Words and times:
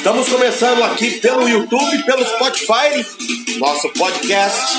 Estamos 0.00 0.30
começando 0.30 0.82
aqui 0.82 1.20
pelo 1.20 1.46
YouTube, 1.46 2.04
pelo 2.04 2.24
Spotify, 2.24 3.06
nosso 3.58 3.90
podcast 3.90 4.78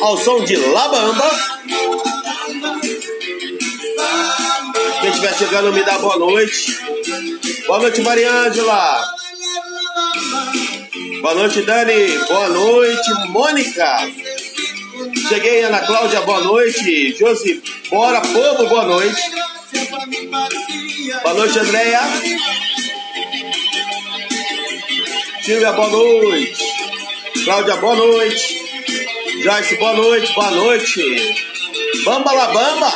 ao 0.00 0.16
som 0.16 0.42
de 0.46 0.56
Labamba. 0.56 1.30
Quem 4.98 5.10
estiver 5.10 5.34
chegando, 5.36 5.74
me 5.74 5.82
dá 5.84 5.98
boa 5.98 6.18
noite. 6.18 6.78
Boa 7.66 7.80
noite, 7.80 8.00
Mariângela. 8.00 9.04
Boa 11.20 11.34
noite, 11.34 11.60
Dani. 11.60 12.18
Boa 12.26 12.48
noite, 12.48 13.28
Mônica. 13.28 14.10
Cheguei, 15.28 15.64
Ana 15.64 15.80
Cláudia, 15.80 16.22
boa 16.22 16.40
noite. 16.40 17.14
Josi, 17.18 17.62
bora, 17.90 18.22
povo, 18.22 18.66
boa 18.68 18.84
noite. 18.84 19.20
Boa 21.22 21.34
noite, 21.34 21.58
Andréia. 21.58 22.00
Silvia, 25.44 25.72
boa 25.72 25.90
noite. 25.90 26.64
Cláudia, 27.44 27.76
boa 27.76 27.96
noite. 27.96 28.62
Joyce, 29.42 29.76
boa 29.76 29.92
noite, 29.92 30.32
boa 30.32 30.50
noite. 30.52 31.02
Bamba 32.02 32.32
la 32.32 32.46
bamba. 32.46 32.90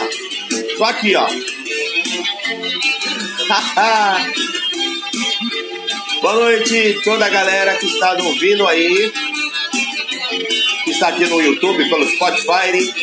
Tô 0.78 0.84
aqui, 0.84 1.14
ó. 1.14 1.26
boa 6.22 6.34
noite 6.36 6.98
toda 7.04 7.26
a 7.26 7.28
galera 7.28 7.76
que 7.76 7.84
está 7.84 8.14
ouvindo 8.14 8.66
aí. 8.66 9.12
Que 10.84 10.90
está 10.90 11.08
aqui 11.08 11.26
no 11.26 11.42
YouTube, 11.42 11.86
pelo 11.86 12.10
Spotify. 12.10 12.94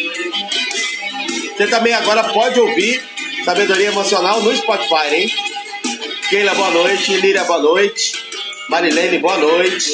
Você 1.56 1.68
também 1.68 1.94
agora 1.94 2.24
pode 2.24 2.60
ouvir 2.60 3.00
Sabedoria 3.46 3.90
Emocional 3.90 4.42
no 4.42 4.58
Spotify, 4.58 5.14
hein? 5.14 5.32
Keila, 6.32 6.56
boa 6.56 6.72
noite. 6.72 7.16
Líria, 7.18 7.44
boa 7.44 7.60
noite. 7.60 8.15
Marilene, 8.70 9.20
boa 9.20 9.38
noite. 9.38 9.90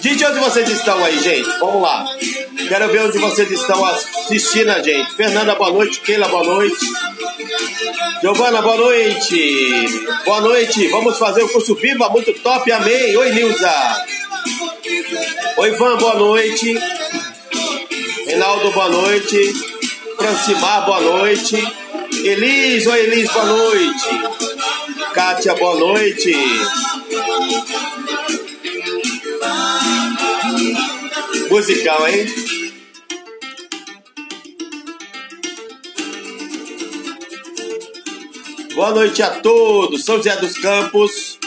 De 0.00 0.24
onde 0.24 0.40
vocês 0.40 0.68
estão 0.70 1.04
aí, 1.04 1.18
gente? 1.20 1.48
Vamos 1.60 1.82
lá. 1.82 2.04
Quero 2.68 2.88
ver 2.88 3.02
onde 3.02 3.18
vocês 3.18 3.50
estão 3.50 3.84
assistindo 3.84 4.70
a 4.70 4.82
gente. 4.82 5.14
Fernanda, 5.14 5.54
boa 5.54 5.70
noite. 5.70 6.00
Keila, 6.00 6.26
boa 6.28 6.42
noite. 6.42 6.86
Giovana, 8.22 8.62
boa 8.62 8.76
noite. 8.76 10.06
Boa 10.24 10.40
noite. 10.40 10.88
Vamos 10.88 11.18
fazer 11.18 11.42
o 11.42 11.48
curso 11.48 11.74
Viva, 11.76 12.08
muito 12.08 12.32
top, 12.40 12.70
amém. 12.72 13.16
Oi, 13.16 13.30
Nilza. 13.30 14.04
Oi, 15.58 15.68
Ivan, 15.68 15.96
boa 15.98 16.14
noite. 16.14 16.78
Reinaldo, 18.26 18.72
boa 18.72 18.88
noite. 18.88 19.52
Francimar, 20.16 20.86
boa 20.86 21.00
noite. 21.00 21.85
Elis, 22.28 22.86
oi 22.86 22.98
Elis, 23.00 23.30
boa 23.30 23.44
noite. 23.44 24.08
Kátia, 25.14 25.54
boa 25.54 25.76
noite. 25.78 26.32
Musical, 31.48 32.08
hein? 32.08 32.26
Boa 38.74 38.90
noite 38.90 39.22
a 39.22 39.30
todos, 39.40 40.04
São 40.04 40.16
José 40.16 40.36
dos 40.36 40.58
Campos. 40.58 41.38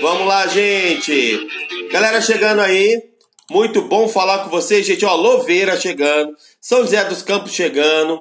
Vamos 0.00 0.26
lá, 0.26 0.48
gente. 0.48 1.48
Galera 1.92 2.20
chegando 2.20 2.60
aí. 2.60 3.00
Muito 3.48 3.82
bom 3.82 4.08
falar 4.08 4.40
com 4.40 4.50
vocês, 4.50 4.84
gente. 4.84 5.04
Ó, 5.04 5.14
Louveira 5.14 5.78
chegando, 5.78 6.34
São 6.60 6.80
José 6.80 7.04
dos 7.04 7.22
Campos 7.22 7.52
chegando. 7.52 8.20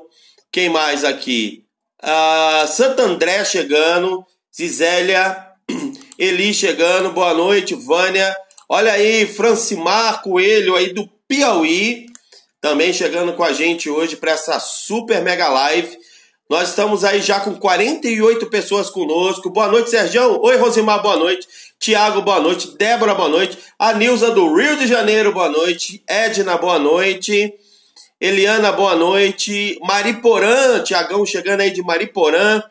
Quem 0.51 0.67
mais 0.67 1.05
aqui? 1.05 1.63
Ah, 2.03 2.65
Santo 2.67 3.01
André 3.01 3.45
chegando, 3.45 4.25
Zizélia, 4.53 5.47
Eli 6.19 6.53
chegando, 6.53 7.13
boa 7.13 7.33
noite, 7.33 7.73
Vânia. 7.73 8.35
Olha 8.67 8.91
aí, 8.91 9.25
Francimar 9.25 10.21
Coelho 10.21 10.75
aí 10.75 10.91
do 10.91 11.07
Piauí, 11.25 12.07
também 12.59 12.91
chegando 12.91 13.31
com 13.31 13.45
a 13.45 13.53
gente 13.53 13.89
hoje 13.89 14.17
para 14.17 14.31
essa 14.31 14.59
super 14.59 15.21
mega 15.21 15.47
live. 15.47 15.97
Nós 16.49 16.67
estamos 16.67 17.05
aí 17.05 17.21
já 17.21 17.39
com 17.39 17.55
48 17.55 18.47
pessoas 18.47 18.89
conosco. 18.89 19.49
Boa 19.49 19.69
noite, 19.69 19.89
Sergião. 19.89 20.37
Oi, 20.41 20.57
Rosimar, 20.57 21.01
boa 21.01 21.15
noite. 21.15 21.47
Tiago, 21.79 22.21
boa 22.21 22.41
noite. 22.41 22.75
Débora, 22.75 23.15
boa 23.15 23.29
noite. 23.29 23.57
A 23.79 23.93
Nilza 23.93 24.31
do 24.31 24.53
Rio 24.53 24.75
de 24.75 24.85
Janeiro, 24.85 25.31
boa 25.31 25.47
noite. 25.47 26.03
Edna, 26.05 26.57
boa 26.57 26.77
noite. 26.77 27.53
Eliana, 28.21 28.71
boa 28.71 28.95
noite. 28.95 29.79
Mariporã, 29.81 30.83
Tiagão 30.83 31.25
chegando 31.25 31.61
aí 31.61 31.71
de 31.71 31.81
Mariporã. 31.81 32.61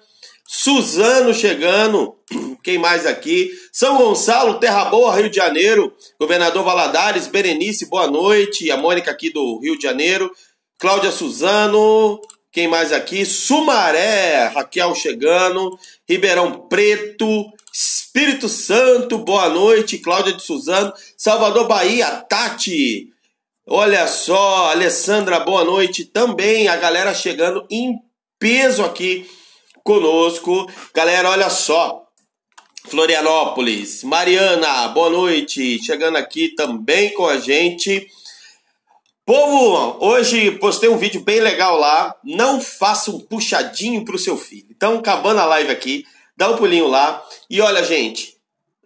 Suzano 0.46 1.34
chegando. 1.34 2.14
Quem 2.62 2.78
mais 2.78 3.04
aqui? 3.04 3.50
São 3.72 3.98
Gonçalo, 3.98 4.60
Terra 4.60 4.84
Boa, 4.84 5.12
Rio 5.16 5.28
de 5.28 5.34
Janeiro. 5.34 5.92
Governador 6.20 6.62
Valadares, 6.62 7.26
Berenice, 7.26 7.86
boa 7.86 8.06
noite. 8.06 8.70
A 8.70 8.76
Mônica 8.76 9.10
aqui 9.10 9.32
do 9.32 9.58
Rio 9.58 9.76
de 9.76 9.82
Janeiro. 9.82 10.30
Cláudia 10.78 11.10
Suzano. 11.10 12.20
Quem 12.52 12.68
mais 12.68 12.92
aqui? 12.92 13.26
Sumaré, 13.26 14.52
Raquel 14.54 14.94
chegando. 14.94 15.76
Ribeirão 16.08 16.68
Preto. 16.68 17.52
Espírito 17.72 18.48
Santo, 18.48 19.18
boa 19.18 19.48
noite. 19.48 19.98
Cláudia 19.98 20.32
de 20.32 20.44
Suzano. 20.44 20.92
Salvador 21.16 21.66
Bahia, 21.66 22.06
Tati. 22.28 23.10
Olha 23.72 24.08
só, 24.08 24.72
Alessandra, 24.72 25.38
boa 25.38 25.62
noite 25.62 26.04
também. 26.04 26.66
A 26.66 26.74
galera 26.74 27.14
chegando 27.14 27.64
em 27.70 28.00
peso 28.36 28.84
aqui 28.84 29.30
conosco. 29.84 30.68
Galera, 30.92 31.30
olha 31.30 31.48
só. 31.48 32.02
Florianópolis, 32.88 34.02
Mariana, 34.02 34.88
boa 34.88 35.08
noite. 35.08 35.80
Chegando 35.84 36.16
aqui 36.16 36.48
também 36.56 37.14
com 37.14 37.26
a 37.26 37.38
gente. 37.38 38.08
Povo, 39.24 40.04
hoje 40.04 40.50
postei 40.58 40.88
um 40.88 40.98
vídeo 40.98 41.20
bem 41.20 41.38
legal 41.38 41.78
lá. 41.78 42.16
Não 42.24 42.60
faça 42.60 43.12
um 43.12 43.20
puxadinho 43.20 44.04
pro 44.04 44.18
seu 44.18 44.36
filho. 44.36 44.66
Então, 44.68 44.98
acabando 44.98 45.42
a 45.42 45.46
live 45.46 45.70
aqui, 45.70 46.04
dá 46.36 46.50
um 46.50 46.56
pulinho 46.56 46.88
lá. 46.88 47.24
E 47.48 47.60
olha, 47.60 47.84
gente, 47.84 48.36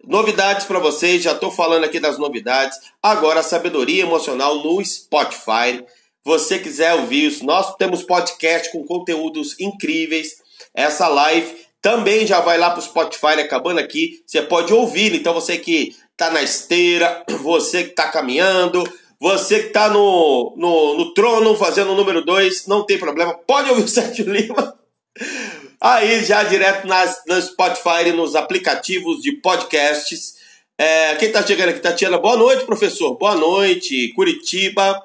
Novidades 0.07 0.67
para 0.67 0.77
vocês, 0.77 1.23
já 1.23 1.31
estou 1.31 1.49
falando 1.49 1.83
aqui 1.83 1.99
das 1.99 2.19
novidades. 2.19 2.77
Agora, 3.01 3.41
sabedoria 3.41 4.03
emocional 4.03 4.63
no 4.63 4.83
Spotify. 4.85 5.83
Você 6.23 6.59
quiser 6.59 6.93
ouvir 6.93 7.25
isso, 7.25 7.43
nós 7.43 7.75
temos 7.75 8.03
podcast 8.03 8.71
com 8.71 8.85
conteúdos 8.85 9.59
incríveis. 9.59 10.35
Essa 10.75 11.07
live 11.07 11.55
também 11.81 12.27
já 12.27 12.39
vai 12.39 12.57
lá 12.57 12.69
para 12.69 12.79
o 12.79 12.83
Spotify, 12.83 13.39
acabando 13.39 13.79
aqui. 13.79 14.21
Você 14.27 14.43
pode 14.43 14.71
ouvir. 14.71 15.15
Então, 15.15 15.33
você 15.33 15.57
que 15.57 15.95
está 16.11 16.29
na 16.29 16.43
esteira, 16.43 17.23
você 17.41 17.83
que 17.83 17.89
está 17.89 18.07
caminhando, 18.07 18.83
você 19.19 19.59
que 19.59 19.67
está 19.67 19.89
no, 19.89 20.53
no, 20.55 20.97
no 20.97 21.13
trono 21.15 21.55
fazendo 21.55 21.93
o 21.93 21.95
número 21.95 22.23
2, 22.23 22.67
não 22.67 22.85
tem 22.85 22.99
problema. 22.99 23.33
Pode 23.33 23.71
ouvir 23.71 23.83
o 23.83 23.87
Sérgio 23.87 24.31
Lima. 24.31 24.77
Aí 25.79 26.23
já 26.23 26.43
direto 26.43 26.87
nas, 26.87 27.21
no 27.27 27.41
Spotify 27.41 28.07
e 28.07 28.13
nos 28.13 28.35
aplicativos 28.35 29.21
de 29.21 29.33
podcasts. 29.33 30.35
É, 30.77 31.15
quem 31.15 31.27
está 31.27 31.45
chegando 31.45 31.69
aqui, 31.69 31.79
Tatiana, 31.79 32.17
boa 32.17 32.37
noite, 32.37 32.65
professor. 32.65 33.15
Boa 33.17 33.35
noite, 33.35 34.13
Curitiba. 34.13 35.01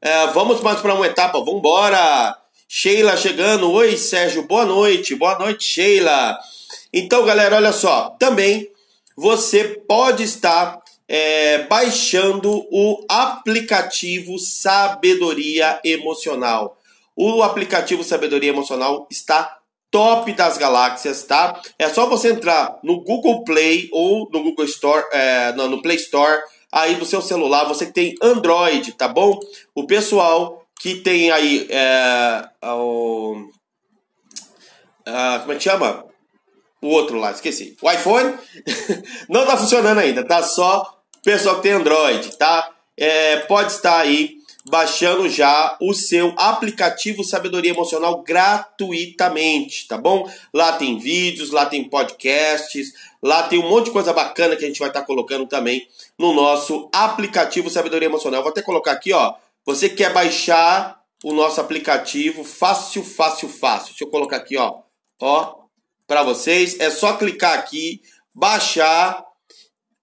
É, 0.00 0.26
vamos 0.28 0.60
mais 0.60 0.80
para 0.80 0.94
uma 0.94 1.06
etapa, 1.06 1.38
vamos 1.38 1.58
embora. 1.58 2.36
Sheila 2.68 3.16
chegando, 3.16 3.70
oi 3.70 3.96
Sérgio, 3.96 4.42
boa 4.42 4.64
noite, 4.64 5.14
boa 5.14 5.38
noite 5.38 5.64
Sheila. 5.64 6.36
Então, 6.92 7.24
galera, 7.24 7.56
olha 7.56 7.72
só, 7.72 8.10
também 8.18 8.68
você 9.16 9.64
pode 9.64 10.24
estar 10.24 10.82
é, 11.08 11.58
baixando 11.64 12.66
o 12.70 13.04
aplicativo 13.08 14.38
Sabedoria 14.38 15.80
Emocional. 15.84 16.76
O 17.14 17.42
aplicativo 17.42 18.02
Sabedoria 18.02 18.50
Emocional 18.50 19.06
está 19.10 19.58
top 19.96 20.30
das 20.34 20.58
galáxias, 20.58 21.22
tá? 21.22 21.58
É 21.78 21.88
só 21.88 22.04
você 22.04 22.28
entrar 22.28 22.78
no 22.82 23.00
Google 23.00 23.42
Play 23.44 23.88
ou 23.90 24.28
no 24.30 24.42
Google 24.42 24.66
Store, 24.66 25.02
é, 25.10 25.52
no, 25.52 25.68
no 25.68 25.80
Play 25.80 25.96
Store, 25.96 26.42
aí 26.70 26.96
do 26.96 27.06
seu 27.06 27.22
celular, 27.22 27.64
você 27.64 27.86
que 27.86 27.94
tem 27.94 28.14
Android, 28.20 28.92
tá 28.92 29.08
bom? 29.08 29.40
O 29.74 29.86
pessoal 29.86 30.62
que 30.78 30.96
tem 30.96 31.30
aí 31.30 31.66
é, 31.70 32.46
o, 32.62 33.48
a, 35.06 35.38
como 35.38 35.52
é 35.52 35.56
que 35.56 35.64
chama? 35.64 36.04
O 36.82 36.88
outro 36.88 37.18
lá, 37.18 37.30
esqueci. 37.30 37.74
O 37.80 37.90
iPhone 37.90 38.34
não 39.30 39.46
tá 39.46 39.56
funcionando 39.56 39.96
ainda, 39.96 40.22
tá? 40.26 40.42
Só 40.42 40.94
pessoal 41.24 41.56
que 41.56 41.62
tem 41.62 41.72
Android, 41.72 42.36
tá? 42.36 42.70
É, 42.98 43.36
pode 43.46 43.72
estar 43.72 43.96
aí 43.96 44.35
baixando 44.68 45.28
já 45.28 45.76
o 45.80 45.94
seu 45.94 46.34
aplicativo 46.36 47.22
Sabedoria 47.22 47.70
Emocional 47.70 48.22
gratuitamente, 48.22 49.86
tá 49.86 49.96
bom? 49.96 50.30
Lá 50.52 50.72
tem 50.72 50.98
vídeos, 50.98 51.50
lá 51.50 51.66
tem 51.66 51.84
podcasts, 51.84 52.92
lá 53.22 53.44
tem 53.44 53.58
um 53.58 53.68
monte 53.68 53.86
de 53.86 53.90
coisa 53.92 54.12
bacana 54.12 54.56
que 54.56 54.64
a 54.64 54.68
gente 54.68 54.80
vai 54.80 54.88
estar 54.88 55.00
tá 55.00 55.06
colocando 55.06 55.46
também 55.46 55.86
no 56.18 56.32
nosso 56.32 56.88
aplicativo 56.92 57.70
Sabedoria 57.70 58.06
Emocional. 58.06 58.42
Vou 58.42 58.50
até 58.50 58.60
colocar 58.62 58.92
aqui, 58.92 59.12
ó. 59.12 59.34
Você 59.64 59.88
quer 59.88 60.12
baixar 60.12 61.00
o 61.22 61.32
nosso 61.32 61.60
aplicativo 61.60 62.44
fácil, 62.44 63.04
fácil, 63.04 63.48
fácil. 63.48 63.88
Deixa 63.90 64.04
eu 64.04 64.10
colocar 64.10 64.36
aqui, 64.36 64.56
ó, 64.56 64.80
ó, 65.20 65.54
para 66.06 66.22
vocês. 66.22 66.78
É 66.80 66.90
só 66.90 67.14
clicar 67.16 67.54
aqui, 67.54 68.00
baixar. 68.34 69.24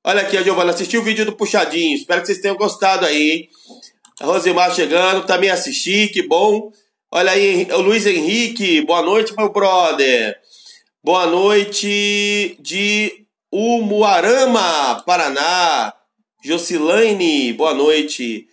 Olha 0.05 0.21
aqui, 0.21 0.37
a 0.37 0.43
Giovana 0.43 0.71
assistiu 0.71 1.01
o 1.01 1.03
vídeo 1.03 1.25
do 1.25 1.35
Puxadinho. 1.35 1.95
Espero 1.95 2.21
que 2.21 2.27
vocês 2.27 2.39
tenham 2.39 2.57
gostado 2.57 3.05
aí. 3.05 3.49
A 4.19 4.25
Rosemar 4.25 4.73
chegando, 4.73 5.25
também 5.25 5.49
assisti, 5.49 6.07
que 6.07 6.27
bom. 6.27 6.71
Olha 7.11 7.31
aí, 7.31 7.67
o 7.71 7.81
Luiz 7.81 8.05
Henrique, 8.05 8.81
boa 8.81 9.01
noite, 9.01 9.33
meu 9.35 9.51
brother. 9.51 10.39
Boa 11.03 11.25
noite 11.25 12.55
de 12.59 13.25
Umuarama, 13.51 15.01
Paraná. 15.03 15.91
Jocilane, 16.43 17.53
boa 17.53 17.73
noite. 17.73 18.47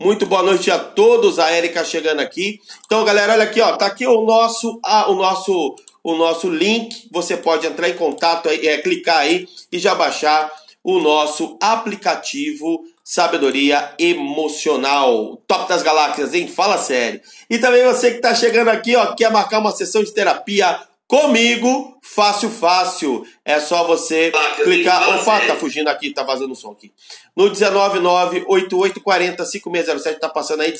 Muito 0.00 0.24
boa 0.24 0.42
noite 0.42 0.70
a 0.70 0.78
todos. 0.78 1.38
A 1.38 1.50
Érica 1.50 1.84
chegando 1.84 2.20
aqui. 2.20 2.58
Então, 2.86 3.04
galera, 3.04 3.34
olha 3.34 3.44
aqui, 3.44 3.60
ó. 3.60 3.76
Tá 3.76 3.86
aqui 3.86 4.06
o 4.06 4.22
nosso, 4.22 4.80
ah, 4.82 5.10
o 5.10 5.14
nosso, 5.14 5.76
o 6.02 6.14
nosso 6.14 6.48
link. 6.48 7.06
Você 7.12 7.36
pode 7.36 7.66
entrar 7.66 7.90
em 7.90 7.96
contato, 7.96 8.48
é, 8.48 8.78
clicar 8.78 9.18
aí 9.18 9.46
e 9.70 9.78
já 9.78 9.94
baixar 9.94 10.50
o 10.82 11.00
nosso 11.00 11.58
aplicativo 11.60 12.82
Sabedoria 13.08 13.94
Emocional. 14.00 15.40
Top 15.46 15.68
das 15.68 15.84
galáxias, 15.84 16.34
hein? 16.34 16.48
Fala 16.48 16.76
sério. 16.76 17.20
E 17.48 17.56
também 17.56 17.84
você 17.84 18.10
que 18.10 18.20
tá 18.20 18.34
chegando 18.34 18.66
aqui, 18.66 18.96
ó, 18.96 19.14
quer 19.14 19.30
marcar 19.30 19.60
uma 19.60 19.70
sessão 19.70 20.02
de 20.02 20.12
terapia 20.12 20.76
Comigo, 21.06 21.96
fácil, 22.02 22.50
fácil. 22.50 23.24
É 23.44 23.60
só 23.60 23.86
você 23.86 24.32
clicar. 24.64 25.20
Opa, 25.20 25.38
tá 25.46 25.54
fugindo 25.54 25.86
aqui, 25.86 26.10
tá 26.10 26.24
vazando 26.24 26.52
o 26.52 26.56
som 26.56 26.72
aqui. 26.72 26.92
No 27.36 27.48
199-8840-5607, 27.52 30.18
tá 30.18 30.28
passando 30.28 30.62
aí 30.62 30.74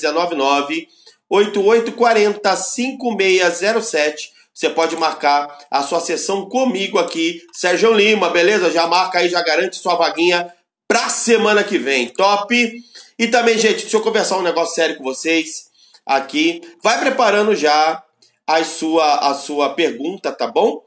199-8840-5607. 1.31 4.15
Você 4.53 4.69
pode 4.69 4.97
marcar 4.97 5.47
a 5.71 5.81
sua 5.81 6.01
sessão 6.01 6.49
comigo 6.49 6.99
aqui, 6.99 7.41
Sérgio 7.53 7.93
Lima, 7.93 8.29
beleza? 8.29 8.69
Já 8.69 8.85
marca 8.85 9.19
aí, 9.19 9.29
já 9.29 9.41
garante 9.41 9.77
sua 9.77 9.95
vaguinha 9.95 10.53
pra 10.87 11.09
semana 11.09 11.63
que 11.63 11.77
vem, 11.77 12.07
top? 12.07 12.83
E 13.19 13.27
também, 13.27 13.57
gente, 13.57 13.81
deixa 13.81 13.97
eu 13.97 14.01
conversar 14.01 14.37
um 14.37 14.43
negócio 14.43 14.75
sério 14.75 14.97
com 14.97 15.03
vocês 15.03 15.69
aqui. 16.05 16.61
Vai 16.81 16.99
preparando 16.99 17.55
já 17.55 18.03
a 18.45 18.63
sua, 18.63 19.29
a 19.29 19.33
sua 19.33 19.73
pergunta, 19.73 20.31
tá 20.31 20.47
bom? 20.47 20.81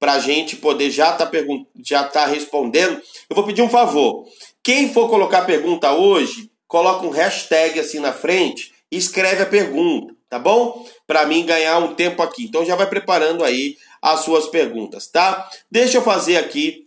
Para 0.00 0.14
a 0.14 0.18
gente 0.18 0.56
poder 0.56 0.90
já 0.90 1.12
tá, 1.12 1.30
já 1.84 2.04
tá 2.04 2.26
respondendo. 2.26 3.00
Eu 3.30 3.36
vou 3.36 3.46
pedir 3.46 3.62
um 3.62 3.68
favor. 3.68 4.26
Quem 4.62 4.92
for 4.92 5.08
colocar 5.08 5.42
pergunta 5.42 5.92
hoje, 5.92 6.50
coloca 6.66 7.06
um 7.06 7.10
hashtag 7.10 7.78
assim 7.78 8.00
na 8.00 8.12
frente 8.12 8.72
e 8.90 8.96
escreve 8.96 9.42
a 9.42 9.46
pergunta, 9.46 10.14
tá 10.28 10.38
bom? 10.38 10.86
Para 11.06 11.26
mim 11.26 11.46
ganhar 11.46 11.78
um 11.78 11.94
tempo 11.94 12.22
aqui. 12.22 12.44
Então 12.44 12.64
já 12.64 12.74
vai 12.74 12.88
preparando 12.88 13.44
aí 13.44 13.76
as 14.02 14.20
suas 14.20 14.46
perguntas, 14.48 15.06
tá? 15.06 15.48
Deixa 15.70 15.98
eu 15.98 16.02
fazer 16.02 16.36
aqui 16.36 16.86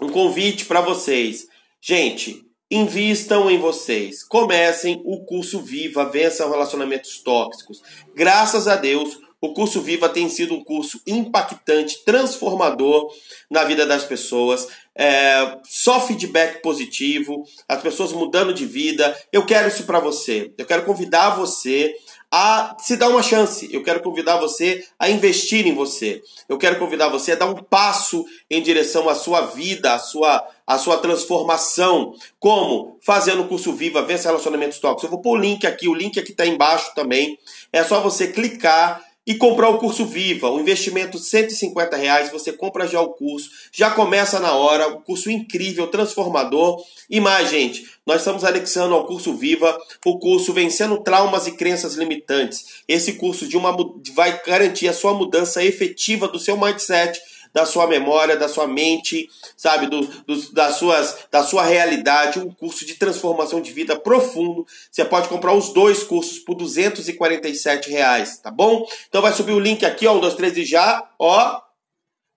um 0.00 0.08
convite 0.08 0.64
para 0.64 0.80
vocês. 0.80 1.46
Gente, 1.80 2.48
Invistam 2.70 3.50
em 3.50 3.58
vocês. 3.58 4.22
Comecem 4.22 5.00
o 5.06 5.24
curso 5.24 5.58
Viva, 5.60 6.04
vença 6.04 6.46
relacionamentos 6.46 7.22
tóxicos. 7.22 7.82
Graças 8.14 8.68
a 8.68 8.76
Deus, 8.76 9.18
o 9.40 9.54
curso 9.54 9.80
Viva 9.80 10.06
tem 10.06 10.28
sido 10.28 10.52
um 10.52 10.62
curso 10.62 11.00
impactante, 11.06 12.04
transformador 12.04 13.10
na 13.50 13.64
vida 13.64 13.86
das 13.86 14.04
pessoas. 14.04 14.68
É, 14.94 15.56
só 15.64 15.98
feedback 16.06 16.60
positivo, 16.60 17.42
as 17.66 17.80
pessoas 17.80 18.12
mudando 18.12 18.52
de 18.52 18.66
vida. 18.66 19.16
Eu 19.32 19.46
quero 19.46 19.68
isso 19.68 19.84
para 19.84 19.98
você. 19.98 20.52
Eu 20.58 20.66
quero 20.66 20.84
convidar 20.84 21.36
você 21.36 21.94
a 22.30 22.76
se 22.78 22.96
dar 22.96 23.08
uma 23.08 23.22
chance. 23.22 23.68
Eu 23.72 23.82
quero 23.82 24.00
convidar 24.00 24.36
você 24.36 24.84
a 24.98 25.08
investir 25.08 25.66
em 25.66 25.74
você. 25.74 26.22
Eu 26.48 26.58
quero 26.58 26.78
convidar 26.78 27.08
você 27.08 27.32
a 27.32 27.36
dar 27.36 27.46
um 27.46 27.56
passo 27.56 28.24
em 28.50 28.62
direção 28.62 29.08
à 29.08 29.14
sua 29.14 29.42
vida, 29.42 29.94
à 29.94 29.98
sua, 29.98 30.46
à 30.66 30.78
sua 30.78 30.98
transformação. 30.98 32.14
Como? 32.38 32.98
Fazendo 33.00 33.42
o 33.42 33.48
curso 33.48 33.72
Viva, 33.72 34.02
Vença 34.02 34.28
Relacionamentos 34.28 34.78
Tóxicos. 34.78 35.04
Eu 35.04 35.10
vou 35.10 35.22
pôr 35.22 35.38
o 35.38 35.40
link 35.40 35.66
aqui, 35.66 35.88
o 35.88 35.94
link 35.94 36.18
aqui 36.18 36.32
está 36.32 36.46
embaixo 36.46 36.94
também. 36.94 37.38
É 37.72 37.82
só 37.82 38.00
você 38.00 38.28
clicar 38.28 39.02
e 39.28 39.34
comprar 39.34 39.68
o 39.68 39.76
curso 39.76 40.06
Viva, 40.06 40.48
o 40.48 40.58
investimento 40.58 41.18
150 41.18 41.94
reais, 41.98 42.32
você 42.32 42.50
compra 42.50 42.88
já 42.88 42.98
o 42.98 43.10
curso, 43.10 43.50
já 43.70 43.90
começa 43.90 44.40
na 44.40 44.54
hora, 44.54 44.88
o 44.88 45.02
curso 45.02 45.30
incrível, 45.30 45.86
transformador. 45.88 46.82
E 47.10 47.20
mais, 47.20 47.50
gente, 47.50 47.86
nós 48.06 48.22
estamos 48.22 48.42
anexando 48.42 48.94
ao 48.94 49.06
curso 49.06 49.34
Viva 49.34 49.78
o 50.06 50.18
curso 50.18 50.54
Vencendo 50.54 51.02
Traumas 51.02 51.46
e 51.46 51.52
Crenças 51.52 51.94
Limitantes. 51.94 52.82
Esse 52.88 53.12
curso 53.12 53.46
de 53.46 53.54
uma, 53.54 53.76
vai 54.14 54.40
garantir 54.46 54.88
a 54.88 54.94
sua 54.94 55.12
mudança 55.12 55.62
efetiva 55.62 56.26
do 56.26 56.38
seu 56.38 56.56
mindset 56.56 57.20
da 57.52 57.66
sua 57.66 57.86
memória, 57.86 58.36
da 58.36 58.48
sua 58.48 58.66
mente, 58.66 59.28
sabe, 59.56 59.86
do, 59.86 60.00
do, 60.00 60.52
das 60.52 60.76
suas, 60.76 61.26
da 61.30 61.42
sua 61.42 61.64
realidade, 61.64 62.38
um 62.38 62.50
curso 62.50 62.86
de 62.86 62.94
transformação 62.94 63.60
de 63.60 63.72
vida 63.72 63.98
profundo. 63.98 64.66
Você 64.90 65.04
pode 65.04 65.28
comprar 65.28 65.52
os 65.52 65.72
dois 65.72 66.02
cursos 66.02 66.38
por 66.38 66.54
247 66.54 67.90
reais, 67.90 68.38
tá 68.38 68.50
bom? 68.50 68.86
Então 69.08 69.22
vai 69.22 69.32
subir 69.32 69.52
o 69.52 69.60
link 69.60 69.84
aqui, 69.84 70.06
ó, 70.06 70.14
um, 70.14 70.20
dois, 70.20 70.34
três 70.34 70.56
e 70.56 70.64
já, 70.64 71.08
ó, 71.18 71.60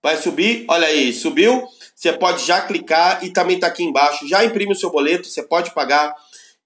vai 0.02 0.16
subir, 0.16 0.64
olha 0.68 0.86
aí, 0.86 1.12
subiu. 1.12 1.66
Você 1.94 2.12
pode 2.12 2.44
já 2.44 2.60
clicar 2.62 3.24
e 3.24 3.30
também 3.30 3.58
tá 3.60 3.68
aqui 3.68 3.84
embaixo. 3.84 4.26
Já 4.26 4.44
imprime 4.44 4.72
o 4.72 4.76
seu 4.76 4.90
boleto, 4.90 5.28
você 5.28 5.42
pode 5.42 5.72
pagar 5.72 6.14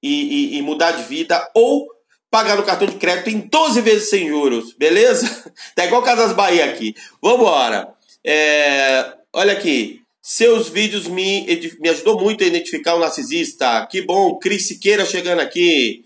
e, 0.02 0.54
e, 0.54 0.58
e 0.58 0.62
mudar 0.62 0.92
de 0.92 1.02
vida 1.02 1.46
ou 1.54 1.86
pagar 2.30 2.56
no 2.56 2.62
cartão 2.62 2.86
de 2.86 2.96
crédito 2.96 3.30
em 3.30 3.40
12 3.40 3.80
vezes 3.80 4.10
sem 4.10 4.28
juros, 4.28 4.74
beleza? 4.74 5.26
Tá 5.74 5.84
igual 5.84 6.02
Casas 6.02 6.32
Bahia 6.32 6.64
aqui. 6.64 6.94
Vambora! 7.22 7.95
É, 8.26 9.14
olha 9.32 9.52
aqui. 9.52 10.00
Seus 10.20 10.68
vídeos 10.68 11.06
me, 11.06 11.46
me 11.78 11.88
ajudou 11.88 12.20
muito 12.20 12.42
a 12.42 12.46
identificar 12.46 12.96
o 12.96 12.98
narcisista. 12.98 13.86
Que 13.86 14.02
bom, 14.02 14.36
Cris 14.40 14.66
Siqueira 14.66 15.06
chegando 15.06 15.38
aqui. 15.38 16.02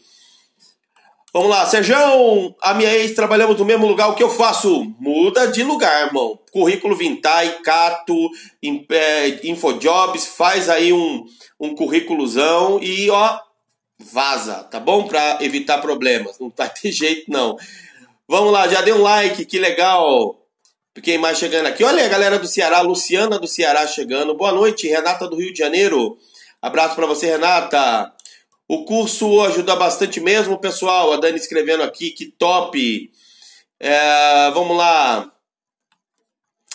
Vamos 1.33 1.49
lá, 1.49 1.65
Sérgio, 1.65 1.95
a 2.61 2.75
minha 2.75 2.93
ex 2.93 3.15
trabalhamos 3.15 3.57
no 3.57 3.65
mesmo 3.65 3.87
lugar, 3.87 4.09
o 4.09 4.17
que 4.17 4.23
eu 4.23 4.29
faço? 4.29 4.93
Muda 4.99 5.47
de 5.47 5.63
lugar, 5.63 6.09
irmão. 6.09 6.37
Currículo 6.53 6.97
Vintai, 6.97 7.61
Cato, 7.63 8.29
é, 8.91 9.49
Infojobs, 9.49 10.27
faz 10.27 10.69
aí 10.69 10.93
um, 10.93 11.25
um 11.59 11.75
currículozão 11.75 12.83
e 12.83 13.09
ó, 13.11 13.39
vaza, 13.97 14.65
tá 14.65 14.81
bom? 14.81 15.07
Pra 15.07 15.39
evitar 15.41 15.79
problemas. 15.79 16.37
Não 16.41 16.53
vai 16.55 16.69
ter 16.69 16.91
jeito, 16.91 17.31
não. 17.31 17.57
Vamos 18.29 18.53
lá, 18.53 18.67
já 18.67 18.83
deu 18.83 18.97
um 18.97 19.03
like, 19.03 19.45
que 19.45 19.59
legal. 19.61 20.40
Quem 21.03 21.19
mais 21.19 21.39
chegando 21.39 21.67
aqui? 21.67 21.83
Olha 21.83 22.05
a 22.05 22.09
galera 22.09 22.39
do 22.39 22.47
Ceará, 22.47 22.81
Luciana 22.81 23.39
do 23.39 23.47
Ceará 23.47 23.87
chegando. 23.87 24.35
Boa 24.35 24.53
noite, 24.53 24.87
Renata 24.87 25.27
do 25.27 25.37
Rio 25.37 25.53
de 25.53 25.59
Janeiro. 25.59 26.19
Abraço 26.61 26.95
para 26.95 27.07
você, 27.07 27.27
Renata. 27.27 28.13
O 28.69 28.85
curso 28.85 29.41
ajuda 29.43 29.77
bastante 29.77 30.21
mesmo, 30.21 30.59
pessoal. 30.59 31.13
A 31.13 31.17
Dani 31.17 31.39
escrevendo 31.39 31.83
aqui, 31.83 32.11
que 32.11 32.27
top. 32.27 33.11
É, 33.79 34.51
vamos 34.51 34.77
lá. 34.77 35.33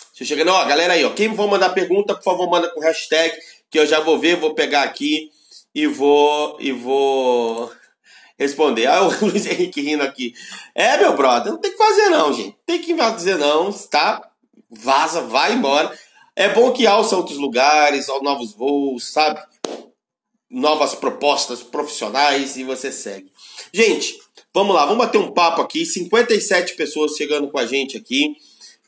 Deixa 0.08 0.24
eu 0.24 0.26
chegando, 0.26 0.50
ó, 0.50 0.64
galera 0.64 0.94
aí, 0.94 1.04
ó. 1.04 1.10
Quem 1.10 1.34
for 1.36 1.46
mandar 1.46 1.70
pergunta, 1.70 2.14
por 2.14 2.24
favor, 2.24 2.50
manda 2.50 2.68
com 2.70 2.80
hashtag, 2.80 3.36
que 3.70 3.78
eu 3.78 3.86
já 3.86 4.00
vou 4.00 4.18
ver, 4.18 4.36
vou 4.36 4.54
pegar 4.54 4.82
aqui 4.82 5.30
e 5.74 5.86
vou 5.86 6.56
e 6.58 6.72
vou 6.72 7.70
responder. 8.38 8.86
Ah, 8.86 9.02
o 9.02 9.10
Luiz 9.26 9.46
Henrique 9.46 9.80
rindo 9.80 10.02
aqui. 10.02 10.34
É, 10.74 10.96
meu 10.98 11.16
brother, 11.16 11.52
não 11.52 11.60
tem 11.60 11.72
que 11.72 11.78
fazer 11.78 12.08
não, 12.10 12.32
gente. 12.32 12.56
Tem 12.64 12.80
que 12.80 12.96
fazer 12.96 13.36
não, 13.36 13.72
tá? 13.72 14.30
Vaza, 14.70 15.22
vai 15.22 15.54
embora. 15.54 15.96
É 16.34 16.48
bom 16.50 16.72
que 16.72 16.86
alça 16.86 17.16
outros 17.16 17.38
lugares, 17.38 18.08
novos 18.22 18.52
voos, 18.52 19.10
sabe? 19.10 19.40
Novas 20.50 20.94
propostas 20.94 21.62
profissionais 21.62 22.56
e 22.56 22.64
você 22.64 22.92
segue. 22.92 23.32
Gente, 23.72 24.18
vamos 24.52 24.74
lá, 24.74 24.84
vamos 24.84 25.04
bater 25.04 25.18
um 25.18 25.32
papo 25.32 25.62
aqui. 25.62 25.86
57 25.86 26.74
pessoas 26.74 27.16
chegando 27.16 27.50
com 27.50 27.58
a 27.58 27.66
gente 27.66 27.96
aqui. 27.96 28.36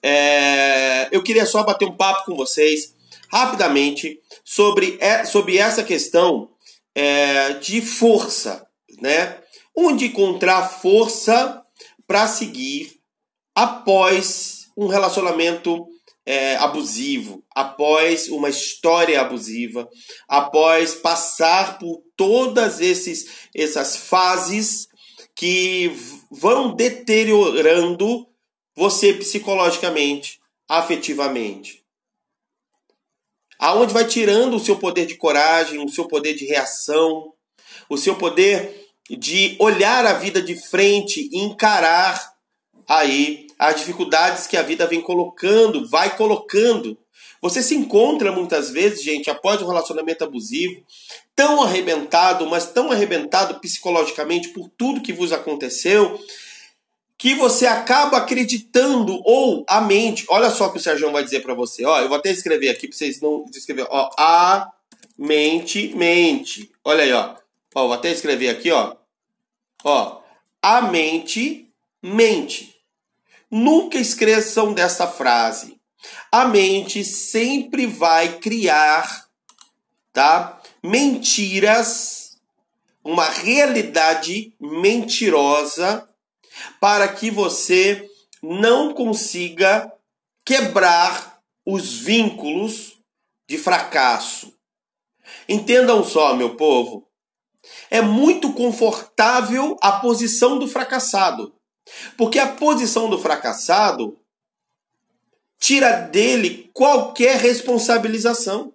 É... 0.03 1.09
Eu 1.11 1.23
queria 1.23 1.47
só 1.47 1.63
bater 1.63 1.89
um 1.89 1.97
papo 1.97 2.27
com 2.27 2.37
vocês 2.37 2.95
rapidamente 3.31 4.21
sobre, 4.45 4.99
sobre 5.27 5.59
essa 5.59 5.83
questão 5.83 6.51
é, 6.95 7.53
de 7.55 7.81
força, 7.81 8.67
né? 9.01 9.39
Onde 9.75 10.07
encontrar 10.07 10.69
força 10.69 11.63
para 12.07 12.27
seguir 12.27 12.99
após 13.55 14.69
um 14.77 14.87
relacionamento 14.87 15.87
é, 16.25 16.57
abusivo, 16.57 17.43
após 17.55 18.29
uma 18.29 18.49
história 18.49 19.21
abusiva, 19.21 19.89
após 20.29 20.95
passar 20.95 21.79
por 21.79 22.03
todas 22.17 22.81
esses, 22.81 23.49
essas 23.55 23.97
fases 23.97 24.89
que 25.35 25.91
vão 26.31 26.75
deteriorando 26.75 28.29
você 28.77 29.13
psicologicamente, 29.15 30.39
afetivamente. 30.69 31.83
Aonde 33.59 33.93
vai 33.93 34.07
tirando 34.07 34.55
o 34.55 34.61
seu 34.61 34.77
poder 34.77 35.07
de 35.07 35.17
coragem, 35.17 35.83
o 35.83 35.89
seu 35.89 36.07
poder 36.07 36.35
de 36.35 36.45
reação, 36.45 37.33
o 37.89 37.97
seu 37.97 38.15
poder 38.17 38.88
de 39.11 39.57
olhar 39.59 40.05
a 40.07 40.15
vida 40.15 40.43
de 40.43 40.55
frente 40.55 41.29
e 41.33 41.39
encarar 41.39 42.35
aí 42.87 43.47
as 43.59 43.77
dificuldades 43.77 44.47
que 44.47 44.57
a 44.57 44.63
vida 44.63 44.87
vem 44.87 45.01
colocando, 45.01 45.89
vai 45.89 46.17
colocando. 46.17 46.97
Você 47.41 47.63
se 47.63 47.75
encontra 47.75 48.33
muitas 48.33 48.71
vezes, 48.71 49.03
gente, 49.03 49.31
após 49.31 49.63
um 49.63 49.67
relacionamento 49.67 50.25
abusivo, 50.25 50.83
tão 51.35 51.63
arrebentado, 51.63 52.47
mas 52.47 52.67
tão 52.67 52.91
arrebentado 52.91 53.61
psicologicamente 53.61 54.49
por 54.49 54.69
tudo 54.77 55.01
que 55.01 55.13
vos 55.13 55.33
aconteceu, 55.33 56.21
que 57.17 57.35
você 57.35 57.67
acaba 57.67 58.17
acreditando 58.17 59.21
ou 59.25 59.65
a 59.69 59.81
mente. 59.81 60.25
Olha 60.29 60.51
só 60.51 60.67
o 60.67 60.73
que 60.73 60.79
o 60.79 60.81
Sérgio 60.81 61.11
vai 61.11 61.23
dizer 61.23 61.41
para 61.41 61.55
você. 61.55 61.85
Ó, 61.85 62.01
eu 62.01 62.09
vou 62.09 62.17
até 62.17 62.31
escrever 62.31 62.71
aqui 62.71 62.89
para 62.89 62.97
vocês 62.97 63.21
não 63.21 63.45
escrever. 63.55 63.87
Ó, 63.89 64.11
a 64.17 64.71
mente 65.17 65.93
mente. 65.97 66.71
Olha 66.85 67.03
aí, 67.03 67.13
ó. 67.13 67.35
Ó, 67.75 67.87
vou 67.87 67.93
até 67.93 68.11
escrever 68.11 68.49
aqui, 68.49 68.71
ó. 68.71 68.95
Ó, 69.85 70.21
a 70.63 70.83
mente 70.83 71.69
mente. 72.03 72.75
Nunca 73.51 73.99
esqueçam 73.99 74.73
dessa 74.73 75.07
frase. 75.07 75.79
A 76.31 76.45
mente 76.47 77.05
sempre 77.05 77.87
vai 77.87 78.39
criar, 78.39 79.27
tá? 80.13 80.61
Mentiras, 80.83 82.39
uma 83.03 83.29
realidade 83.29 84.53
mentirosa 84.61 86.09
para 86.81 87.09
que 87.09 87.31
você 87.31 88.09
não 88.43 88.93
consiga 88.93 89.93
quebrar 90.45 91.41
os 91.65 91.95
vínculos 91.95 92.99
de 93.49 93.59
fracasso. 93.59 94.55
Entendam 95.49 96.05
só, 96.05 96.35
meu 96.37 96.55
povo. 96.55 97.08
É 97.91 98.01
muito 98.01 98.53
confortável 98.53 99.77
a 99.81 99.93
posição 99.93 100.59
do 100.59 100.69
fracassado. 100.69 101.55
Porque 102.17 102.39
a 102.39 102.47
posição 102.47 103.09
do 103.09 103.19
fracassado 103.19 104.19
tira 105.59 105.93
dele 105.93 106.71
qualquer 106.73 107.39
responsabilização. 107.41 108.73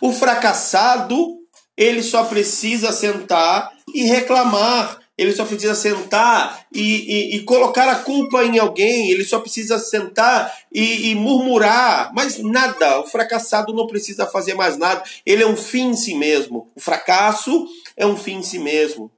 O 0.00 0.12
fracassado, 0.12 1.38
ele 1.76 2.02
só 2.02 2.24
precisa 2.24 2.92
sentar 2.92 3.72
e 3.94 4.04
reclamar 4.04 5.01
ele 5.16 5.32
só 5.32 5.44
precisa 5.44 5.74
sentar 5.74 6.66
e, 6.72 6.80
e, 6.80 7.36
e, 7.36 7.40
colocar 7.44 7.88
a 7.88 7.96
culpa 7.96 8.44
em 8.44 8.58
alguém, 8.58 9.10
ele 9.10 9.24
só 9.24 9.38
precisa 9.38 9.78
sentar 9.78 10.52
e, 10.72 11.10
e, 11.10 11.14
murmurar, 11.14 12.10
mas 12.14 12.38
nada. 12.38 13.00
O 13.00 13.06
fracassado 13.06 13.74
não 13.74 13.86
precisa 13.86 14.26
fazer 14.26 14.54
mais 14.54 14.78
nada, 14.78 15.02
ele 15.26 15.42
é 15.42 15.46
um 15.46 15.56
fim 15.56 15.90
em 15.90 15.96
si 15.96 16.14
mesmo. 16.14 16.72
O 16.74 16.80
fracasso 16.80 17.66
é 17.96 18.06
um 18.06 18.16
fim 18.16 18.36
em 18.36 18.42
si 18.42 18.58
mesmo. 18.58 19.10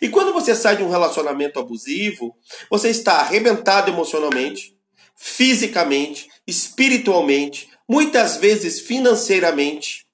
E 0.00 0.08
quando 0.08 0.32
você 0.32 0.54
sai 0.54 0.76
de 0.76 0.82
um 0.82 0.90
relacionamento 0.90 1.58
abusivo, 1.58 2.36
você 2.70 2.90
está 2.90 3.14
arrebentado 3.16 3.90
emocionalmente, 3.90 4.76
fisicamente, 5.16 6.28
espiritualmente, 6.46 7.68
muitas 7.88 8.36
vezes 8.36 8.80
financeiramente, 8.80 10.06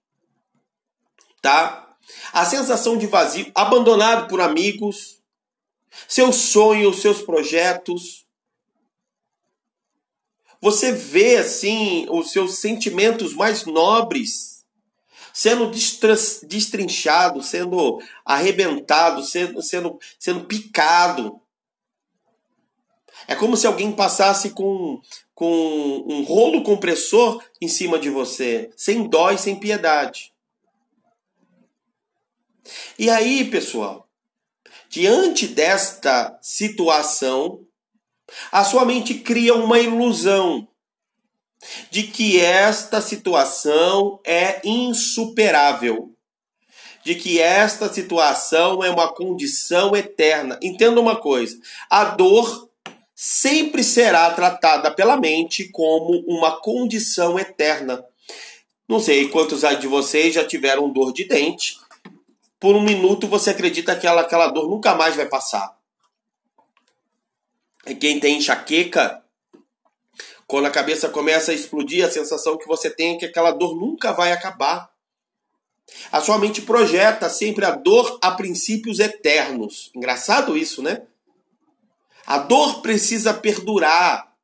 tá? 1.42 1.94
A 2.32 2.44
sensação 2.44 2.96
de 2.96 3.06
vazio, 3.06 3.50
abandonado 3.54 4.28
por 4.28 4.40
amigos, 4.40 5.15
seus 6.08 6.36
sonhos, 6.36 7.00
seus 7.00 7.22
projetos. 7.22 8.26
Você 10.60 10.92
vê 10.92 11.36
assim 11.36 12.06
os 12.10 12.32
seus 12.32 12.58
sentimentos 12.58 13.34
mais 13.34 13.64
nobres 13.64 14.56
sendo 15.36 15.70
destrinchado, 16.46 17.42
sendo 17.42 18.00
arrebentado, 18.24 19.22
sendo, 19.22 19.60
sendo, 19.60 20.00
sendo 20.18 20.46
picado. 20.46 21.38
É 23.28 23.34
como 23.34 23.54
se 23.54 23.66
alguém 23.66 23.92
passasse 23.92 24.48
com, 24.50 24.98
com 25.34 26.04
um 26.08 26.22
rolo 26.22 26.62
compressor 26.62 27.44
em 27.60 27.68
cima 27.68 27.98
de 27.98 28.08
você, 28.08 28.70
sem 28.74 29.06
dó 29.06 29.30
e 29.30 29.36
sem 29.36 29.56
piedade. 29.56 30.32
E 32.98 33.10
aí, 33.10 33.44
pessoal, 33.44 34.05
Diante 34.96 35.46
desta 35.46 36.38
situação, 36.40 37.60
a 38.50 38.64
sua 38.64 38.82
mente 38.86 39.12
cria 39.12 39.54
uma 39.54 39.78
ilusão 39.78 40.66
de 41.90 42.04
que 42.04 42.40
esta 42.40 43.02
situação 43.02 44.18
é 44.24 44.58
insuperável, 44.66 46.14
de 47.04 47.14
que 47.14 47.38
esta 47.38 47.92
situação 47.92 48.82
é 48.82 48.88
uma 48.88 49.12
condição 49.12 49.94
eterna. 49.94 50.58
Entenda 50.62 50.98
uma 50.98 51.16
coisa: 51.16 51.60
a 51.90 52.06
dor 52.06 52.70
sempre 53.14 53.84
será 53.84 54.30
tratada 54.30 54.90
pela 54.90 55.18
mente 55.18 55.68
como 55.72 56.24
uma 56.26 56.58
condição 56.58 57.38
eterna. 57.38 58.02
Não 58.88 58.98
sei 58.98 59.28
quantos 59.28 59.60
de 59.78 59.86
vocês 59.86 60.32
já 60.32 60.42
tiveram 60.42 60.90
dor 60.90 61.12
de 61.12 61.24
dente 61.24 61.84
por 62.58 62.74
um 62.74 62.82
minuto 62.82 63.26
você 63.26 63.50
acredita 63.50 63.92
que 63.92 63.98
aquela, 63.98 64.22
aquela 64.22 64.48
dor 64.48 64.68
nunca 64.68 64.94
mais 64.94 65.14
vai 65.14 65.26
passar. 65.26 65.76
E 67.86 67.94
quem 67.94 68.18
tem 68.18 68.38
enxaqueca, 68.38 69.22
quando 70.46 70.66
a 70.66 70.70
cabeça 70.70 71.08
começa 71.08 71.52
a 71.52 71.54
explodir, 71.54 72.04
a 72.04 72.10
sensação 72.10 72.56
que 72.56 72.66
você 72.66 72.90
tem 72.90 73.14
é 73.14 73.18
que 73.18 73.26
aquela 73.26 73.52
dor 73.52 73.76
nunca 73.76 74.12
vai 74.12 74.32
acabar. 74.32 74.90
A 76.10 76.20
sua 76.20 76.38
mente 76.38 76.62
projeta 76.62 77.28
sempre 77.28 77.64
a 77.64 77.70
dor 77.70 78.18
a 78.20 78.32
princípios 78.32 78.98
eternos. 78.98 79.90
Engraçado 79.94 80.56
isso, 80.56 80.82
né? 80.82 81.02
A 82.26 82.38
dor 82.38 82.82
precisa 82.82 83.32
perdurar. 83.32 84.34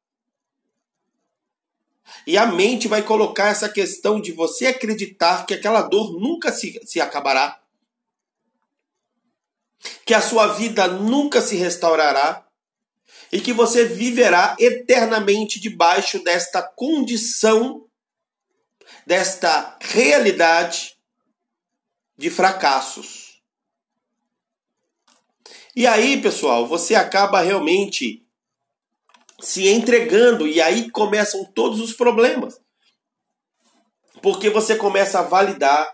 E 2.24 2.36
a 2.36 2.46
mente 2.46 2.86
vai 2.86 3.02
colocar 3.02 3.48
essa 3.48 3.68
questão 3.68 4.20
de 4.20 4.30
você 4.30 4.66
acreditar 4.66 5.44
que 5.46 5.54
aquela 5.54 5.82
dor 5.82 6.12
nunca 6.12 6.52
se, 6.52 6.80
se 6.84 7.00
acabará 7.00 7.61
que 10.04 10.14
a 10.14 10.20
sua 10.20 10.48
vida 10.48 10.86
nunca 10.86 11.40
se 11.40 11.56
restaurará 11.56 12.46
e 13.30 13.40
que 13.40 13.52
você 13.52 13.84
viverá 13.84 14.56
eternamente 14.58 15.58
debaixo 15.58 16.22
desta 16.22 16.62
condição, 16.62 17.86
desta 19.06 19.78
realidade 19.80 20.96
de 22.16 22.30
fracassos. 22.30 23.42
E 25.74 25.86
aí, 25.86 26.20
pessoal, 26.20 26.66
você 26.66 26.94
acaba 26.94 27.40
realmente 27.40 28.22
se 29.40 29.66
entregando 29.68 30.46
e 30.46 30.60
aí 30.60 30.90
começam 30.90 31.44
todos 31.44 31.80
os 31.80 31.94
problemas. 31.94 32.60
Porque 34.22 34.50
você 34.50 34.76
começa 34.76 35.18
a 35.18 35.22
validar 35.22 35.90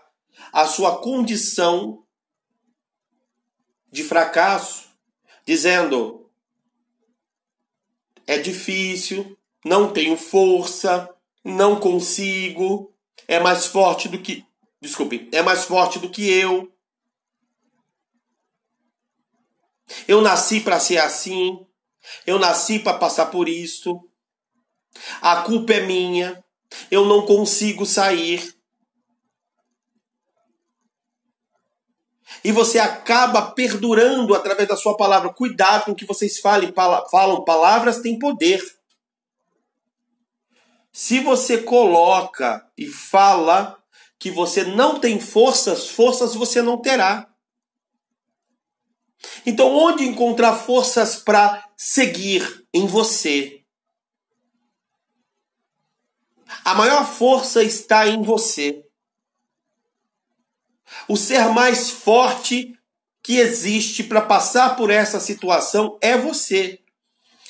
a 0.51 0.67
sua 0.67 1.01
condição 1.01 2.03
de 3.91 4.03
fracasso, 4.03 4.87
dizendo: 5.45 6.29
é 8.27 8.37
difícil, 8.37 9.37
não 9.65 9.91
tenho 9.91 10.15
força, 10.15 11.09
não 11.43 11.79
consigo, 11.79 12.93
é 13.27 13.39
mais 13.39 13.65
forte 13.65 14.07
do 14.07 14.19
que. 14.19 14.45
Desculpe, 14.81 15.27
é 15.31 15.41
mais 15.41 15.65
forte 15.65 15.99
do 15.99 16.09
que 16.09 16.29
eu. 16.29 16.71
Eu 20.07 20.21
nasci 20.21 20.61
para 20.61 20.79
ser 20.79 20.97
assim. 20.97 21.65
Eu 22.25 22.39
nasci 22.39 22.79
para 22.79 22.97
passar 22.97 23.27
por 23.27 23.49
isso. 23.49 23.99
A 25.21 25.41
culpa 25.41 25.73
é 25.73 25.85
minha. 25.85 26.43
Eu 26.89 27.05
não 27.05 27.25
consigo 27.25 27.85
sair. 27.85 28.55
E 32.43 32.51
você 32.51 32.79
acaba 32.79 33.51
perdurando 33.51 34.33
através 34.33 34.67
da 34.67 34.77
sua 34.77 34.95
palavra. 34.95 35.33
Cuidado 35.33 35.85
com 35.85 35.91
o 35.91 35.95
que 35.95 36.05
vocês 36.05 36.39
falem, 36.39 36.73
falam, 36.73 37.43
palavras 37.43 37.99
têm 38.01 38.17
poder. 38.17 38.61
Se 40.91 41.19
você 41.19 41.59
coloca 41.59 42.65
e 42.77 42.87
fala 42.87 43.77
que 44.17 44.31
você 44.31 44.63
não 44.63 44.99
tem 44.99 45.19
forças, 45.19 45.87
forças 45.89 46.35
você 46.35 46.61
não 46.61 46.77
terá. 46.77 47.27
Então, 49.45 49.73
onde 49.75 50.05
encontrar 50.05 50.55
forças 50.55 51.17
para 51.17 51.65
seguir 51.75 52.65
em 52.73 52.87
você? 52.87 53.63
A 56.63 56.73
maior 56.73 57.05
força 57.05 57.63
está 57.63 58.07
em 58.07 58.21
você. 58.21 58.88
O 61.07 61.17
ser 61.17 61.49
mais 61.49 61.89
forte 61.89 62.73
que 63.23 63.37
existe 63.37 64.03
para 64.03 64.21
passar 64.21 64.75
por 64.75 64.89
essa 64.89 65.19
situação 65.19 65.97
é 66.01 66.17
você. 66.17 66.79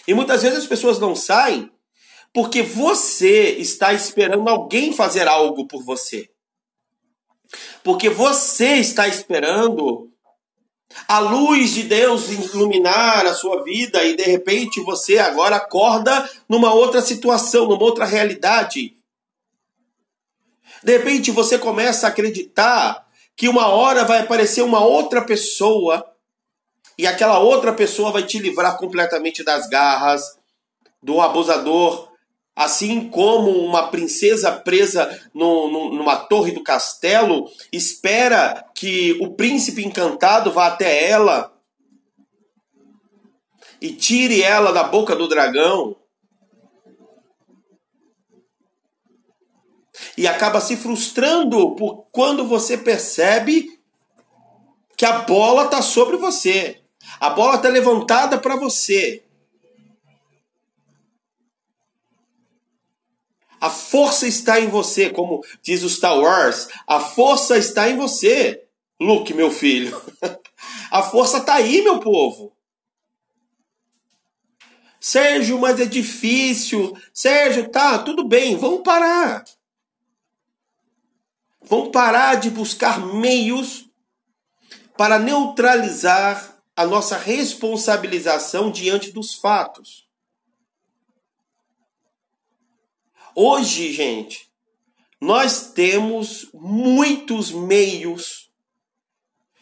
E 0.07 0.13
muitas 0.13 0.41
vezes 0.41 0.59
as 0.59 0.67
pessoas 0.67 0.99
não 0.99 1.15
saem 1.15 1.71
porque 2.33 2.61
você 2.61 3.51
está 3.51 3.93
esperando 3.93 4.47
alguém 4.47 4.93
fazer 4.93 5.27
algo 5.27 5.67
por 5.67 5.83
você. 5.83 6.29
Porque 7.83 8.09
você 8.09 8.75
está 8.75 9.07
esperando 9.07 10.11
a 11.07 11.19
luz 11.19 11.71
de 11.71 11.83
Deus 11.83 12.29
iluminar 12.29 13.25
a 13.25 13.33
sua 13.33 13.63
vida 13.63 14.03
e 14.03 14.15
de 14.15 14.23
repente 14.23 14.81
você 14.81 15.17
agora 15.17 15.55
acorda 15.55 16.29
numa 16.47 16.73
outra 16.73 17.01
situação, 17.01 17.67
numa 17.67 17.83
outra 17.83 18.05
realidade. 18.05 18.95
De 20.83 20.97
repente 20.97 21.31
você 21.31 21.57
começa 21.57 22.07
a 22.07 22.09
acreditar 22.09 23.07
que 23.39 23.47
uma 23.47 23.67
hora 23.67 24.03
vai 24.03 24.19
aparecer 24.19 24.61
uma 24.63 24.83
outra 24.83 25.21
pessoa 25.21 26.05
e 26.97 27.07
aquela 27.07 27.39
outra 27.39 27.71
pessoa 27.71 28.11
vai 28.11 28.23
te 28.23 28.37
livrar 28.37 28.77
completamente 28.77 29.45
das 29.45 29.69
garras 29.69 30.37
do 31.01 31.21
abusador, 31.21 32.09
assim 32.53 33.09
como 33.09 33.51
uma 33.51 33.87
princesa 33.87 34.51
presa 34.51 35.07
no, 35.33 35.71
no, 35.71 35.93
numa 35.93 36.17
torre 36.17 36.51
do 36.51 36.61
castelo 36.61 37.49
espera 37.71 38.65
que 38.75 39.17
o 39.21 39.31
príncipe 39.31 39.85
encantado 39.85 40.51
vá 40.51 40.67
até 40.67 41.09
ela 41.09 41.49
e 43.81 43.93
tire 43.93 44.41
ela 44.41 44.73
da 44.73 44.83
boca 44.83 45.15
do 45.15 45.29
dragão. 45.29 45.95
E 50.17 50.27
acaba 50.27 50.61
se 50.61 50.75
frustrando 50.75 51.75
por 51.75 52.05
quando 52.11 52.47
você 52.47 52.77
percebe 52.77 53.79
que 54.95 55.05
a 55.05 55.19
bola 55.19 55.65
está 55.65 55.81
sobre 55.81 56.17
você. 56.17 56.81
A 57.19 57.29
bola 57.29 57.55
está 57.55 57.69
levantada 57.69 58.37
para 58.37 58.55
você. 58.55 59.23
A 63.61 63.69
força 63.69 64.25
está 64.27 64.59
em 64.59 64.67
você, 64.67 65.09
como 65.09 65.43
diz 65.61 65.83
o 65.83 65.89
Star 65.89 66.17
Wars. 66.17 66.67
A 66.87 66.99
força 66.99 67.57
está 67.57 67.89
em 67.89 67.97
você, 67.97 68.63
Luke, 68.99 69.33
meu 69.33 69.51
filho. 69.51 70.01
A 70.91 71.03
força 71.03 71.37
está 71.37 71.55
aí, 71.55 71.81
meu 71.81 71.99
povo. 71.99 72.51
Sérgio, 74.99 75.59
mas 75.59 75.79
é 75.79 75.85
difícil. 75.85 76.97
Sérgio, 77.13 77.69
tá, 77.69 77.99
tudo 77.99 78.27
bem, 78.27 78.57
vamos 78.57 78.81
parar. 78.81 79.43
Vamos 81.69 81.89
parar 81.91 82.35
de 82.39 82.49
buscar 82.49 82.99
meios 82.99 83.85
para 84.97 85.19
neutralizar 85.19 86.59
a 86.75 86.83
nossa 86.83 87.15
responsabilização 87.15 88.71
diante 88.71 89.11
dos 89.11 89.35
fatos. 89.35 90.09
Hoje, 93.35 93.93
gente, 93.93 94.49
nós 95.21 95.71
temos 95.71 96.49
muitos 96.55 97.51
meios. 97.51 98.49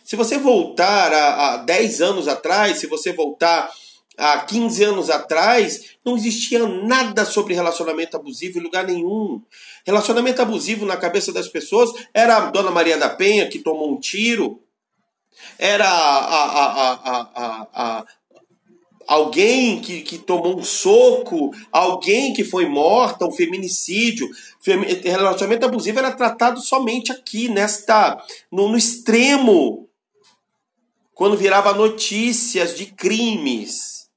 Se 0.06 0.16
você 0.16 0.38
voltar 0.38 1.12
a, 1.12 1.56
a 1.56 1.58
10 1.58 2.02
anos 2.02 2.30
atrás, 2.30 2.78
se 2.80 2.88
você 2.88 3.12
voltar 3.12 3.70
a 4.18 4.40
15 4.40 4.84
anos 4.84 5.10
atrás, 5.10 5.98
não 6.04 6.16
existia 6.16 6.66
nada 6.66 7.24
sobre 7.24 7.54
relacionamento 7.54 8.18
abusivo 8.18 8.58
em 8.58 8.64
lugar 8.64 8.86
nenhum. 8.86 9.44
Relacionamento 9.88 10.42
abusivo 10.42 10.86
na 10.86 10.98
cabeça 10.98 11.32
das 11.32 11.48
pessoas 11.48 11.90
era 12.14 12.36
a 12.36 12.52
Dona 12.52 12.70
Maria 12.70 12.98
da 12.98 13.10
Penha 13.10 13.48
que 13.48 13.60
tomou 13.60 13.90
um 13.90 13.98
tiro, 13.98 14.62
era 15.58 15.88
a, 15.88 16.92
a, 16.94 17.70
a, 17.74 18.06
alguém 19.08 19.80
que, 19.80 20.02
que 20.02 20.18
tomou 20.18 20.60
um 20.60 20.64
soco, 20.64 21.52
alguém 21.72 22.34
que 22.34 22.44
foi 22.44 22.66
morta, 22.66 23.26
um 23.26 23.32
feminicídio. 23.32 24.30
Relacionamento 25.06 25.66
abusivo 25.66 26.00
era 26.00 26.12
tratado 26.12 26.60
somente 26.60 27.14
aqui, 27.14 27.48
nesta 27.48 28.22
no, 28.52 28.68
no 28.68 28.78
extremo, 28.78 29.88
quando 31.14 31.38
virava 31.38 31.74
notícias 31.74 32.76
de 32.76 32.88
crimes 32.88 34.10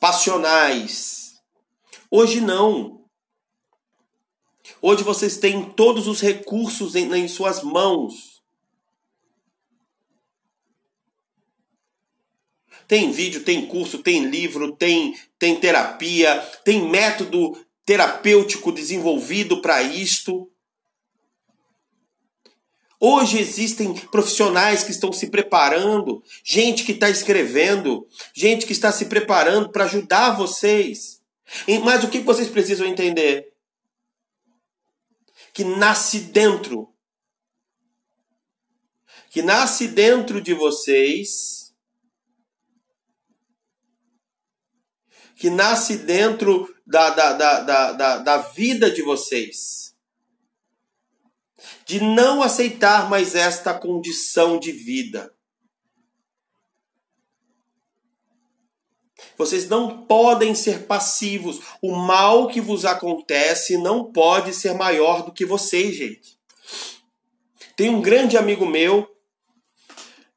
passionais. 0.00 1.36
Hoje 2.10 2.40
não. 2.40 2.95
Hoje 4.88 5.02
vocês 5.02 5.36
têm 5.36 5.64
todos 5.64 6.06
os 6.06 6.20
recursos 6.20 6.94
em, 6.94 7.12
em 7.12 7.26
suas 7.26 7.60
mãos 7.60 8.36
Tem 12.86 13.10
vídeo, 13.10 13.42
tem 13.42 13.66
curso, 13.66 13.98
tem 13.98 14.26
livro, 14.26 14.70
tem, 14.76 15.18
tem 15.40 15.58
terapia, 15.58 16.38
tem 16.64 16.88
método 16.88 17.58
terapêutico 17.84 18.70
desenvolvido 18.70 19.60
para 19.60 19.82
isto. 19.82 20.48
Hoje 23.00 23.40
existem 23.40 23.92
profissionais 23.92 24.84
que 24.84 24.92
estão 24.92 25.12
se 25.12 25.30
preparando, 25.30 26.22
gente 26.44 26.84
que 26.84 26.92
está 26.92 27.10
escrevendo, 27.10 28.06
gente 28.32 28.64
que 28.64 28.72
está 28.72 28.92
se 28.92 29.06
preparando 29.06 29.68
para 29.70 29.82
ajudar 29.82 30.36
vocês. 30.36 31.20
Mas 31.82 32.04
o 32.04 32.08
que 32.08 32.20
vocês 32.20 32.48
precisam 32.48 32.86
entender? 32.86 33.55
Que 35.56 35.64
nasce 35.64 36.20
dentro. 36.20 36.94
Que 39.30 39.40
nasce 39.40 39.88
dentro 39.88 40.38
de 40.40 40.52
vocês 40.52 41.56
que 45.36 45.50
nasce 45.50 45.98
dentro 45.98 46.74
da, 46.86 47.10
da, 47.10 47.32
da, 47.34 47.60
da, 47.60 47.92
da, 47.92 48.18
da 48.18 48.38
vida 48.38 48.90
de 48.90 49.02
vocês. 49.02 49.94
De 51.84 52.00
não 52.00 52.42
aceitar 52.42 53.08
mais 53.10 53.34
esta 53.34 53.74
condição 53.74 54.58
de 54.58 54.72
vida. 54.72 55.35
Vocês 59.36 59.68
não 59.68 60.02
podem 60.04 60.54
ser 60.54 60.86
passivos. 60.86 61.60
O 61.82 61.94
mal 61.94 62.48
que 62.48 62.60
vos 62.60 62.84
acontece 62.84 63.78
não 63.78 64.04
pode 64.04 64.52
ser 64.54 64.74
maior 64.74 65.22
do 65.22 65.32
que 65.32 65.44
vocês, 65.44 65.94
gente. 65.94 66.36
Tem 67.76 67.90
um 67.90 68.00
grande 68.00 68.36
amigo 68.36 68.64
meu 68.64 69.08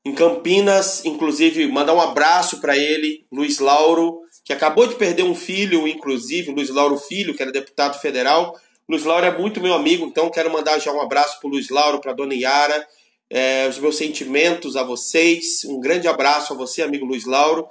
em 0.03 0.13
Campinas, 0.13 1.05
inclusive, 1.05 1.67
mandar 1.67 1.93
um 1.93 2.01
abraço 2.01 2.59
para 2.59 2.77
ele, 2.77 3.25
Luiz 3.31 3.59
Lauro 3.59 4.19
que 4.49 4.53
acabou 4.53 4.87
de 4.87 4.95
perder 4.95 5.21
um 5.21 5.35
filho, 5.35 5.87
inclusive, 5.87 6.51
Luiz 6.51 6.71
Lauro 6.71 6.97
Filho, 6.97 7.35
que 7.35 7.41
era 7.43 7.51
deputado 7.51 7.99
federal. 7.99 8.59
Luiz 8.89 9.03
Lauro 9.03 9.23
é 9.23 9.37
muito 9.37 9.61
meu 9.61 9.75
amigo, 9.75 10.07
então 10.07 10.27
quero 10.31 10.51
mandar 10.51 10.79
já 10.79 10.91
um 10.91 10.99
abraço 10.99 11.39
para 11.39 11.51
Luiz 11.51 11.69
Lauro, 11.69 12.01
para 12.01 12.13
dona 12.13 12.33
Yara, 12.33 12.87
é, 13.29 13.67
os 13.69 13.77
meus 13.77 13.95
sentimentos 13.95 14.75
a 14.75 14.81
vocês. 14.81 15.63
Um 15.65 15.79
grande 15.79 16.07
abraço 16.07 16.51
a 16.51 16.55
você, 16.55 16.81
amigo 16.81 17.05
Luiz 17.05 17.25
Lauro. 17.25 17.67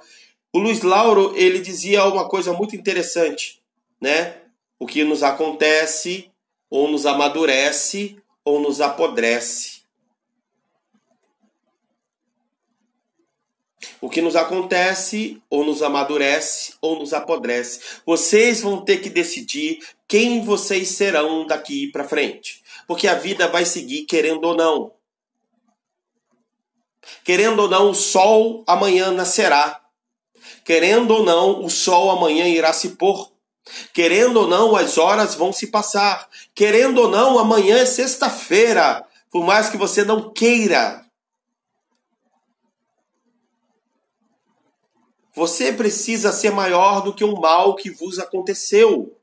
O 0.51 0.59
Luiz 0.59 0.81
Lauro, 0.81 1.33
ele 1.35 1.59
dizia 1.59 2.05
uma 2.05 2.27
coisa 2.27 2.53
muito 2.53 2.75
interessante, 2.75 3.61
né? 4.01 4.35
O 4.79 4.87
que 4.87 5.03
nos 5.03 5.21
acontece 5.21 6.31
ou 6.69 6.89
nos 6.89 7.05
amadurece 7.05 8.17
ou 8.43 8.59
nos 8.59 8.81
apodrece. 8.81 9.79
O 14.01 14.09
que 14.09 14.21
nos 14.21 14.35
acontece 14.35 15.41
ou 15.49 15.65
nos 15.65 15.83
amadurece 15.83 16.73
ou 16.81 16.97
nos 16.97 17.13
apodrece. 17.13 17.81
Vocês 18.05 18.61
vão 18.61 18.81
ter 18.81 18.99
que 18.99 19.09
decidir 19.09 19.79
quem 20.07 20.43
vocês 20.43 20.89
serão 20.89 21.45
daqui 21.45 21.91
para 21.91 22.07
frente. 22.07 22.63
Porque 22.87 23.07
a 23.07 23.13
vida 23.13 23.47
vai 23.47 23.65
seguir 23.65 24.05
querendo 24.05 24.45
ou 24.45 24.55
não. 24.55 24.93
Querendo 27.23 27.59
ou 27.59 27.69
não, 27.69 27.91
o 27.91 27.95
sol 27.95 28.63
amanhã 28.65 29.11
nascerá. 29.11 29.79
Querendo 30.69 31.15
ou 31.15 31.25
não, 31.25 31.65
o 31.65 31.67
sol 31.67 32.11
amanhã 32.11 32.47
irá 32.47 32.71
se 32.71 32.89
pôr. 32.89 33.31
Querendo 33.91 34.41
ou 34.41 34.47
não, 34.47 34.75
as 34.75 34.99
horas 34.99 35.33
vão 35.33 35.51
se 35.51 35.65
passar. 35.65 36.29
Querendo 36.53 36.99
ou 36.99 37.09
não, 37.09 37.39
amanhã 37.39 37.79
é 37.79 37.87
sexta-feira. 37.87 39.03
Por 39.31 39.43
mais 39.43 39.67
que 39.67 39.77
você 39.77 40.03
não 40.03 40.31
queira, 40.31 41.03
Você 45.33 45.71
precisa 45.71 46.31
ser 46.31 46.51
maior 46.51 47.01
do 47.01 47.13
que 47.13 47.23
o 47.23 47.39
mal 47.39 47.75
que 47.75 47.89
vos 47.89 48.19
aconteceu. 48.19 49.17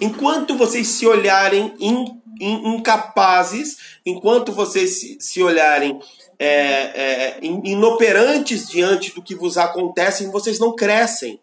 Enquanto 0.00 0.56
vocês 0.56 0.88
se 0.88 1.06
olharem 1.06 1.72
in, 1.78 2.20
in, 2.40 2.74
incapazes, 2.74 4.00
enquanto 4.04 4.52
vocês 4.52 4.98
se, 4.98 5.18
se 5.20 5.42
olharem 5.42 6.00
é, 6.38 6.46
é, 6.46 7.38
inoperantes 7.42 8.68
diante 8.68 9.14
do 9.14 9.22
que 9.22 9.34
vos 9.34 9.56
acontece, 9.56 10.26
vocês 10.26 10.58
não 10.58 10.74
crescem 10.74 11.40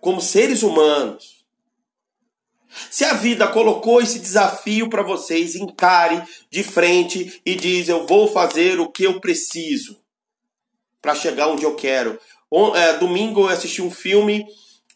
como 0.00 0.20
seres 0.20 0.62
humanos. 0.62 1.44
Se 2.90 3.04
a 3.04 3.14
vida 3.14 3.46
colocou 3.46 4.00
esse 4.00 4.18
desafio 4.18 4.88
para 4.90 5.02
vocês, 5.02 5.54
encare 5.54 6.22
de 6.50 6.62
frente 6.62 7.40
e 7.46 7.54
diz: 7.54 7.88
Eu 7.88 8.06
vou 8.06 8.26
fazer 8.26 8.80
o 8.80 8.90
que 8.90 9.04
eu 9.04 9.20
preciso 9.20 10.00
para 11.00 11.14
chegar 11.14 11.48
onde 11.48 11.64
eu 11.64 11.74
quero. 11.76 12.18
É, 12.74 12.98
domingo 12.98 13.42
eu 13.42 13.48
assisti 13.48 13.80
um 13.80 13.90
filme 13.90 14.44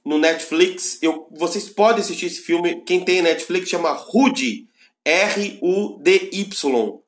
no 0.04 0.18
Netflix. 0.18 0.98
Eu, 1.02 1.28
vocês 1.30 1.68
podem 1.68 2.00
assistir 2.00 2.26
esse 2.26 2.40
filme. 2.40 2.82
Quem 2.82 3.04
tem 3.04 3.22
Netflix 3.22 3.68
chama 3.68 3.92
Rudy. 3.92 4.66
R-U-D-Y. 5.04 7.00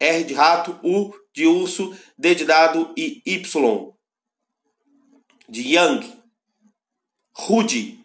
R 0.00 0.24
de 0.24 0.34
rato, 0.34 0.80
U 0.82 1.12
de 1.32 1.46
urso, 1.46 1.94
D 2.18 2.34
de 2.34 2.44
dado 2.44 2.92
e 2.96 3.22
Y 3.24 3.92
de 5.48 5.62
Young. 5.62 6.20
Rudy. 7.32 8.00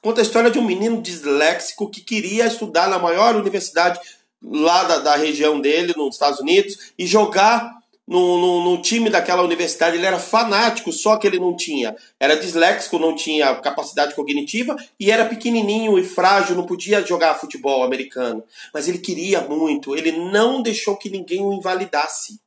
Conta 0.00 0.20
a 0.20 0.22
história 0.22 0.50
de 0.50 0.58
um 0.58 0.64
menino 0.64 1.02
disléxico 1.02 1.90
que 1.90 2.00
queria 2.00 2.46
estudar 2.46 2.88
na 2.88 2.98
maior 2.98 3.36
universidade 3.36 4.00
lá 4.42 4.84
da, 4.84 4.98
da 4.98 5.16
região 5.16 5.60
dele, 5.60 5.94
nos 5.96 6.14
Estados 6.14 6.40
Unidos, 6.40 6.92
e 6.98 7.06
jogar 7.06 7.77
no, 8.08 8.38
no, 8.38 8.64
no, 8.64 8.80
time 8.80 9.10
daquela 9.10 9.42
universidade. 9.42 9.96
Ele 9.96 10.06
era 10.06 10.18
fanático, 10.18 10.90
só 10.90 11.18
que 11.18 11.26
ele 11.26 11.38
não 11.38 11.54
tinha. 11.54 11.94
Era 12.18 12.36
disléxico, 12.36 12.98
não 12.98 13.14
tinha 13.14 13.54
capacidade 13.56 14.14
cognitiva 14.14 14.74
e 14.98 15.10
era 15.10 15.26
pequenininho 15.26 15.98
e 15.98 16.02
frágil, 16.02 16.56
não 16.56 16.64
podia 16.64 17.04
jogar 17.04 17.34
futebol 17.34 17.84
americano. 17.84 18.42
Mas 18.72 18.88
ele 18.88 18.98
queria 18.98 19.42
muito, 19.42 19.94
ele 19.94 20.12
não 20.12 20.62
deixou 20.62 20.96
que 20.96 21.10
ninguém 21.10 21.42
o 21.42 21.52
invalidasse. 21.52 22.40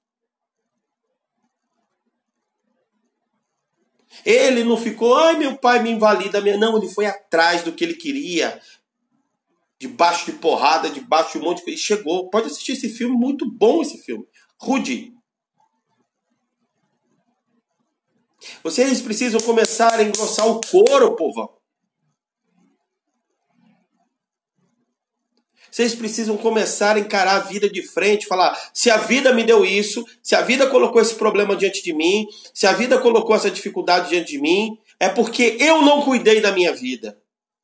Ele 4.26 4.64
não 4.64 4.78
ficou, 4.78 5.16
ai 5.16 5.38
meu 5.38 5.56
pai 5.58 5.82
me 5.82 5.92
invalida. 5.92 6.42
Não, 6.58 6.78
ele 6.78 6.90
foi 6.90 7.06
atrás 7.06 7.62
do 7.62 7.72
que 7.72 7.84
ele 7.84 7.94
queria. 7.94 8.60
Debaixo 9.80 10.26
de 10.26 10.34
porrada, 10.34 10.90
debaixo 10.90 11.34
de 11.34 11.38
um 11.40 11.48
monte 11.48 11.60
de 11.60 11.64
coisa. 11.66 11.80
E 11.80 11.82
chegou. 11.82 12.30
Pode 12.30 12.48
assistir 12.48 12.74
esse 12.74 12.90
filme, 12.90 13.16
muito 13.16 13.50
bom 13.50 13.82
esse 13.82 14.00
filme. 14.00 14.26
Rude. 14.60 15.21
Vocês 18.64 19.02
precisam 19.02 19.40
começar 19.42 19.94
a 19.94 20.04
engrossar 20.04 20.48
o 20.48 20.62
couro, 20.62 21.16
povão. 21.16 21.50
Vocês 25.72 25.96
precisam 25.96 26.36
começar 26.36 26.98
a 26.98 27.00
encarar 27.00 27.36
a 27.38 27.40
vida 27.40 27.70
de 27.70 27.82
frente, 27.82 28.28
falar: 28.28 28.60
se 28.74 28.92
a 28.92 28.98
vida 28.98 29.34
me 29.34 29.44
deu 29.44 29.66
isso, 29.66 30.06
se 30.22 30.36
a 30.36 30.42
vida 30.42 30.68
colocou 30.68 31.02
esse 31.02 31.16
problema 31.16 31.56
diante 31.56 31.82
de 31.82 31.94
mim, 31.94 32.28
se 32.54 32.68
a 32.68 32.74
vida 32.74 33.00
colocou 33.00 33.34
essa 33.34 33.50
dificuldade 33.50 34.10
diante 34.10 34.34
de 34.34 34.42
mim, 34.42 34.78
é 35.00 35.08
porque 35.08 35.58
eu 35.60 35.82
não 35.82 36.02
cuidei 36.02 36.42
da 36.42 36.52
minha 36.52 36.74
vida. 36.74 37.18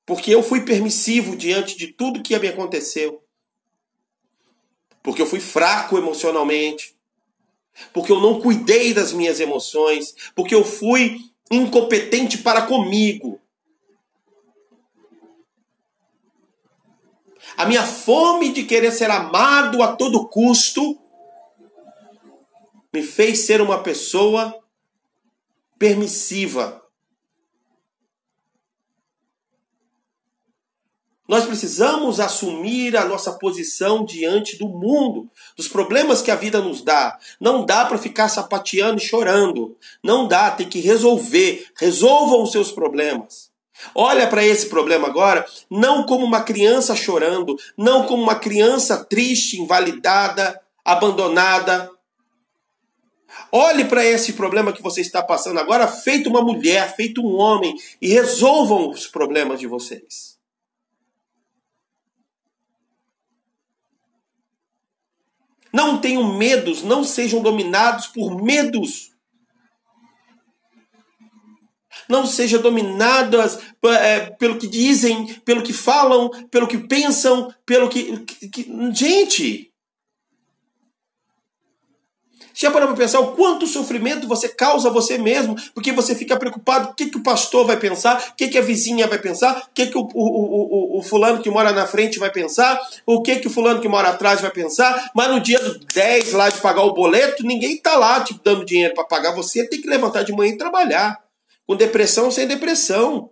Porque 0.06 0.34
eu 0.34 0.42
fui 0.42 0.62
permissivo 0.62 1.36
diante 1.36 1.78
de 1.78 1.88
tudo 1.88 2.24
que 2.24 2.40
me 2.40 2.48
aconteceu. 2.48 3.22
Porque 5.04 5.22
eu 5.22 5.26
fui 5.26 5.42
fraco 5.42 5.98
emocionalmente. 5.98 6.96
Porque 7.94 8.12
eu 8.12 8.20
não 8.20 8.40
cuidei 8.40 8.94
das 8.94 9.12
minhas 9.12 9.40
emoções. 9.40 10.13
Porque 10.36 10.56
eu 10.56 10.63
fui 10.63 11.20
incompetente 11.52 12.40
para 12.40 12.63
comigo. 12.63 13.40
a 17.58 17.66
minha 17.66 17.84
fome 17.84 18.52
de 18.52 18.63
querer 18.63 18.92
ser 18.92 19.10
amado 19.10 19.82
a 19.82 19.96
todo 19.96 20.28
custo, 20.30 20.96
me 22.94 23.02
fez 23.02 23.40
ser 23.48 23.62
uma 23.62 23.82
pessoa 23.82 24.56
permissiva. 25.80 26.84
Nós 31.28 31.46
precisamos 31.46 32.22
assumir 32.22 32.96
a 32.96 33.04
nossa 33.04 33.34
posição 33.34 34.06
diante 34.06 34.58
do 34.58 34.70
mundo, 34.70 35.30
dos 35.58 35.68
problemas 35.68 36.22
que 36.22 36.32
a 36.32 36.36
vida 36.36 36.62
nos 36.62 36.82
dá. 36.82 37.20
Não 37.40 37.66
dá 37.66 37.86
para 37.86 37.98
ficar 37.98 38.30
sapateando 38.30 39.02
e 39.02 39.06
chorando. 39.06 39.76
Não 40.02 40.26
dá, 40.26 40.52
tem 40.52 40.70
que 40.70 40.80
resolver. 40.80 41.68
Resolvam 41.78 42.44
os 42.44 42.52
seus 42.54 42.72
problemas. 42.72 43.52
Olha 43.94 44.26
para 44.26 44.44
esse 44.44 44.68
problema 44.68 45.08
agora, 45.08 45.46
não 45.70 46.04
como 46.06 46.26
uma 46.26 46.42
criança 46.42 46.96
chorando, 46.96 47.56
não 47.78 48.08
como 48.08 48.24
uma 48.24 48.36
criança 48.36 49.06
triste, 49.06 49.60
invalidada, 49.60 50.60
abandonada. 50.84 51.92
Olhe 53.52 53.86
para 53.86 54.04
esse 54.04 54.34
problema 54.34 54.74
que 54.74 54.82
você 54.82 55.02
está 55.02 55.22
passando 55.22 55.60
agora, 55.60 55.88
feito 55.88 56.30
uma 56.30 56.42
mulher, 56.42 56.96
feito 56.96 57.22
um 57.22 57.36
homem, 57.36 57.76
e 58.02 58.08
resolvam 58.08 58.90
os 58.90 59.06
problemas 59.08 59.60
de 59.60 59.68
vocês. 59.68 60.37
Não 65.78 66.00
tenham 66.00 66.36
medos, 66.36 66.82
não 66.82 67.04
sejam 67.04 67.40
dominados 67.40 68.08
por 68.08 68.42
medos. 68.42 69.12
não 72.10 72.26
sejam 72.26 72.62
dominadas 72.62 73.60
é, 73.84 74.32
pelo 74.40 74.58
que 74.58 74.66
dizem, 74.66 75.28
pelo 75.46 75.62
que 75.62 75.74
falam, 75.74 76.30
pelo 76.50 76.68
que 76.68 76.80
pensam, 76.80 77.54
pelo 77.63 77.90
que. 77.90 78.18
que, 78.20 78.50
que 78.50 78.92
gente! 78.94 79.66
Já 82.60 82.72
parou 82.72 82.88
para 82.88 82.98
pensar 82.98 83.20
o 83.20 83.34
quanto 83.34 83.67
sofrimento 83.67 84.28
você 84.28 84.50
causa 84.50 84.89
a 84.89 84.91
você 84.91 85.15
mesmo, 85.15 85.56
porque 85.76 85.91
você 85.91 86.15
fica 86.15 86.36
preocupado 86.36 86.89
o 86.89 86.93
que, 86.96 87.06
que 87.06 87.17
o 87.17 87.22
pastor 87.22 87.67
vai 87.67 87.78
pensar, 87.78 88.32
o 88.32 88.36
que, 88.36 88.48
que 88.48 88.58
a 88.58 88.62
vizinha 88.62 89.06
vai 89.06 89.20
pensar, 89.20 89.67
o 89.70 89.74
que, 89.76 89.86
que 89.86 89.96
o, 89.96 90.02
o, 90.02 90.96
o, 90.96 90.98
o, 90.98 91.04
fulano 91.04 91.39
que 91.39 91.52
mora 91.52 91.72
na 91.72 91.86
frente 91.86 92.17
vai 92.17 92.32
pensar, 92.32 92.82
o 93.06 93.22
que, 93.22 93.36
que 93.36 93.46
o 93.46 93.52
fulano 93.52 93.80
que 93.80 93.88
mora 93.88 94.10
atrás 94.10 94.41
vai 94.41 94.50
pensar, 94.50 95.12
mas 95.13 95.30
no 95.30 95.39
dia 95.39 95.60
do 95.60 95.78
10 95.78 96.34
lá 96.34 96.50
de 96.50 96.60
pagar 96.60 96.82
o 96.82 96.96
boleto, 96.96 97.46
ninguém 97.46 97.76
está 97.76 97.96
lá 97.96 98.22
te 98.22 98.36
dando 98.43 98.65
dinheiro 98.65 98.96
para 98.96 99.04
pagar, 99.04 99.36
você 99.36 99.63
tem 99.67 99.80
que 99.80 99.88
levantar 99.88 100.24
de 100.24 100.34
manhã 100.34 100.54
e 100.54 100.58
trabalhar. 100.58 101.15
Com 101.67 101.76
depressão 101.76 102.32
sem 102.32 102.48
depressão. 102.48 103.30